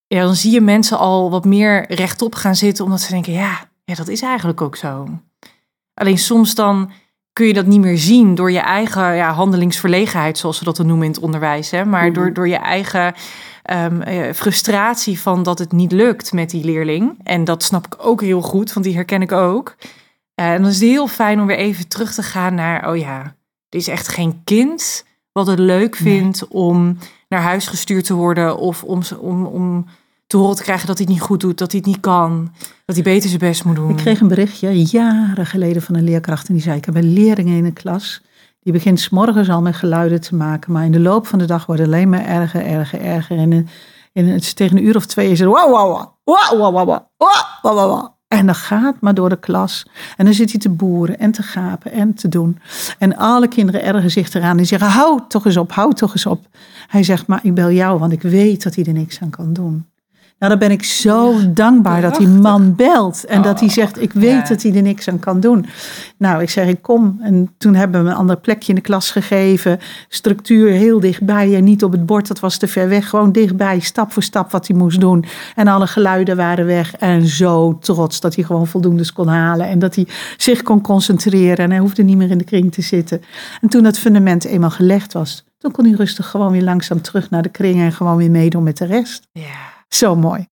Ja, 0.07 0.21
dan 0.21 0.35
zie 0.35 0.51
je 0.51 0.61
mensen 0.61 0.97
al 0.97 1.29
wat 1.29 1.45
meer 1.45 1.93
rechtop 1.93 2.35
gaan 2.35 2.55
zitten, 2.55 2.85
omdat 2.85 3.01
ze 3.01 3.11
denken, 3.11 3.33
ja, 3.33 3.69
ja 3.83 3.95
dat 3.95 4.07
is 4.07 4.21
eigenlijk 4.21 4.61
ook 4.61 4.75
zo. 4.75 5.07
Alleen 5.93 6.17
soms 6.17 6.55
dan 6.55 6.91
kun 7.35 7.47
je 7.47 7.53
dat 7.53 7.65
niet 7.65 7.79
meer 7.81 7.97
zien 7.97 8.35
door 8.35 8.51
je 8.51 8.59
eigen 8.59 9.15
ja, 9.15 9.31
handelingsverlegenheid, 9.33 10.37
zoals 10.37 10.59
we 10.59 10.65
dat 10.65 10.75
dan 10.75 10.85
noemen 10.87 11.05
in 11.05 11.11
het 11.11 11.21
onderwijs. 11.21 11.71
Hè? 11.71 11.85
Maar 11.85 12.05
Mhm. 12.05 12.13
door, 12.13 12.33
door 12.33 12.47
je 12.47 12.55
eigen 12.55 13.13
ehm, 13.63 14.01
eh, 14.01 14.33
frustratie 14.33 15.19
van 15.19 15.43
dat 15.43 15.59
het 15.59 15.71
niet 15.71 15.91
lukt 15.91 16.33
met 16.33 16.49
die 16.49 16.63
leerling. 16.65 17.17
En 17.23 17.43
dat 17.43 17.63
snap 17.63 17.85
ik 17.85 17.95
ook 17.97 18.21
heel 18.21 18.41
goed, 18.41 18.73
want 18.73 18.85
die 18.85 18.95
herken 18.95 19.21
ik 19.21 19.31
ook. 19.31 19.75
Eh, 20.35 20.51
en 20.51 20.61
dan 20.61 20.69
is 20.71 20.79
het 20.79 20.89
heel 20.89 21.07
fijn 21.07 21.39
om 21.39 21.47
weer 21.47 21.57
even 21.57 21.87
terug 21.87 22.13
te 22.13 22.23
gaan 22.23 22.53
naar, 22.53 22.89
oh 22.89 22.97
ja, 22.97 23.21
er 23.69 23.79
is 23.79 23.87
echt 23.87 24.07
geen 24.07 24.41
kind 24.43 25.05
wat 25.31 25.47
het 25.47 25.59
leuk 25.59 25.99
Nee. 25.99 26.13
vindt 26.19 26.47
om 26.47 26.97
naar 27.29 27.41
huis 27.41 27.67
gestuurd 27.67 28.05
te 28.05 28.13
worden 28.13 28.57
of 28.57 28.83
om, 28.83 29.01
om, 29.19 29.45
om 29.45 29.85
te 30.27 30.37
horen 30.37 30.55
te 30.55 30.63
krijgen 30.63 30.87
dat 30.87 30.97
hij 30.97 31.05
het 31.05 31.15
niet 31.15 31.25
goed 31.25 31.39
doet, 31.39 31.57
dat 31.57 31.71
hij 31.71 31.79
het 31.79 31.89
niet 31.89 31.99
kan, 31.99 32.51
dat 32.85 32.95
hij 32.95 33.03
beter 33.03 33.29
zijn 33.29 33.41
best 33.41 33.65
moet 33.65 33.75
doen. 33.75 33.89
Ik 33.89 33.95
kreeg 33.95 34.19
een 34.19 34.27
berichtje 34.27 34.83
jaren 34.83 35.45
geleden 35.45 35.81
van 35.81 35.95
een 35.95 36.03
leerkracht 36.03 36.47
en 36.47 36.53
die 36.53 36.63
zei: 36.63 36.77
Ik 36.77 36.85
heb 36.85 36.95
een 36.95 37.13
leerling 37.13 37.49
in 37.49 37.63
de 37.63 37.71
klas. 37.71 38.21
Die 38.59 38.73
begint 38.73 38.99
s 38.99 39.11
al 39.11 39.61
met 39.61 39.75
geluiden 39.75 40.21
te 40.21 40.35
maken, 40.35 40.71
maar 40.71 40.85
in 40.85 40.91
de 40.91 40.99
loop 40.99 41.27
van 41.27 41.39
de 41.39 41.45
dag 41.45 41.65
wordt 41.65 41.81
het 41.81 41.89
alleen 41.89 42.09
maar 42.09 42.25
erger, 42.25 42.65
erger, 42.65 43.01
erger. 43.01 43.37
En 43.37 43.51
eh, 43.51 43.59
in, 44.13 44.27
het, 44.27 44.55
tegen 44.55 44.77
een 44.77 44.85
uur 44.85 44.95
of 44.95 45.05
twee 45.05 45.31
is 45.31 45.39
het 45.39 45.49
wauw, 45.49 45.71
wauw, 45.71 46.15
wauw, 46.23 46.57
wauw, 46.57 46.71
wauw, 46.85 47.07
wauw, 47.61 47.75
wauw. 47.75 48.15
En 48.27 48.45
dat 48.45 48.55
gaat 48.55 48.95
maar 48.99 49.13
door 49.13 49.29
de 49.29 49.39
klas. 49.39 49.85
En 50.17 50.25
dan 50.25 50.33
zit 50.33 50.51
hij 50.51 50.59
te 50.59 50.69
boeren 50.69 51.19
en 51.19 51.31
te 51.31 51.43
gapen 51.43 51.91
en 51.91 52.13
te 52.13 52.27
doen. 52.27 52.59
En 52.99 53.17
alle 53.17 53.47
kinderen 53.47 53.83
ergen 53.83 54.11
zich 54.11 54.33
eraan. 54.33 54.57
Die 54.57 54.65
zeggen, 54.65 54.89
hou 54.89 55.21
toch 55.27 55.45
eens 55.45 55.57
op, 55.57 55.71
hou 55.71 55.93
toch 55.93 56.11
eens 56.11 56.25
op. 56.25 56.45
Hij 56.87 57.03
zegt, 57.03 57.27
maar 57.27 57.39
ik 57.43 57.53
bel 57.53 57.71
jou, 57.71 57.99
want 57.99 58.11
ik 58.11 58.21
weet 58.21 58.63
dat 58.63 58.75
hij 58.75 58.83
er 58.83 58.93
niks 58.93 59.21
aan 59.21 59.29
kan 59.29 59.53
doen. 59.53 59.85
Nou, 60.39 60.51
dan 60.51 60.59
ben 60.67 60.71
ik 60.71 60.83
zo 60.83 61.33
dankbaar 61.53 62.01
dat 62.01 62.15
die 62.15 62.27
man 62.27 62.75
belt. 62.75 63.25
En 63.25 63.41
dat 63.41 63.59
hij 63.59 63.69
zegt, 63.69 64.01
ik 64.01 64.13
weet 64.13 64.31
Ja. 64.31 64.47
dat 64.47 64.61
hij 64.63 64.75
er 64.75 64.81
niks 64.81 65.07
aan 65.07 65.19
kan 65.19 65.39
doen. 65.39 65.65
Nou, 66.17 66.41
ik 66.41 66.49
zeg, 66.49 66.67
ik 66.67 66.81
kom. 66.81 67.17
En 67.21 67.53
toen 67.57 67.75
hebben 67.75 68.03
we 68.03 68.09
een 68.09 68.15
ander 68.15 68.37
plekje 68.37 68.69
in 68.69 68.75
de 68.75 68.81
klas 68.81 69.11
gegeven. 69.11 69.79
Structuur 70.09 70.69
heel 70.71 70.99
dichtbij 70.99 71.55
en 71.55 71.63
niet 71.63 71.83
op 71.83 71.91
het 71.91 72.05
bord. 72.05 72.27
Dat 72.27 72.39
was 72.39 72.57
te 72.57 72.67
ver 72.67 72.89
weg. 72.89 73.09
Gewoon 73.09 73.31
dichtbij, 73.31 73.79
stap 73.79 74.11
voor 74.11 74.23
stap 74.23 74.51
wat 74.51 74.67
hij 74.67 74.77
moest 74.77 74.99
doen. 74.99 75.25
En 75.55 75.67
alle 75.67 75.87
geluiden 75.87 76.35
waren 76.37 76.65
weg. 76.65 76.95
En 76.95 77.27
zo 77.27 77.77
trots 77.79 78.19
dat 78.19 78.35
hij 78.35 78.43
gewoon 78.43 78.67
voldoende 78.67 79.13
kon 79.13 79.27
halen. 79.27 79.67
En 79.67 79.79
dat 79.79 79.95
hij 79.95 80.07
zich 80.37 80.61
kon 80.61 80.81
concentreren. 80.81 81.57
En 81.57 81.69
hij 81.71 81.79
hoefde 81.79 82.03
niet 82.03 82.17
meer 82.17 82.29
in 82.29 82.37
de 82.37 82.43
kring 82.43 82.71
te 82.71 82.81
zitten. 82.81 83.21
En 83.61 83.69
toen 83.69 83.83
dat 83.83 83.99
fundament 83.99 84.45
eenmaal 84.45 84.69
gelegd 84.69 85.13
was... 85.13 85.45
toen 85.57 85.71
kon 85.71 85.85
hij 85.85 85.93
rustig 85.93 86.29
gewoon 86.29 86.51
weer 86.51 86.63
langzaam 86.63 87.01
terug 87.01 87.29
naar 87.29 87.41
de 87.41 87.49
kring... 87.49 87.79
en 87.81 87.91
gewoon 87.91 88.17
weer 88.17 88.31
meedoen 88.31 88.63
met 88.63 88.77
de 88.77 88.85
rest. 88.85 89.27
Ja. 89.31 89.74
Zo 89.87 90.15
mooi. 90.15 90.47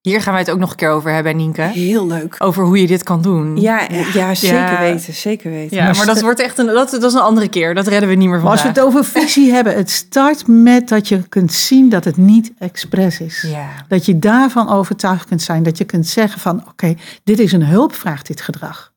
Hier 0.00 0.22
gaan 0.22 0.32
wij 0.32 0.42
het 0.42 0.50
ook 0.50 0.58
nog 0.58 0.70
een 0.70 0.76
keer 0.76 0.90
over 0.90 1.10
hebben, 1.12 1.36
Nienke. 1.36 1.62
Heel 1.62 2.06
leuk. 2.06 2.36
Over 2.38 2.64
hoe 2.64 2.80
je 2.80 2.86
dit 2.86 3.02
kan 3.02 3.22
doen. 3.22 3.56
Ja, 3.60 3.88
ja, 4.14 4.34
zeker 4.34 4.56
Ja. 4.56 4.80
weten. 4.80 5.14
Zeker 5.14 5.50
weten. 5.50 5.76
Ja, 5.76 5.92
maar 5.92 6.06
dat 6.06 6.20
wordt 6.20 6.40
echt 6.40 6.58
een, 6.58 6.66
dat, 6.66 6.90
dat 6.90 7.02
is 7.02 7.12
een 7.12 7.20
andere 7.20 7.48
keer. 7.48 7.74
Dat 7.74 7.86
redden 7.86 8.08
we 8.08 8.14
niet 8.14 8.28
meer 8.28 8.40
Maar 8.40 8.50
als 8.50 8.62
we 8.62 8.68
het 8.68 8.80
over 8.80 9.04
visie 9.04 9.52
hebben, 9.52 9.76
het 9.76 9.90
start 9.90 10.46
met 10.46 10.88
dat 10.88 11.08
je 11.08 11.28
kunt 11.28 11.52
zien 11.52 11.88
dat 11.88 12.04
het 12.04 12.16
niet 12.16 12.52
expres 12.58 13.20
is. 13.20 13.42
Ja. 13.48 13.68
Dat 13.88 14.06
je 14.06 14.18
daarvan 14.18 14.68
overtuigd 14.68 15.24
kunt 15.28 15.42
zijn. 15.42 15.62
Dat 15.62 15.78
je 15.78 15.84
kunt 15.84 16.06
zeggen 16.06 16.40
van 16.40 16.68
oké, 16.68 16.94
dit 17.24 17.38
is 17.38 17.52
een 17.52 17.64
hulp, 17.66 17.94
vraagt 17.94 18.26
dit 18.26 18.40
gedrag. 18.40 18.94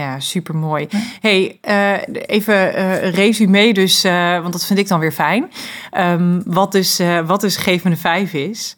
Ja, 0.00 0.20
super 0.20 0.56
mooi. 0.56 0.88
Hey, 1.20 1.58
eh, 1.60 2.26
even 2.26 2.74
eh 2.74 3.12
resume 3.12 3.72
dus, 3.72 4.04
eh, 4.04 4.40
want 4.40 4.52
dat 4.52 4.64
vind 4.64 4.78
ik 4.78 4.88
dan 4.88 5.00
weer 5.00 5.12
fijn. 5.12 5.50
Ehm, 5.90 6.40
wat, 6.44 6.72
dus, 6.72 7.00
wat 7.26 7.40
dus 7.40 7.56
Geef 7.56 7.84
me 7.84 7.90
de 7.90 7.96
Vijf 7.96 8.32
is. 8.32 8.76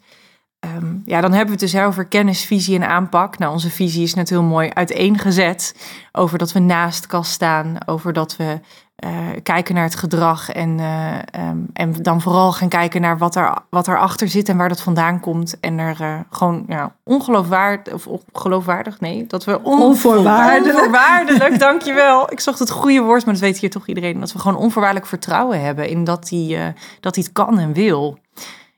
Ehm, 0.59 0.95
ja, 1.05 1.21
dan 1.21 1.31
hebben 1.31 1.55
we 1.55 1.63
het 1.63 1.71
dus 1.71 1.81
over 1.81 2.05
kennis, 2.05 2.45
visie 2.45 2.75
en 2.75 2.87
aanpak. 2.87 3.37
Nou, 3.37 3.51
onze 3.51 3.69
visie 3.69 4.03
is 4.03 4.13
net 4.13 4.29
heel 4.29 4.43
mooi 4.43 4.69
uiteengezet. 4.73 5.75
Over 6.11 6.37
dat 6.37 6.51
we 6.51 6.59
naast 6.59 7.07
kast 7.07 7.31
staan. 7.31 7.77
Over 7.85 8.13
dat 8.13 8.35
we 8.35 8.59
eh, 8.95 9.29
kijken 9.43 9.75
naar 9.75 9.83
het 9.83 9.95
gedrag. 9.95 10.49
En, 10.49 10.79
eh, 10.79 11.17
ehm, 11.31 11.57
en 11.73 11.93
dan 11.93 12.21
vooral 12.21 12.51
gaan 12.51 12.69
kijken 12.69 13.01
naar 13.01 13.17
wat, 13.17 13.35
er, 13.35 13.53
wat 13.69 13.87
erachter 13.87 14.27
zit 14.27 14.49
en 14.49 14.57
waar 14.57 14.69
dat 14.69 14.81
vandaan 14.81 15.19
komt. 15.19 15.59
En 15.59 15.77
er 15.79 16.01
eh, 16.01 16.19
gewoon 16.29 16.63
ja, 16.67 16.95
ongeloofwaardig, 17.03 17.93
of 17.93 18.07
ongeloofwaardig, 18.31 18.99
nee, 18.99 19.27
dat 19.27 19.43
we 19.43 19.63
on- 19.63 19.81
Onvoorwaardelijk. 19.81 20.75
Onvoorwaardelijk, 20.75 21.59
dankjewel. 21.59 22.31
Ik 22.31 22.39
zocht 22.39 22.59
het 22.59 22.71
goede 22.71 23.01
woord, 23.01 23.25
maar 23.25 23.33
dat 23.33 23.43
weet 23.43 23.57
hier 23.59 23.69
toch 23.69 23.87
iedereen. 23.87 24.19
Dat 24.19 24.33
we 24.33 24.39
gewoon 24.39 24.57
onvoorwaardelijk 24.57 25.09
vertrouwen 25.09 25.61
hebben 25.61 25.87
in 25.89 26.03
dat 26.03 26.29
hij, 26.29 26.73
dat 26.99 27.15
hij 27.15 27.23
het 27.23 27.33
kan 27.33 27.59
en 27.59 27.73
wil. 27.73 28.17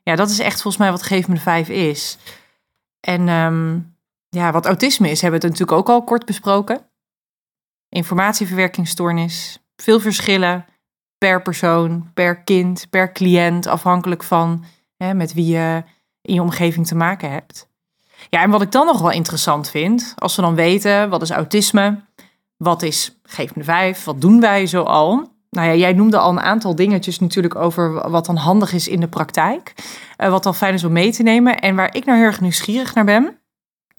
Ja, 0.04 0.16
dat 0.16 0.30
is 0.30 0.40
echt 0.40 0.62
volgens 0.62 0.78
mij 0.78 0.92
wat 0.92 1.04
Geef 1.04 1.28
me 1.28 1.34
de 1.34 1.40
Vijf 1.40 1.70
is. 1.70 2.18
En 3.00 3.28
ehm, 3.28 3.80
ja, 4.30 4.52
wat 4.52 4.66
autisme 4.66 5.10
is, 5.10 5.22
hebben 5.22 5.40
we 5.40 5.48
het 5.48 5.58
natuurlijk 5.58 5.90
ook 5.90 5.96
al 5.96 6.04
kort 6.04 6.26
besproken. 6.26 6.82
Informatieverwerkingsstoornis, 7.90 9.65
veel 9.76 10.00
verschillen 10.00 10.66
per 11.18 11.42
persoon, 11.42 12.12
per 12.14 12.44
kind, 12.44 12.88
per 12.90 13.12
cliënt, 13.12 13.68
afhankelijk 13.68 14.24
van 14.24 14.66
hè, 14.98 15.14
met 15.14 15.34
wie 15.34 15.46
je 15.46 15.84
in 16.22 16.34
je 16.34 16.42
omgeving 16.42 16.88
te 16.88 16.96
maken 16.96 17.32
hebt. 17.32 17.68
Ja, 18.30 18.42
en 18.42 18.50
wat 18.50 18.62
ik 18.62 18.72
dan 18.72 18.86
nog 18.86 19.02
wel 19.02 19.12
interessant 19.12 19.70
vind, 19.70 20.14
als 20.18 20.36
we 20.36 20.42
dan 20.42 20.56
weten 20.56 21.10
wat 21.10 21.22
is 21.22 21.32
autisme, 21.32 22.04
wat 22.58 22.82
is 22.82 23.20
Geef 23.24 23.56
me 23.56 23.64
Vijf, 23.64 24.04
wat 24.04 24.22
doen 24.22 24.40
wij 24.40 24.66
zo 24.66 24.82
al? 24.84 25.34
Nou 25.50 25.68
ja, 25.68 25.76
jij 25.76 25.94
noemde 25.94 26.18
al 26.18 26.32
een 26.32 26.40
aantal 26.40 26.76
dingetjes 26.76 27.20
natuurlijk 27.20 27.56
over 27.56 28.10
wat 28.10 28.26
dan 28.26 28.36
handig 28.36 28.74
is 28.74 28.88
in 28.88 29.00
de 29.00 29.08
praktijk. 29.08 29.74
Eh, 30.18 30.30
wat 30.30 30.44
dan 30.44 30.56
fijn 30.56 30.74
is 30.74 30.84
om 30.84 30.92
mee 30.92 31.12
te 31.12 31.24
nemen. 31.24 31.60
En 31.60 31.76
waar 31.76 31.96
ik 31.96 32.06
nou 32.06 32.18
heel 32.18 32.28
erg 32.28 32.42
nieuwsgierig 32.42 32.94
naar 32.94 33.06
ben. 33.06 33.24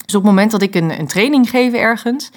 Dus 0.04 0.14
op 0.14 0.22
het 0.22 0.30
moment 0.30 0.50
dat 0.50 0.62
ik 0.62 0.74
een, 0.74 0.98
een 0.98 1.06
training 1.06 1.50
geef 1.50 1.72
ergens. 1.72 2.30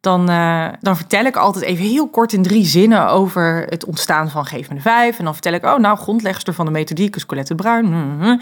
Dan, 0.00 0.28
eh, 0.28 0.68
dan 0.80 0.96
vertel 0.96 1.24
ik 1.24 1.36
altijd 1.36 1.64
even 1.64 1.84
heel 1.84 2.08
kort 2.08 2.32
in 2.32 2.42
drie 2.42 2.64
zinnen 2.64 3.08
over 3.08 3.66
het 3.68 3.84
ontstaan 3.84 4.30
van 4.30 4.46
Geef 4.46 4.68
me 4.68 4.74
de 4.74 4.80
Vijf. 4.80 5.18
En 5.18 5.24
dan 5.24 5.32
vertel 5.32 5.52
ik, 5.52 5.64
oh 5.64 5.78
nou, 5.78 5.98
grondlegster 5.98 6.54
van 6.54 6.64
de 6.64 6.70
methodiek 6.70 7.16
is 7.16 7.26
Colette 7.26 7.54
Bruin. 7.54 7.88
Mhm. 7.88 8.38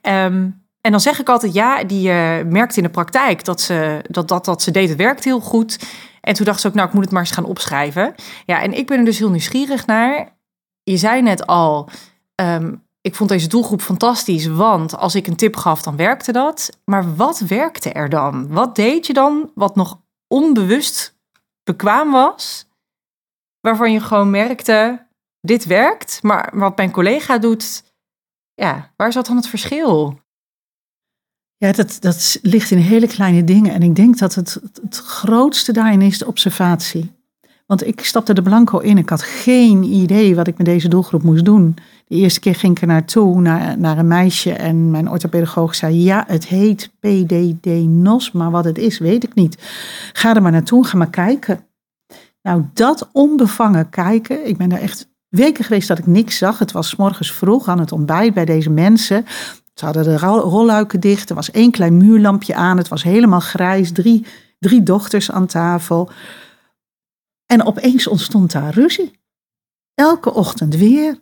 Ehm, 0.00 0.48
en 0.80 0.90
dan 0.90 1.00
zeg 1.00 1.20
ik 1.20 1.28
altijd, 1.28 1.54
ja, 1.54 1.84
die 1.84 2.10
eh, 2.10 2.44
merkt 2.44 2.76
in 2.76 2.82
de 2.82 2.88
praktijk 2.88 3.44
dat 3.44 3.60
ze, 3.60 4.04
dat, 4.08 4.28
dat, 4.28 4.44
dat 4.44 4.62
ze 4.62 4.70
deed, 4.70 4.88
het 4.88 4.98
werkt 4.98 5.24
heel 5.24 5.40
goed. 5.40 5.78
En 6.20 6.34
toen 6.34 6.44
dacht 6.44 6.60
ze 6.60 6.66
ook, 6.66 6.74
nou, 6.74 6.88
ik 6.88 6.94
moet 6.94 7.04
het 7.04 7.12
maar 7.12 7.22
eens 7.22 7.30
gaan 7.30 7.44
opschrijven. 7.44 8.14
Ja, 8.46 8.62
en 8.62 8.72
ik 8.72 8.86
ben 8.86 8.98
er 8.98 9.04
dus 9.04 9.18
heel 9.18 9.30
nieuwsgierig 9.30 9.86
naar. 9.86 10.36
Je 10.82 10.96
zei 10.96 11.22
net 11.22 11.46
al, 11.46 11.88
ehm, 12.34 12.74
ik 13.00 13.14
vond 13.14 13.30
deze 13.30 13.48
doelgroep 13.48 13.82
fantastisch, 13.82 14.46
want 14.46 14.96
als 14.96 15.14
ik 15.14 15.26
een 15.26 15.36
tip 15.36 15.56
gaf, 15.56 15.82
dan 15.82 15.96
werkte 15.96 16.32
dat. 16.32 16.78
Maar 16.84 17.16
wat 17.16 17.38
werkte 17.38 17.92
er 17.92 18.08
dan? 18.08 18.46
Wat 18.48 18.76
deed 18.76 19.06
je 19.06 19.12
dan 19.12 19.50
wat 19.54 19.76
nog 19.76 20.00
onbewust 20.34 21.16
bekwaam 21.62 22.10
was, 22.10 22.66
waarvan 23.60 23.92
je 23.92 24.00
gewoon 24.00 24.30
merkte, 24.30 25.06
dit 25.40 25.64
werkt, 25.64 26.22
maar 26.22 26.58
wat 26.58 26.76
mijn 26.76 26.90
collega 26.90 27.38
doet, 27.38 27.84
ja, 28.54 28.92
waar 28.96 29.12
zat 29.12 29.26
dan 29.26 29.36
het 29.36 29.48
verschil? 29.48 30.22
Ja, 31.56 31.72
dat, 31.72 31.96
dat 32.00 32.38
ligt 32.42 32.70
in 32.70 32.78
hele 32.78 33.06
kleine 33.06 33.44
dingen. 33.44 33.72
En 33.72 33.82
ik 33.82 33.94
denk 33.94 34.18
dat 34.18 34.34
het, 34.34 34.58
het 34.82 34.96
grootste 34.96 35.72
daarin 35.72 36.02
is 36.02 36.18
de 36.18 36.26
observatie. 36.26 37.12
Want 37.66 37.86
ik 37.86 38.04
stapte 38.04 38.34
de 38.34 38.42
blanco 38.42 38.78
in. 38.78 38.98
Ik 38.98 39.08
had 39.08 39.22
geen 39.22 39.82
idee 39.82 40.34
wat 40.34 40.46
ik 40.46 40.56
met 40.56 40.66
deze 40.66 40.88
doelgroep 40.88 41.22
moest 41.22 41.44
doen. 41.44 41.76
De 42.06 42.14
eerste 42.14 42.40
keer 42.40 42.54
ging 42.54 42.76
ik 42.76 42.80
er 42.82 42.88
naartoe, 42.88 43.40
naar, 43.40 43.78
naar 43.78 43.98
een 43.98 44.06
meisje. 44.06 44.52
En 44.52 44.90
mijn 44.90 45.10
orthopedagoog 45.10 45.74
zei, 45.74 46.02
ja, 46.02 46.24
het 46.26 46.46
heet 46.46 46.90
PDD-NOS. 47.00 48.32
Maar 48.32 48.50
wat 48.50 48.64
het 48.64 48.78
is, 48.78 48.98
weet 48.98 49.24
ik 49.24 49.34
niet. 49.34 49.58
Ga 50.12 50.34
er 50.34 50.42
maar 50.42 50.52
naartoe, 50.52 50.86
ga 50.86 50.96
maar 50.96 51.10
kijken. 51.10 51.66
Nou, 52.42 52.62
dat 52.72 53.08
onbevangen 53.12 53.90
kijken. 53.90 54.46
Ik 54.46 54.56
ben 54.56 54.68
daar 54.68 54.80
echt 54.80 55.08
weken 55.28 55.64
geweest 55.64 55.88
dat 55.88 55.98
ik 55.98 56.06
niks 56.06 56.38
zag. 56.38 56.58
Het 56.58 56.72
was 56.72 56.96
morgens 56.96 57.32
vroeg 57.32 57.68
aan 57.68 57.80
het 57.80 57.92
ontbijt 57.92 58.34
bij 58.34 58.44
deze 58.44 58.70
mensen. 58.70 59.24
Ze 59.74 59.84
hadden 59.84 60.04
de 60.04 60.18
ro- 60.18 60.38
rolluiken 60.40 61.00
dicht. 61.00 61.28
Er 61.28 61.34
was 61.34 61.50
één 61.50 61.70
klein 61.70 61.96
muurlampje 61.96 62.54
aan. 62.54 62.76
Het 62.76 62.88
was 62.88 63.02
helemaal 63.02 63.40
grijs. 63.40 63.92
Drie, 63.92 64.26
drie 64.58 64.82
dochters 64.82 65.30
aan 65.30 65.46
tafel. 65.46 66.10
En 67.54 67.64
opeens 67.64 68.06
ontstond 68.06 68.52
daar 68.52 68.74
ruzie. 68.74 69.10
Elke 69.94 70.34
ochtend 70.34 70.76
weer. 70.76 71.18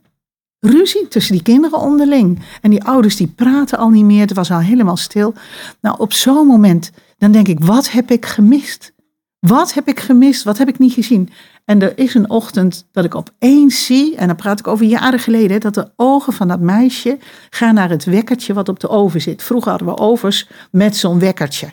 Ruzie 0.58 1.08
tussen 1.08 1.34
die 1.34 1.42
kinderen 1.42 1.78
onderling. 1.78 2.42
En 2.60 2.70
die 2.70 2.84
ouders 2.84 3.16
die 3.16 3.26
praten 3.26 3.78
al 3.78 3.88
niet 3.88 4.04
meer. 4.04 4.20
Het 4.20 4.32
was 4.32 4.50
al 4.50 4.58
helemaal 4.58 4.96
stil. 4.96 5.34
Nou, 5.80 5.98
op 5.98 6.12
zo'n 6.12 6.46
moment, 6.46 6.90
dan 7.18 7.32
denk 7.32 7.48
ik, 7.48 7.60
wat 7.60 7.90
heb 7.90 8.10
ik 8.10 8.26
gemist? 8.26 8.92
Wat 9.38 9.74
heb 9.74 9.88
ik 9.88 10.00
gemist? 10.00 10.42
Wat 10.42 10.58
heb 10.58 10.68
ik 10.68 10.78
niet 10.78 10.92
gezien? 10.92 11.30
En 11.64 11.82
er 11.82 11.98
is 11.98 12.14
een 12.14 12.30
ochtend 12.30 12.88
dat 12.92 13.04
ik 13.04 13.14
opeens 13.14 13.84
zie, 13.84 14.16
en 14.16 14.26
dan 14.26 14.36
praat 14.36 14.58
ik 14.58 14.66
over 14.66 14.86
jaren 14.86 15.18
geleden, 15.18 15.60
dat 15.60 15.74
de 15.74 15.92
ogen 15.96 16.32
van 16.32 16.48
dat 16.48 16.60
meisje 16.60 17.18
gaan 17.50 17.74
naar 17.74 17.90
het 17.90 18.04
wekkertje 18.04 18.54
wat 18.54 18.68
op 18.68 18.80
de 18.80 18.88
oven 18.88 19.20
zit. 19.20 19.42
Vroeger 19.42 19.70
hadden 19.70 19.88
we 19.88 19.98
ovens 19.98 20.48
met 20.70 20.96
zo'n 20.96 21.18
wekkertje. 21.18 21.72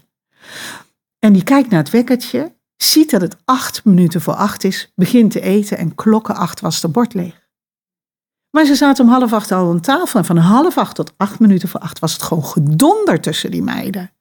En 1.20 1.34
die 1.34 1.44
kijkt 1.44 1.70
naar 1.70 1.80
het 1.80 1.90
wekkertje, 1.90 2.58
ziet 2.84 3.10
dat 3.10 3.22
het 3.22 3.36
acht 3.46 3.86
minuten 3.86 4.22
voor 4.22 4.34
acht 4.34 4.64
is, 4.64 4.92
begint 4.96 5.32
te 5.32 5.42
eten 5.42 5.78
en 5.78 5.96
klokken 5.96 6.36
acht 6.36 6.60
was 6.60 6.82
de 6.82 6.88
bord 6.88 7.14
leeg. 7.14 7.48
Maar 8.52 8.66
ze 8.66 8.76
zaten 8.76 9.06
om 9.06 9.12
half 9.12 9.34
acht 9.34 9.52
al 9.52 9.70
aan 9.70 9.80
tafel 9.80 10.20
en 10.20 10.26
van 10.26 10.38
half 10.38 10.78
acht 10.78 10.96
tot 10.96 11.14
acht 11.18 11.40
minuten 11.40 11.70
voor 11.70 11.80
acht 11.80 12.00
was 12.00 12.14
het 12.14 12.22
gewoon 12.22 12.46
gedonder 12.46 13.22
tussen 13.22 13.52
die 13.52 13.62
meiden. 13.62 14.12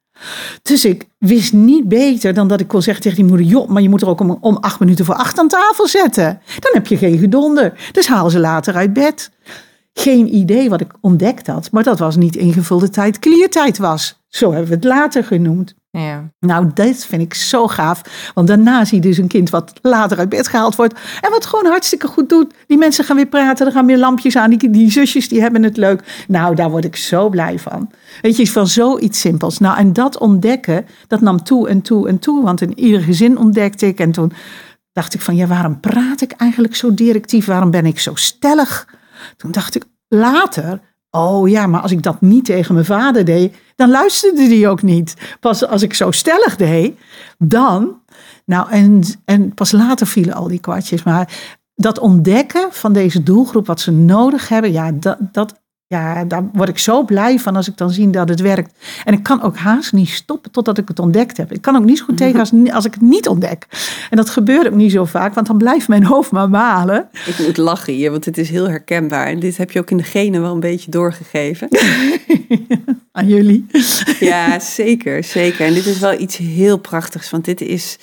Dus 0.63 0.85
ik 0.85 1.09
wist 1.19 1.53
niet 1.53 1.89
beter 1.89 2.35
dan 2.35 2.49
dat 2.49 2.61
ik 2.61 2.69
kon 2.69 2.83
zeggen 2.83 3.03
tegen 3.03 3.19
die 3.19 3.29
moeder: 3.29 3.47
joh, 3.47 3.69
maar 3.69 3.83
je 3.83 3.89
moet 3.89 4.03
er 4.03 4.09
ook 4.09 4.21
om, 4.21 4.39
om 4.41 4.57
acht 4.57 4.81
minuten 4.81 5.05
voor 5.05 5.15
acht 5.15 5.39
aan 5.39 5.49
tafel 5.49 5.87
zetten. 5.87 6.41
Dan 6.59 6.73
heb 6.73 6.87
je 6.87 6.97
geen 6.97 7.19
gedonder. 7.19 7.91
Dus 7.93 8.07
haal 8.07 8.31
ze 8.31 8.39
later 8.39 8.75
uit 8.75 8.93
bed. 8.93 9.31
Geen 9.93 10.35
idee 10.35 10.71
wat 10.71 10.81
ik 10.81 10.93
ontdekt 11.01 11.47
had, 11.47 11.71
maar 11.71 11.83
dat 11.83 11.99
was 11.99 12.17
niet 12.17 12.37
ingevulde 12.37 12.89
tijd, 12.89 13.19
kliertijd 13.19 13.79
was. 13.79 14.23
Zo 14.29 14.51
hebben 14.51 14.69
we 14.69 14.75
het 14.75 14.85
later 14.85 15.25
genoemd. 15.25 15.75
Ja, 15.91 16.31
Nou, 16.41 16.71
dat 16.75 17.05
vind 17.05 17.23
ik 17.23 17.35
zo 17.35 17.67
gaaf. 17.67 18.31
Want 18.35 18.49
daarna 18.49 18.85
zie 18.85 18.97
je 18.97 19.09
dus 19.09 19.19
een 19.19 19.29
kind 19.29 19.51
wat 19.51 19.73
later 19.83 20.19
uit 20.19 20.29
bed 20.29 20.49
gehaald 20.49 20.77
wordt. 20.77 20.95
En 21.21 21.31
wat 21.31 21.47
gewoon 21.47 21.67
hartstikke 21.67 22.07
goed 22.07 22.29
doet. 22.29 22.55
Die 22.67 22.79
mensen 22.79 23.05
gaan 23.05 23.17
weer 23.17 23.27
praten, 23.27 23.67
er 23.67 23.73
gaan 23.73 23.87
weer 23.87 23.99
lampjes 23.99 24.37
aan. 24.37 24.51
Die, 24.51 24.71
die 24.71 24.91
zusjes 24.91 25.29
die 25.29 25.41
hebben 25.41 25.63
het 25.63 25.77
leuk. 25.77 26.25
Nou, 26.29 26.55
daar 26.55 26.71
word 26.71 26.85
ik 26.85 26.97
zo 26.97 27.29
blij 27.29 27.59
van. 27.59 27.91
Weet 28.21 28.37
je, 28.37 28.51
van 28.51 28.67
zoiets 28.67 29.21
simpels. 29.21 29.59
Nou, 29.59 29.79
en 29.79 29.93
dat 29.93 30.19
ontdekken, 30.19 30.87
dat 31.07 31.21
nam 31.21 31.43
toe 31.43 31.69
en 31.69 31.83
toe 31.83 32.09
en 32.09 32.19
toe. 32.19 32.43
Want 32.43 32.61
in 32.61 32.79
ieder 32.79 33.01
gezin 33.01 33.39
ontdekte 33.39 33.87
ik. 33.87 34.01
En 34.01 34.13
toen 34.13 34.33
dacht 34.93 35.15
ik 35.15 35.21
van, 35.21 35.37
ja, 35.37 35.47
waarom 35.47 35.81
praat 35.81 36.21
ik 36.21 36.33
eigenlijk 36.33 36.77
zo 36.77 36.95
directief? 36.95 37.47
Waarom 37.47 37.71
ben 37.71 37.87
ik 37.87 37.99
zo 37.99 38.15
stellig? 38.15 38.89
Toen 39.37 39.51
dacht 39.51 39.75
ik 39.75 39.85
later, 40.09 40.81
oh 41.11 41.49
ja, 41.49 41.67
maar 41.67 41.81
als 41.81 41.93
ik 41.93 42.03
dat 42.03 42.21
niet 42.21 42.45
tegen 42.45 42.75
mijn 42.75 42.87
vader 42.87 43.25
deed, 43.25 43.57
dan 43.77 43.91
luisterde 43.91 44.49
die 44.49 44.69
ook 44.69 44.83
niet. 44.83 45.15
Pas 45.41 45.67
als 45.67 45.83
ik 45.83 45.95
zo 45.95 46.11
stellig 46.11 46.57
deed, 46.57 46.99
dan. 47.39 48.01
Nou, 48.45 48.71
en, 48.71 49.03
en 49.25 49.55
pas 49.55 49.73
later 49.73 50.07
vielen 50.07 50.35
al 50.35 50.49
die 50.49 50.61
kwartjes. 50.61 51.03
Maar 51.03 51.57
dat 51.75 51.99
ontdekken 51.99 52.69
van 52.71 52.93
deze 52.93 53.23
doelgroep, 53.23 53.67
wat 53.67 53.81
ze 53.81 53.91
nodig 53.91 54.49
hebben, 54.49 54.73
ja, 54.73 54.93
dat, 54.93 55.19
dat 55.33 55.61
ja, 55.89 56.25
daar 56.25 56.49
word 56.53 56.69
ik 56.69 56.79
zo 56.79 57.05
blij 57.05 57.39
van 57.39 57.57
als 57.57 57.69
ik 57.69 57.77
dan 57.77 57.91
zie 57.91 58.11
dat 58.11 58.29
het 58.29 58.41
werkt. 58.41 58.73
En 59.05 59.13
ik 59.13 59.23
kan 59.23 59.43
ook 59.43 59.57
haast 59.57 59.93
niet 59.93 60.09
stoppen 60.09 60.51
totdat 60.51 60.79
ik 60.79 60.89
het 60.89 60.99
ontdekt 60.99 61.37
heb. 61.37 61.53
Ik 61.53 61.63
kan 61.63 61.77
ook 61.77 61.85
niet 61.85 61.99
zo 61.99 62.05
goed 62.05 62.17
tegen 62.27 62.41
als, 62.41 62.53
als 62.73 62.85
ik 62.85 62.95
het 62.95 63.03
niet 63.03 63.29
ontdek. 63.29 63.67
En 64.11 64.17
dat 64.17 64.31
gebeurt 64.31 64.67
ook 64.67 64.75
niet 64.75 64.93
zo 64.93 65.05
vaak, 65.05 65.35
want 65.35 65.47
dan 65.47 65.59
blijft 65.59 65.89
mijn 65.89 66.05
hoofd 66.05 66.31
maar 66.31 66.51
malen. 66.51 67.09
Ik 67.27 67.39
moet 67.39 67.57
lachen 67.57 67.93
hier, 67.93 68.11
want 68.11 68.25
het 68.25 68.39
is 68.39 68.51
heel 68.51 68.69
herkenbaar. 68.69 69.27
En 69.27 69.41
dit 69.41 69.57
heb 69.57 69.71
je 69.71 69.79
ook 69.79 69.91
in 69.91 69.97
de 69.97 70.03
genen 70.03 70.41
wel 70.41 70.55
een 70.55 70.61
beetje 70.61 70.91
doorgegeven. 70.91 71.69
Aan 73.13 73.29
jullie. 73.29 73.67
Ja, 74.21 74.59
zeker, 74.61 75.25
zeker. 75.25 75.67
En 75.67 75.75
dit 75.75 75.87
is 75.87 75.99
wel 75.99 76.21
iets 76.21 76.37
heel 76.37 76.79
prachtigs, 76.79 77.31
want 77.31 77.45
dit 77.45 77.61
is 77.61 77.99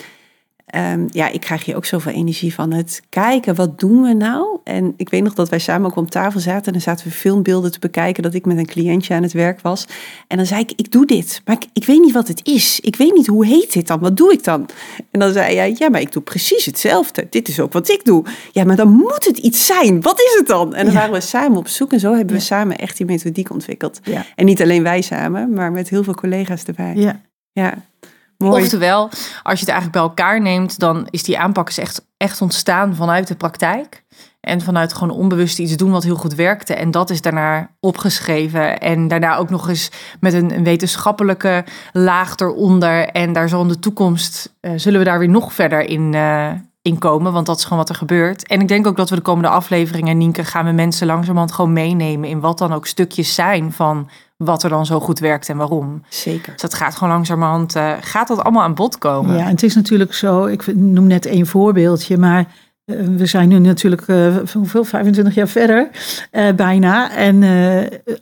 Ehm, 0.76 1.08
ja, 1.12 1.30
ik 1.30 1.40
krijg 1.40 1.66
hier 1.66 1.76
ook 1.76 1.86
zoveel 1.86 2.12
energie 2.12 2.54
van 2.54 2.74
het 2.74 3.02
kijken, 3.10 3.56
wat 3.56 3.80
doen 3.80 4.02
we 4.02 4.14
nou? 4.14 4.58
En 4.64 4.94
ik 4.98 5.10
weet 5.10 5.24
nog 5.24 5.34
dat 5.34 5.50
wij 5.50 5.60
samen 5.60 5.90
ook 5.90 5.96
om 5.96 6.10
tafel 6.10 6.40
zaten 6.40 6.66
en 6.66 6.72
dan 6.72 6.82
zaten 6.82 7.08
we 7.08 7.14
filmbeelden 7.14 7.72
te 7.72 7.80
bekijken 7.80 8.24
dat 8.24 8.34
ik 8.34 8.46
met 8.46 8.58
een 8.58 8.66
cliëntje 8.66 9.14
aan 9.14 9.24
het 9.24 9.34
werk 9.34 9.62
was. 9.62 9.86
En 10.28 10.38
dan 10.38 10.46
zei 10.46 10.62
ik, 10.62 10.74
ik 10.76 10.92
doe 10.92 11.06
dit, 11.06 11.42
maar 11.46 11.56
ik, 11.56 11.66
ik 11.74 11.86
weet 11.86 12.00
niet 12.00 12.14
wat 12.14 12.28
het 12.28 12.48
is. 12.48 12.80
Ik 12.80 12.96
weet 12.96 13.14
niet, 13.14 13.28
hoe 13.28 13.46
heet 13.46 13.74
dit 13.74 13.88
dan? 13.88 14.00
Wat 14.00 14.18
doe 14.18 14.32
ik 14.32 14.44
dan? 14.44 14.70
En 15.12 15.20
dan 15.20 15.32
zei 15.32 15.56
jij, 15.56 15.76
ja, 15.78 15.90
maar 15.90 16.02
ik 16.02 16.12
doe 16.12 16.24
precies 16.24 16.66
hetzelfde. 16.66 17.28
Dit 17.30 17.48
is 17.48 17.60
ook 17.60 17.74
wat 17.74 17.90
ik 17.90 18.06
doe. 18.06 18.24
Ja, 18.52 18.64
maar 18.64 18.76
dan 18.76 18.90
moet 18.90 19.26
het 19.26 19.38
iets 19.38 19.66
zijn. 19.66 20.02
Wat 20.02 20.20
is 20.20 20.36
het 20.38 20.48
dan? 20.48 20.74
En 20.74 20.86
dan 20.86 20.94
waren 20.94 21.14
we 21.14 21.22
samen 21.22 21.58
op 21.58 21.68
zoek 21.68 21.92
en 21.92 22.00
zo 22.00 22.14
hebben 22.14 22.36
we 22.36 22.42
samen 22.42 22.78
echt 22.78 22.98
die 22.98 23.06
methodiek 23.06 23.50
ontwikkeld. 23.50 24.00
En 24.36 24.46
niet 24.46 24.62
alleen 24.62 24.84
wij 24.84 25.02
samen, 25.02 25.54
maar 25.54 25.72
met 25.72 25.90
heel 25.90 26.04
veel 26.04 26.16
collega's 26.16 26.64
erbij. 26.64 26.94
Ja. 26.96 27.22
Ja. 27.52 27.84
Oftewel, 28.38 29.10
als 29.44 29.60
je 29.60 29.66
het 29.66 29.70
eigenlijk 29.70 29.92
bij 29.92 30.02
elkaar 30.02 30.42
neemt, 30.42 30.80
dan 30.80 31.08
is 31.10 31.24
die 31.24 31.40
aanpak 31.40 31.70
is 31.70 31.78
echt, 31.78 32.06
echt 32.18 32.42
ontstaan 32.42 32.96
vanuit 32.96 33.28
de 33.28 33.36
praktijk. 33.36 34.04
En 34.42 34.62
vanuit 34.62 34.94
gewoon 34.94 35.18
onbewust 35.18 35.60
iets 35.60 35.78
doen 35.78 35.92
wat 35.92 36.04
heel 36.04 36.16
goed 36.16 36.36
werkte. 36.36 36.74
En 36.74 36.92
dat 36.92 37.10
is 37.10 37.22
daarna 37.22 37.70
opgeschreven. 37.80 38.80
En 38.80 39.08
daarna 39.08 39.36
ook 39.36 39.50
nog 39.50 39.70
eens 39.70 39.92
met 40.20 40.34
een, 40.34 40.64
wetenschappelijke 40.64 41.66
laag 41.92 42.36
eronder. 42.36 43.08
En 43.08 43.34
daar 43.34 43.50
zal 43.50 43.62
in 43.62 43.68
de 43.68 43.80
toekomst, 43.80 44.56
uh, 44.62 44.72
zullen 44.76 45.00
we 45.00 45.06
daar 45.06 45.20
weer 45.20 45.30
nog 45.30 45.54
verder 45.54 45.82
in, 45.82 46.14
uh, 46.14 46.52
in 46.86 46.98
komen. 46.98 47.34
Want 47.34 47.46
dat 47.46 47.58
is 47.58 47.64
gewoon 47.64 47.78
wat 47.78 47.90
er 47.90 47.96
gebeurt. 47.96 48.48
En 48.48 48.62
ik 48.62 48.68
denk 48.68 48.88
ook 48.88 48.98
dat 48.98 49.10
we 49.10 49.16
de 49.16 49.22
komende 49.22 49.50
afleveringen, 49.50 50.18
Nienke, 50.18 50.44
gaan 50.44 50.66
we 50.66 50.72
mensen 50.72 51.08
langzamerhand 51.08 51.52
gewoon 51.52 51.74
meenemen. 51.74 52.30
In 52.30 52.40
wat 52.40 52.58
dan 52.58 52.74
ook 52.74 52.88
stukjes 52.88 53.36
zijn 53.36 53.72
van 53.72 54.10
wat 54.38 54.64
er 54.64 54.70
dan 54.70 54.86
zo 54.86 55.00
goed 55.00 55.20
werkt 55.20 55.50
en 55.50 55.58
waarom. 55.58 56.04
Zeker. 56.10 56.52
Dus 56.52 56.62
dat 56.62 56.74
gaat 56.74 56.96
gewoon 56.96 57.14
langzamerhand, 57.14 57.76
uh, 57.76 57.94
gaat 58.02 58.28
dat 58.28 58.44
allemaal 58.44 58.64
aan 58.64 58.74
bod 58.74 58.98
komen. 58.98 59.36
Ja, 59.36 59.44
en 59.44 59.52
het 59.52 59.64
is 59.64 59.76
natuurlijk 59.76 60.14
zo, 60.14 60.46
ik 60.46 60.76
noem 60.76 61.08
net 61.08 61.26
één 61.26 61.48
voorbeeldje, 61.48 62.18
maar 62.18 62.46
uh, 62.86 63.08
we 63.18 63.26
zijn 63.26 63.50
nu 63.50 63.60
natuurlijk, 63.60 64.08
uh, 64.08 64.36
hoeveel, 64.54 64.84
25 64.84 65.36
jaar 65.36 65.48
verder, 65.48 65.90
bijna. 66.56 67.12
En 67.12 67.44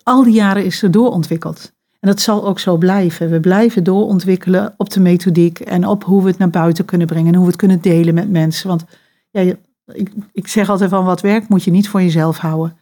al 0.04 0.24
die 0.24 0.34
jaren 0.34 0.66
is 0.66 0.82
er 0.82 0.92
doorontwikkeld. 0.92 1.72
En 2.04 2.10
dat 2.10 2.22
zal 2.22 2.46
ook 2.46 2.60
zo 2.60 2.78
blijven. 2.78 3.30
We 3.30 3.40
blijven 3.40 3.84
doorontwikkelen 3.84 4.74
op 4.78 4.90
de 4.90 5.00
methodiek 5.00 5.60
en 5.60 5.88
op 5.88 6.04
hoe 6.04 6.24
we 6.24 6.30
het 6.30 6.38
naar 6.38 6.50
buiten 6.50 6.86
kunnen 6.86 7.08
brengen 7.08 7.28
en 7.28 7.36
hoe 7.36 7.44
we 7.44 7.52
het 7.52 7.60
kunnen 7.60 7.82
delen 7.82 8.14
met 8.14 8.30
mensen. 8.30 8.68
Want 8.68 8.86
ja, 9.32 9.54
ik, 9.86 10.12
ik 10.32 10.48
zeg 10.48 10.70
altijd 10.70 10.90
van 10.90 11.06
wat 11.06 11.22
werkt 11.22 11.50
moet 11.50 11.64
je 11.64 11.72
niet 11.72 11.90
voor 11.90 12.02
jezelf 12.02 12.38
houden. 12.38 12.78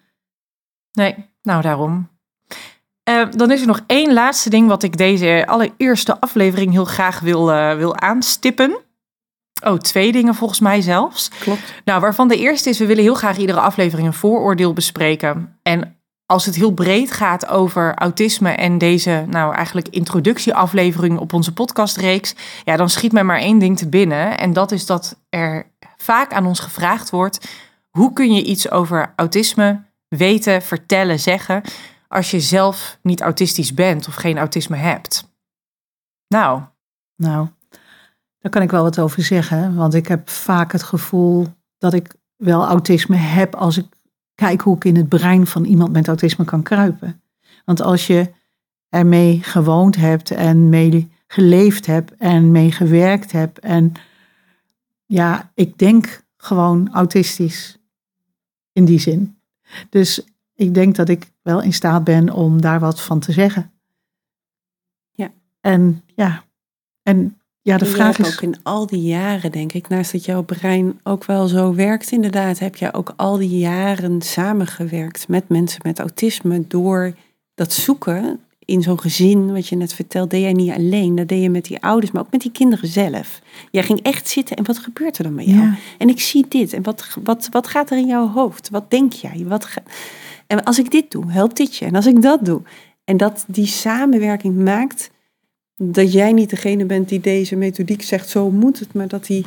Nee, 0.92 1.16
nou 1.42 1.62
daarom. 1.62 2.10
Uh, 3.10 3.32
dan 3.32 3.52
is 3.52 3.62
er 3.62 3.68
nog 3.68 3.84
één 3.88 4.14
laatste 4.14 4.50
ding 4.50 4.68
wat 4.68 4.84
ik 4.84 4.98
deze 4.98 5.44
allereerste 5.48 6.20
aflevering 6.20 6.72
heel 6.72 6.86
graag 6.86 7.20
wil, 7.20 7.52
uh, 7.52 7.76
wil 7.76 7.98
aanstippen. 7.98 8.78
Oh, 9.64 9.78
twee 9.78 10.12
dingen 10.12 10.36
volgens 10.36 10.60
mij 10.60 10.82
zelfs. 10.82 11.30
Klopt. 11.30 11.82
Nou, 11.86 12.02
waarvan 12.02 12.28
de 12.28 12.38
eerste 12.38 12.70
is, 12.70 12.80
we 12.80 12.86
willen 12.86 13.04
heel 13.04 13.16
graag 13.16 13.38
iedere 13.38 13.60
aflevering 13.60 14.08
een 14.08 14.14
vooroordeel 14.14 14.74
bespreken. 14.74 15.60
En 15.64 16.01
als 16.32 16.46
het 16.46 16.56
heel 16.56 16.72
breed 16.72 17.12
gaat 17.12 17.48
over 17.48 17.96
autisme 17.96 18.50
en 18.50 18.78
deze, 18.78 19.26
nou 19.30 19.56
eigenlijk 19.56 19.88
introductieaflevering 19.88 21.20
op 21.20 21.34
onze 21.34 21.54
podcastreeks, 21.54 22.36
ja, 22.64 22.78
dan 22.78 22.90
schiet 22.90 23.12
mij 23.12 23.24
maar 23.24 23.40
één 23.40 23.60
ding 23.60 23.78
te 23.78 23.90
binnen. 23.90 24.38
En 24.38 24.54
dat 24.54 24.72
is 24.72 24.86
dat 24.86 25.20
er 25.30 25.72
vaak 25.98 26.34
aan 26.34 26.46
ons 26.46 26.60
gevraagd 26.60 27.10
wordt: 27.10 27.48
hoe 27.90 28.14
kun 28.14 28.34
je 28.34 28.44
iets 28.44 28.72
over 28.72 29.14
autisme 29.16 29.84
weten, 30.08 30.62
vertellen, 30.62 31.20
zeggen, 31.20 31.62
als 32.08 32.32
je 32.32 32.40
zelf 32.40 32.98
niet 33.02 33.22
autistisch 33.22 33.74
bent 33.74 34.08
of 34.08 34.16
geen 34.16 34.38
autisme 34.38 34.78
hebt? 34.78 35.34
Nou. 36.28 36.62
Nou, 37.16 37.48
daar 38.40 38.52
kan 38.52 38.62
ik 38.62 38.72
wel 38.72 38.84
wat 38.84 39.00
over 39.00 39.24
zeggen. 39.24 39.76
Want 39.76 39.94
ik 39.94 40.08
heb 40.08 40.30
vaak 40.30 40.72
het 40.72 40.84
gevoel 40.84 41.48
dat 41.78 41.94
ik 41.94 42.16
wel 42.36 42.66
autisme 42.66 43.16
heb 43.16 43.56
als 43.56 43.78
ik 43.78 43.86
kijk 44.42 44.62
hoe 44.62 44.76
ik 44.76 44.86
in 44.86 44.96
het 44.96 45.10
brein 45.10 45.48
van 45.48 45.66
iemand 45.66 45.92
met 45.92 46.08
autisme 46.08 46.46
kan 46.46 46.64
kruipen. 46.64 47.22
Want 47.66 47.82
als 47.82 48.08
je 48.08 48.32
ermee 48.90 49.40
gewoond 49.44 49.96
hebt 49.96 50.32
en 50.32 50.70
mee 50.70 51.12
geleefd 51.28 51.86
hebt 51.86 52.16
en 52.16 52.52
mee 52.52 52.72
gewerkt 52.72 53.32
hebt 53.32 53.60
en 53.60 53.94
ja, 55.06 55.52
ik 55.54 55.78
denk 55.78 56.24
gewoon 56.38 56.90
autistisch 56.94 57.78
in 58.72 58.86
die 58.86 59.00
zin. 59.00 59.38
Dus 59.90 60.28
ik 60.56 60.74
denk 60.74 60.96
dat 60.96 61.10
ik 61.10 61.32
wel 61.42 61.62
in 61.62 61.74
staat 61.74 62.04
ben 62.04 62.30
om 62.30 62.62
daar 62.62 62.80
wat 62.80 63.02
van 63.02 63.20
te 63.20 63.32
zeggen. 63.32 63.72
Ja. 65.12 65.32
En 65.60 66.04
ja, 66.16 66.44
en 67.04 67.41
ja, 67.62 67.78
de 67.78 67.86
vraag 67.86 68.20
is. 68.20 68.34
ook 68.34 68.42
in 68.42 68.56
al 68.64 68.88
die 68.88 69.02
jaren, 69.02 69.52
denk 69.52 69.74
ik, 69.74 69.88
naast 69.88 70.12
dat 70.12 70.26
jouw 70.26 70.44
brein 70.44 71.00
ook 71.04 71.26
wel 71.26 71.48
zo 71.48 71.74
werkt, 71.74 72.12
inderdaad, 72.12 72.60
heb 72.60 72.76
je 72.76 72.94
ook 72.94 73.14
al 73.16 73.38
die 73.38 73.60
jaren 73.60 74.22
samengewerkt 74.22 75.28
met 75.28 75.50
mensen 75.50 75.82
met 75.84 76.00
autisme 76.00 76.68
door 76.68 77.14
dat 77.56 77.74
zoeken 77.74 78.40
in 78.66 78.82
zo'n 78.82 79.00
gezin, 79.00 79.54
wat 79.54 79.68
je 79.68 79.76
net 79.76 79.94
vertelt, 79.94 80.30
deed 80.30 80.42
jij 80.42 80.54
niet 80.54 80.72
alleen. 80.72 81.16
Dat 81.16 81.28
deed 81.28 81.42
je 81.42 81.50
met 81.50 81.66
die 81.66 81.82
ouders, 81.82 82.12
maar 82.12 82.22
ook 82.22 82.32
met 82.32 82.42
die 82.42 82.52
kinderen 82.52 82.88
zelf. 82.88 83.42
Jij 83.72 83.84
ging 83.84 84.02
echt 84.02 84.30
zitten 84.30 84.56
en 84.56 84.66
wat 84.66 84.78
gebeurt 84.78 85.18
er 85.18 85.24
dan 85.24 85.34
met 85.34 85.46
jou? 85.46 85.62
Ja. 85.62 85.76
En 85.98 86.10
ik 86.10 86.20
zie 86.20 86.46
dit 86.48 86.74
en 86.74 86.84
wat, 86.84 87.18
wat, 87.24 87.48
wat 87.52 87.68
gaat 87.68 87.92
er 87.92 87.98
in 87.98 88.08
jouw 88.08 88.28
hoofd? 88.28 88.70
Wat 88.70 88.92
denk 88.92 89.14
jij? 89.14 89.46
Wat 89.48 89.68
En 90.48 90.64
als 90.64 90.80
ik 90.80 90.92
dit 90.92 91.12
doe, 91.12 91.32
helpt 91.32 91.58
dit 91.58 91.76
je? 91.76 91.86
En 91.86 91.96
als 91.96 92.06
ik 92.06 92.22
dat 92.22 92.46
doe? 92.46 92.62
En 93.04 93.18
dat 93.18 93.44
die 93.48 93.68
samenwerking 93.68 94.56
maakt 94.56 95.12
dat 95.84 96.12
jij 96.12 96.32
niet 96.32 96.50
degene 96.50 96.86
bent 96.86 97.10
die 97.10 97.20
deze 97.20 97.56
methodiek 97.56 98.02
zegt, 98.02 98.30
zo 98.30 98.52
moet 98.52 98.80
het, 98.80 98.94
maar 98.94 99.08
dat 99.08 99.26
die... 99.26 99.46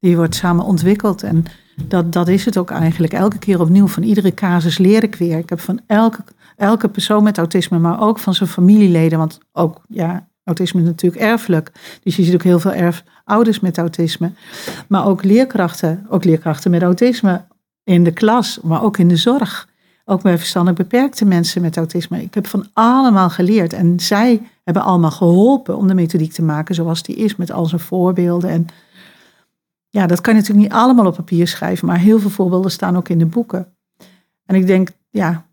Die 0.00 0.16
wordt 0.16 0.34
samen 0.34 0.64
ontwikkeld 0.64 1.22
en 1.22 1.44
dat, 1.88 2.12
dat 2.12 2.28
is 2.28 2.44
het 2.44 2.56
ook 2.56 2.70
eigenlijk. 2.70 3.12
Elke 3.12 3.38
keer 3.38 3.60
opnieuw, 3.60 3.86
van 3.86 4.02
iedere 4.02 4.34
casus 4.34 4.78
leer 4.78 5.02
ik 5.02 5.14
weer. 5.14 5.38
Ik 5.38 5.48
heb 5.48 5.60
van 5.60 5.80
elke, 5.86 6.24
elke 6.56 6.88
persoon 6.88 7.22
met 7.22 7.38
autisme, 7.38 7.78
maar 7.78 8.00
ook 8.00 8.18
van 8.18 8.34
zijn 8.34 8.48
familieleden, 8.48 9.18
want 9.18 9.38
ook, 9.52 9.80
ja, 9.88 10.28
autisme 10.44 10.80
is 10.80 10.86
natuurlijk 10.86 11.22
erfelijk. 11.22 11.72
Dus 12.02 12.16
je 12.16 12.22
ziet 12.22 12.34
ook 12.34 12.42
heel 12.42 12.58
veel 12.58 12.72
erfouders 12.72 13.60
met 13.60 13.78
autisme. 13.78 14.32
Maar 14.88 15.06
ook 15.06 15.24
leerkrachten, 15.24 16.06
ook 16.08 16.24
leerkrachten 16.24 16.70
met 16.70 16.82
autisme 16.82 17.44
in 17.84 18.04
de 18.04 18.12
klas, 18.12 18.58
maar 18.62 18.82
ook 18.82 18.98
in 18.98 19.08
de 19.08 19.16
zorg. 19.16 19.68
Ook 20.04 20.22
bij 20.22 20.38
verstandig 20.38 20.74
beperkte 20.74 21.24
mensen 21.24 21.62
met 21.62 21.76
autisme. 21.76 22.22
Ik 22.22 22.34
heb 22.34 22.46
van 22.46 22.66
allemaal 22.72 23.30
geleerd. 23.30 23.72
En 23.72 24.00
zij 24.00 24.40
hebben 24.64 24.82
allemaal 24.82 25.10
geholpen 25.10 25.76
om 25.76 25.86
de 25.86 25.94
methodiek 25.94 26.32
te 26.32 26.42
maken 26.42 26.74
zoals 26.74 27.02
die 27.02 27.16
is, 27.16 27.36
met 27.36 27.52
al 27.52 27.66
zijn 27.66 27.80
voorbeelden. 27.80 28.50
En 28.50 28.66
ja, 29.88 30.06
dat 30.06 30.20
kan 30.20 30.34
je 30.34 30.40
natuurlijk 30.40 30.66
niet 30.66 30.76
allemaal 30.76 31.06
op 31.06 31.14
papier 31.14 31.48
schrijven, 31.48 31.86
maar 31.86 31.98
heel 31.98 32.18
veel 32.18 32.30
voorbeelden 32.30 32.70
staan 32.70 32.96
ook 32.96 33.08
in 33.08 33.18
de 33.18 33.26
boeken. 33.26 33.66
En 34.46 34.54
ik 34.54 34.66
denk, 34.66 34.88
ja, 35.10 35.46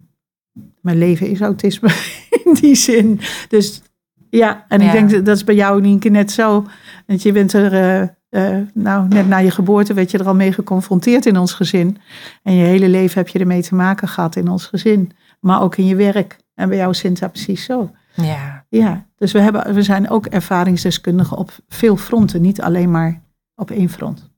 mijn 0.82 0.97
leven 0.97 1.28
is 1.28 1.41
autisme 1.41 1.89
in 2.43 2.54
die 2.54 2.76
zin. 2.76 3.19
Dus 3.50 3.82
ja, 4.30 4.65
en 4.67 4.82
ik 4.82 4.91
denk 4.91 5.26
dat 5.26 5.36
is 5.36 5.43
bij 5.43 5.56
jou 5.56 5.82
Nienke 5.82 6.10
net 6.10 6.32
zo. 6.32 6.65
Want 7.08 7.21
je 7.21 7.32
bent 7.32 7.54
er, 7.54 7.74
uh, 7.74 8.08
uh, 8.30 8.58
nou, 8.74 9.08
net 9.08 9.28
na 9.28 9.38
je 9.38 9.52
geboorte 9.52 9.93
werd 9.93 10.12
je 10.12 10.17
er 10.17 10.28
al 10.28 10.36
mee 10.36 10.52
geconfronteerd 10.52 11.26
in 11.26 11.38
ons 11.38 11.54
gezin. 11.54 11.97
En 12.43 12.54
je 12.54 12.63
hele 12.63 12.89
leven 12.89 13.17
heb 13.17 13.28
je 13.28 13.39
ermee 13.39 13.62
te 13.62 13.76
maken 13.76 14.08
gehad 14.08 14.36
in 14.36 14.50
ons 14.50 14.65
gezin. 14.65 15.12
Maar 15.39 15.62
ook 15.62 15.76
in 15.76 15.86
je 15.86 15.95
werk. 15.95 16.38
En 16.54 16.69
bij 16.69 16.78
jou 16.78 16.93
Sinta 16.93 17.28
precies 17.28 17.63
zo. 17.63 17.91
Ja. 18.13 18.65
Ja, 18.69 19.06
dus 19.15 19.32
we, 19.32 19.39
hebben, 19.39 19.74
we 19.74 19.82
zijn 19.82 20.10
ook 20.10 20.26
ervaringsdeskundigen 20.26 21.38
op 21.38 21.52
veel 21.67 21.97
fronten, 21.97 22.41
niet 22.41 22.62
alleen 22.62 22.91
maar 22.91 23.21
op 23.56 23.71
één 23.71 23.89
front. 23.89 24.30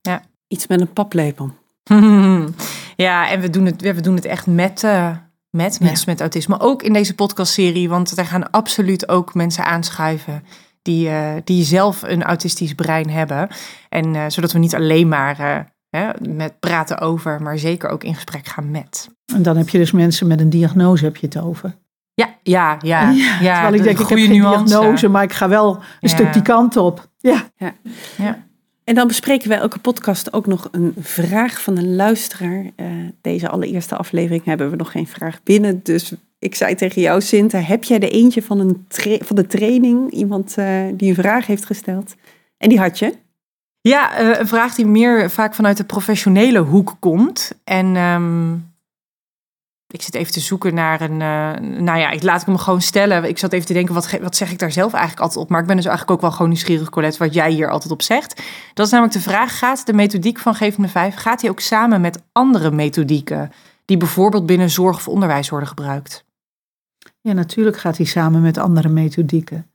Ja. 0.00 0.22
Iets 0.48 0.66
met 0.66 0.80
een 0.80 0.92
paplepel. 0.92 1.50
ja, 2.96 3.30
en 3.30 3.40
we 3.40 3.50
doen 3.50 3.66
het, 3.66 3.82
we 3.82 4.00
doen 4.00 4.14
het 4.14 4.24
echt 4.24 4.46
met, 4.46 4.82
uh, 4.82 5.16
met 5.50 5.80
mensen 5.80 6.10
met 6.10 6.20
autisme. 6.20 6.60
Ook 6.60 6.82
in 6.82 6.92
deze 6.92 7.14
podcastserie, 7.14 7.88
want 7.88 8.18
er 8.18 8.26
gaan 8.26 8.50
absoluut 8.50 9.08
ook 9.08 9.34
mensen 9.34 9.64
aanschuiven 9.64 10.42
die, 10.82 11.08
uh, 11.08 11.32
die 11.44 11.64
zelf 11.64 12.02
een 12.02 12.22
autistisch 12.22 12.74
brein 12.74 13.10
hebben. 13.10 13.48
En 13.88 14.14
uh, 14.14 14.24
zodat 14.28 14.52
we 14.52 14.58
niet 14.58 14.74
alleen 14.74 15.08
maar 15.08 15.68
hè, 15.90 16.10
met 16.28 16.60
praten 16.60 16.98
over, 16.98 17.42
maar 17.42 17.58
zeker 17.58 17.88
ook 17.88 18.04
in 18.04 18.14
gesprek 18.14 18.46
gaan 18.46 18.70
met. 18.70 19.08
En 19.34 19.42
dan 19.42 19.56
heb 19.56 19.68
je 19.68 19.78
dus 19.78 19.92
mensen 19.92 20.26
met 20.26 20.40
een 20.40 20.50
diagnose, 20.50 21.04
heb 21.04 21.16
je 21.16 21.26
het 21.26 21.38
over. 21.38 21.76
Ja, 22.16 22.28
ja, 22.42 22.78
ja. 22.80 23.10
ja, 23.10 23.38
ja 23.40 23.52
terwijl 23.52 23.74
ik 23.74 23.82
denk, 23.82 23.98
ik 23.98 24.08
heb 24.08 24.18
geen 24.18 24.30
nuance. 24.30 24.64
diagnose, 24.64 25.08
maar 25.08 25.22
ik 25.22 25.32
ga 25.32 25.48
wel 25.48 25.82
een 26.00 26.08
stuk 26.08 26.32
die 26.32 26.42
kant 26.42 26.76
op. 26.76 27.08
Ja. 27.18 27.48
ja. 27.56 27.74
ja. 28.16 28.44
En 28.84 28.94
dan 28.94 29.06
bespreken 29.06 29.48
we 29.48 29.54
elke 29.54 29.78
podcast 29.78 30.32
ook 30.32 30.46
nog 30.46 30.68
een 30.70 30.94
vraag 31.00 31.62
van 31.62 31.76
een 31.76 31.96
luisteraar. 31.96 32.64
Uh, 32.76 32.86
deze 33.20 33.48
allereerste 33.48 33.96
aflevering 33.96 34.44
hebben 34.44 34.70
we 34.70 34.76
nog 34.76 34.90
geen 34.90 35.06
vraag 35.06 35.42
binnen. 35.42 35.80
Dus 35.82 36.12
ik 36.38 36.54
zei 36.54 36.74
tegen 36.74 37.02
jou, 37.02 37.20
Sinta, 37.20 37.58
heb 37.58 37.84
jij 37.84 37.98
de 37.98 38.10
eentje 38.10 38.42
van, 38.42 38.60
een 38.60 38.86
van 39.24 39.36
de 39.36 39.46
training? 39.46 40.10
Iemand 40.10 40.56
uh, 40.58 40.82
die 40.92 41.08
een 41.08 41.14
vraag 41.14 41.46
heeft 41.46 41.64
gesteld. 41.64 42.14
En 42.58 42.68
die 42.68 42.78
had 42.78 42.98
je? 42.98 43.14
Ja, 43.80 44.20
uh, 44.20 44.38
een 44.38 44.48
vraag 44.48 44.74
die 44.74 44.86
meer 44.86 45.30
vaak 45.30 45.54
vanuit 45.54 45.76
de 45.76 45.84
professionele 45.84 46.58
hoek 46.58 46.96
komt. 46.98 47.52
En 47.64 47.96
um, 47.96 48.74
ik 49.88 50.02
zit 50.02 50.14
even 50.14 50.32
te 50.32 50.40
zoeken 50.40 50.74
naar 50.74 51.00
een. 51.00 51.20
Uh, 51.20 51.78
nou 51.78 51.98
ja, 51.98 52.10
ik 52.10 52.22
laat 52.22 52.40
ik 52.40 52.46
hem 52.46 52.58
gewoon 52.58 52.80
stellen. 52.80 53.24
Ik 53.24 53.38
zat 53.38 53.52
even 53.52 53.66
te 53.66 53.72
denken, 53.72 53.94
wat, 53.94 54.10
wat 54.20 54.36
zeg 54.36 54.52
ik 54.52 54.58
daar 54.58 54.72
zelf 54.72 54.92
eigenlijk 54.92 55.22
altijd 55.22 55.44
op? 55.44 55.50
Maar 55.50 55.60
ik 55.60 55.66
ben 55.66 55.76
dus 55.76 55.84
eigenlijk 55.84 56.16
ook 56.16 56.22
wel 56.22 56.32
gewoon 56.36 56.48
nieuwsgierig, 56.48 56.90
Colette, 56.90 57.18
wat 57.18 57.34
jij 57.34 57.50
hier 57.50 57.70
altijd 57.70 57.92
op 57.92 58.02
zegt. 58.02 58.42
Dat 58.74 58.86
is 58.86 58.92
namelijk 58.92 59.16
de 59.16 59.22
vraag: 59.30 59.58
gaat 59.58 59.86
de 59.86 59.92
methodiek 59.92 60.38
van 60.38 60.54
Geef 60.54 60.76
5, 60.80 61.14
gaat 61.14 61.40
die 61.40 61.50
ook 61.50 61.60
samen 61.60 62.00
met 62.00 62.22
andere 62.32 62.70
methodieken, 62.70 63.52
die 63.84 63.96
bijvoorbeeld 63.96 64.46
binnen 64.46 64.70
zorg 64.70 64.96
of 64.96 65.08
onderwijs 65.08 65.48
worden 65.48 65.68
gebruikt? 65.68 66.24
Ja, 67.20 67.32
natuurlijk 67.32 67.78
gaat 67.78 67.96
die 67.96 68.06
samen 68.06 68.42
met 68.42 68.58
andere 68.58 68.88
methodieken. 68.88 69.70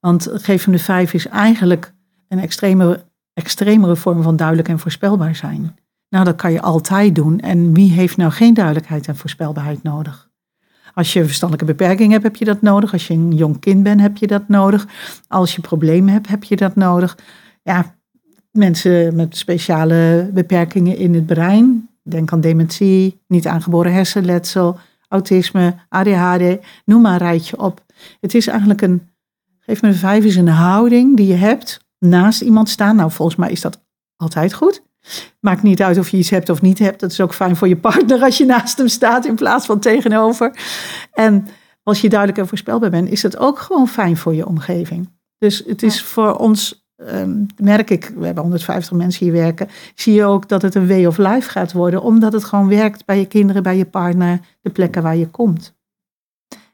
Want 0.00 0.28
Geef 0.32 0.66
5 0.70 1.12
is 1.12 1.28
eigenlijk 1.28 1.92
een 2.28 2.38
extreme, 2.38 3.04
extremere 3.32 3.96
vorm 3.96 4.22
van 4.22 4.36
duidelijk 4.36 4.68
en 4.68 4.78
voorspelbaar 4.78 5.34
zijn. 5.34 5.76
Nou, 6.08 6.24
dat 6.24 6.36
kan 6.36 6.52
je 6.52 6.62
altijd 6.62 7.14
doen. 7.14 7.40
En 7.40 7.74
wie 7.74 7.92
heeft 7.92 8.16
nou 8.16 8.30
geen 8.32 8.54
duidelijkheid 8.54 9.08
en 9.08 9.16
voorspelbaarheid 9.16 9.82
nodig? 9.82 10.30
Als 10.94 11.12
je 11.12 11.20
een 11.20 11.26
verstandelijke 11.26 11.72
beperking 11.72 12.12
hebt, 12.12 12.24
heb 12.24 12.36
je 12.36 12.44
dat 12.44 12.62
nodig. 12.62 12.92
Als 12.92 13.06
je 13.06 13.14
een 13.14 13.32
jong 13.32 13.60
kind 13.60 13.82
bent, 13.82 14.00
heb 14.00 14.16
je 14.16 14.26
dat 14.26 14.48
nodig. 14.48 14.86
Als 15.28 15.54
je 15.54 15.60
problemen 15.60 16.12
hebt, 16.12 16.28
heb 16.28 16.44
je 16.44 16.56
dat 16.56 16.74
nodig. 16.74 17.18
Ja, 17.62 17.96
mensen 18.50 19.14
met 19.16 19.36
speciale 19.36 20.30
beperkingen 20.32 20.96
in 20.96 21.14
het 21.14 21.26
brein. 21.26 21.88
Denk 22.02 22.32
aan 22.32 22.40
dementie, 22.40 23.20
niet 23.26 23.46
aangeboren 23.46 23.92
hersenletsel, 23.92 24.78
autisme, 25.08 25.74
ADHD. 25.88 26.58
Noem 26.84 27.02
maar 27.02 27.12
een 27.12 27.18
rijtje 27.18 27.58
op. 27.58 27.84
Het 28.20 28.34
is 28.34 28.46
eigenlijk 28.46 28.82
een, 28.82 29.08
geef 29.60 29.82
me 29.82 29.88
een 29.88 29.94
vijf, 29.94 30.24
is 30.24 30.36
een 30.36 30.48
houding 30.48 31.16
die 31.16 31.26
je 31.26 31.34
hebt 31.34 31.84
naast 31.98 32.40
iemand 32.40 32.68
staan. 32.68 32.96
Nou, 32.96 33.10
volgens 33.10 33.36
mij 33.36 33.50
is 33.50 33.60
dat 33.60 33.84
altijd 34.16 34.54
goed. 34.54 34.82
Maakt 35.40 35.62
niet 35.62 35.82
uit 35.82 35.98
of 35.98 36.08
je 36.08 36.16
iets 36.16 36.30
hebt 36.30 36.48
of 36.48 36.62
niet 36.62 36.78
hebt. 36.78 37.00
Dat 37.00 37.10
is 37.10 37.20
ook 37.20 37.34
fijn 37.34 37.56
voor 37.56 37.68
je 37.68 37.76
partner 37.76 38.22
als 38.22 38.38
je 38.38 38.44
naast 38.44 38.78
hem 38.78 38.88
staat 38.88 39.26
in 39.26 39.34
plaats 39.34 39.66
van 39.66 39.80
tegenover. 39.80 40.56
En 41.12 41.46
als 41.82 42.00
je 42.00 42.08
duidelijk 42.08 42.38
en 42.38 42.48
voorspelbaar 42.48 42.90
bent, 42.90 43.10
is 43.10 43.22
het 43.22 43.38
ook 43.38 43.58
gewoon 43.58 43.88
fijn 43.88 44.16
voor 44.16 44.34
je 44.34 44.46
omgeving. 44.46 45.08
Dus 45.38 45.62
het 45.66 45.82
is 45.82 46.02
voor 46.02 46.36
ons, 46.36 46.86
um, 46.96 47.46
merk 47.56 47.90
ik, 47.90 48.12
we 48.16 48.24
hebben 48.24 48.42
150 48.42 48.92
mensen 48.92 49.24
hier 49.24 49.34
werken, 49.34 49.68
zie 49.94 50.14
je 50.14 50.24
ook 50.24 50.48
dat 50.48 50.62
het 50.62 50.74
een 50.74 50.88
way 50.88 51.06
of 51.06 51.16
life 51.16 51.50
gaat 51.50 51.72
worden, 51.72 52.02
omdat 52.02 52.32
het 52.32 52.44
gewoon 52.44 52.68
werkt 52.68 53.04
bij 53.04 53.18
je 53.18 53.26
kinderen, 53.26 53.62
bij 53.62 53.76
je 53.76 53.86
partner, 53.86 54.40
de 54.60 54.70
plekken 54.70 55.02
waar 55.02 55.16
je 55.16 55.28
komt. 55.28 55.74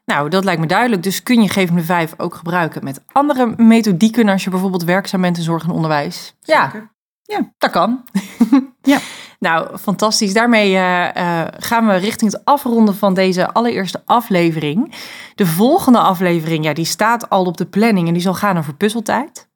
Nou, 0.05 0.29
dat 0.29 0.45
lijkt 0.45 0.61
me 0.61 0.67
duidelijk. 0.67 1.03
Dus 1.03 1.23
kun 1.23 1.43
je 1.43 1.49
Geef 1.49 1.73
me 1.73 1.81
5 1.81 2.15
ook 2.17 2.35
gebruiken 2.35 2.85
met 2.85 3.03
andere 3.13 3.55
methodieken 3.57 4.29
als 4.29 4.45
je 4.45 4.51
bijvoorbeeld 4.51 4.85
werkzaam 4.85 5.21
bent 5.21 5.37
in 5.37 5.43
zorg 5.43 5.65
en 5.65 5.71
onderwijs? 5.71 6.37
Ja, 6.41 6.91
ja, 7.31 7.53
dat 7.59 7.71
kan. 7.71 8.05
ja. 8.83 8.99
Nou, 9.39 9.79
fantastisch. 9.79 10.33
Daarmee 10.33 10.71
uh, 10.73 11.09
uh, 11.17 11.47
gaan 11.59 11.87
we 11.87 11.95
richting 11.95 12.33
het 12.33 12.45
afronden 12.45 12.97
van 12.97 13.15
deze 13.15 13.53
allereerste 13.53 14.03
aflevering. 14.05 14.95
De 15.35 15.47
volgende 15.47 15.99
aflevering, 15.99 16.65
ja, 16.65 16.73
die 16.73 16.85
staat 16.85 17.31
al 17.31 17.45
op 17.45 17.57
de 17.57 17.67
planning 17.67 18.07
en 18.07 18.13
die 18.13 18.23
zal 18.23 18.35
gaan 18.35 18.59
over 18.59 18.75
puzzeltijd. 18.75 19.49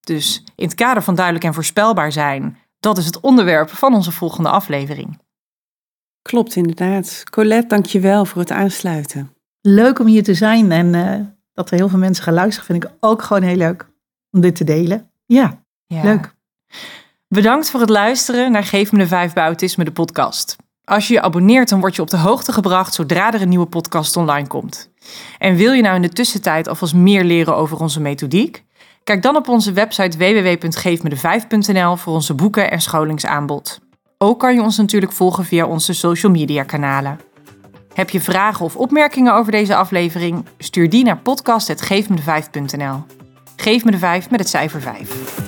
Dus 0.00 0.44
in 0.54 0.64
het 0.64 0.74
kader 0.74 1.02
van 1.02 1.14
duidelijk 1.14 1.44
en 1.44 1.54
voorspelbaar 1.54 2.12
zijn, 2.12 2.58
dat 2.80 2.98
is 2.98 3.06
het 3.06 3.20
onderwerp 3.20 3.68
van 3.68 3.94
onze 3.94 4.12
volgende 4.12 4.48
aflevering. 4.48 5.20
Klopt, 6.22 6.56
inderdaad. 6.56 7.22
Colette, 7.30 7.66
dank 7.66 7.86
je 7.86 8.00
wel 8.00 8.24
voor 8.24 8.40
het 8.40 8.50
aansluiten. 8.50 9.34
Leuk 9.60 9.98
om 9.98 10.06
hier 10.06 10.22
te 10.22 10.34
zijn 10.34 10.72
en 10.72 10.94
uh, 10.94 11.26
dat 11.52 11.70
er 11.70 11.76
heel 11.76 11.88
veel 11.88 11.98
mensen 11.98 12.24
gaan 12.24 12.34
luisteren, 12.34 12.66
vind 12.66 12.84
ik 12.84 12.90
ook 13.00 13.22
gewoon 13.22 13.42
heel 13.42 13.56
leuk 13.56 13.88
om 14.30 14.40
dit 14.40 14.56
te 14.56 14.64
delen. 14.64 15.10
Ja, 15.26 15.64
ja. 15.86 16.02
leuk. 16.02 16.34
Bedankt 17.28 17.70
voor 17.70 17.80
het 17.80 17.88
luisteren 17.88 18.52
naar 18.52 18.64
Geef 18.64 18.92
me 18.92 18.98
de 18.98 19.06
5 19.06 19.32
bij 19.32 19.44
Autisme, 19.44 19.84
de 19.84 19.92
podcast. 19.92 20.56
Als 20.84 21.08
je 21.08 21.14
je 21.14 21.22
abonneert, 21.22 21.68
dan 21.68 21.80
word 21.80 21.96
je 21.96 22.02
op 22.02 22.10
de 22.10 22.16
hoogte 22.16 22.52
gebracht 22.52 22.94
zodra 22.94 23.32
er 23.32 23.42
een 23.42 23.48
nieuwe 23.48 23.66
podcast 23.66 24.16
online 24.16 24.46
komt. 24.46 24.90
En 25.38 25.56
wil 25.56 25.72
je 25.72 25.82
nou 25.82 25.94
in 25.94 26.02
de 26.02 26.08
tussentijd 26.08 26.68
alvast 26.68 26.94
meer 26.94 27.24
leren 27.24 27.56
over 27.56 27.80
onze 27.80 28.00
methodiek? 28.00 28.64
Kijk 29.04 29.22
dan 29.22 29.36
op 29.36 29.48
onze 29.48 29.72
website 29.72 30.18
www.geefmede5.nl 30.18 31.96
voor 31.96 32.12
onze 32.12 32.34
boeken 32.34 32.70
en 32.70 32.80
scholingsaanbod. 32.80 33.80
Ook 34.18 34.40
kan 34.40 34.54
je 34.54 34.62
ons 34.62 34.76
natuurlijk 34.76 35.12
volgen 35.12 35.44
via 35.44 35.66
onze 35.66 35.92
social 35.92 36.32
media 36.32 36.62
kanalen. 36.62 37.20
Heb 37.94 38.10
je 38.10 38.20
vragen 38.20 38.64
of 38.64 38.76
opmerkingen 38.76 39.34
over 39.34 39.52
deze 39.52 39.76
aflevering? 39.76 40.46
Stuur 40.58 40.90
die 40.90 41.04
naar 41.04 41.18
podcast.geefmede5.nl. 41.18 43.04
Geef 43.56 43.84
me 43.84 43.90
de 43.90 43.98
5 43.98 44.30
met 44.30 44.40
het 44.40 44.48
cijfer 44.48 44.80
5. 44.80 45.45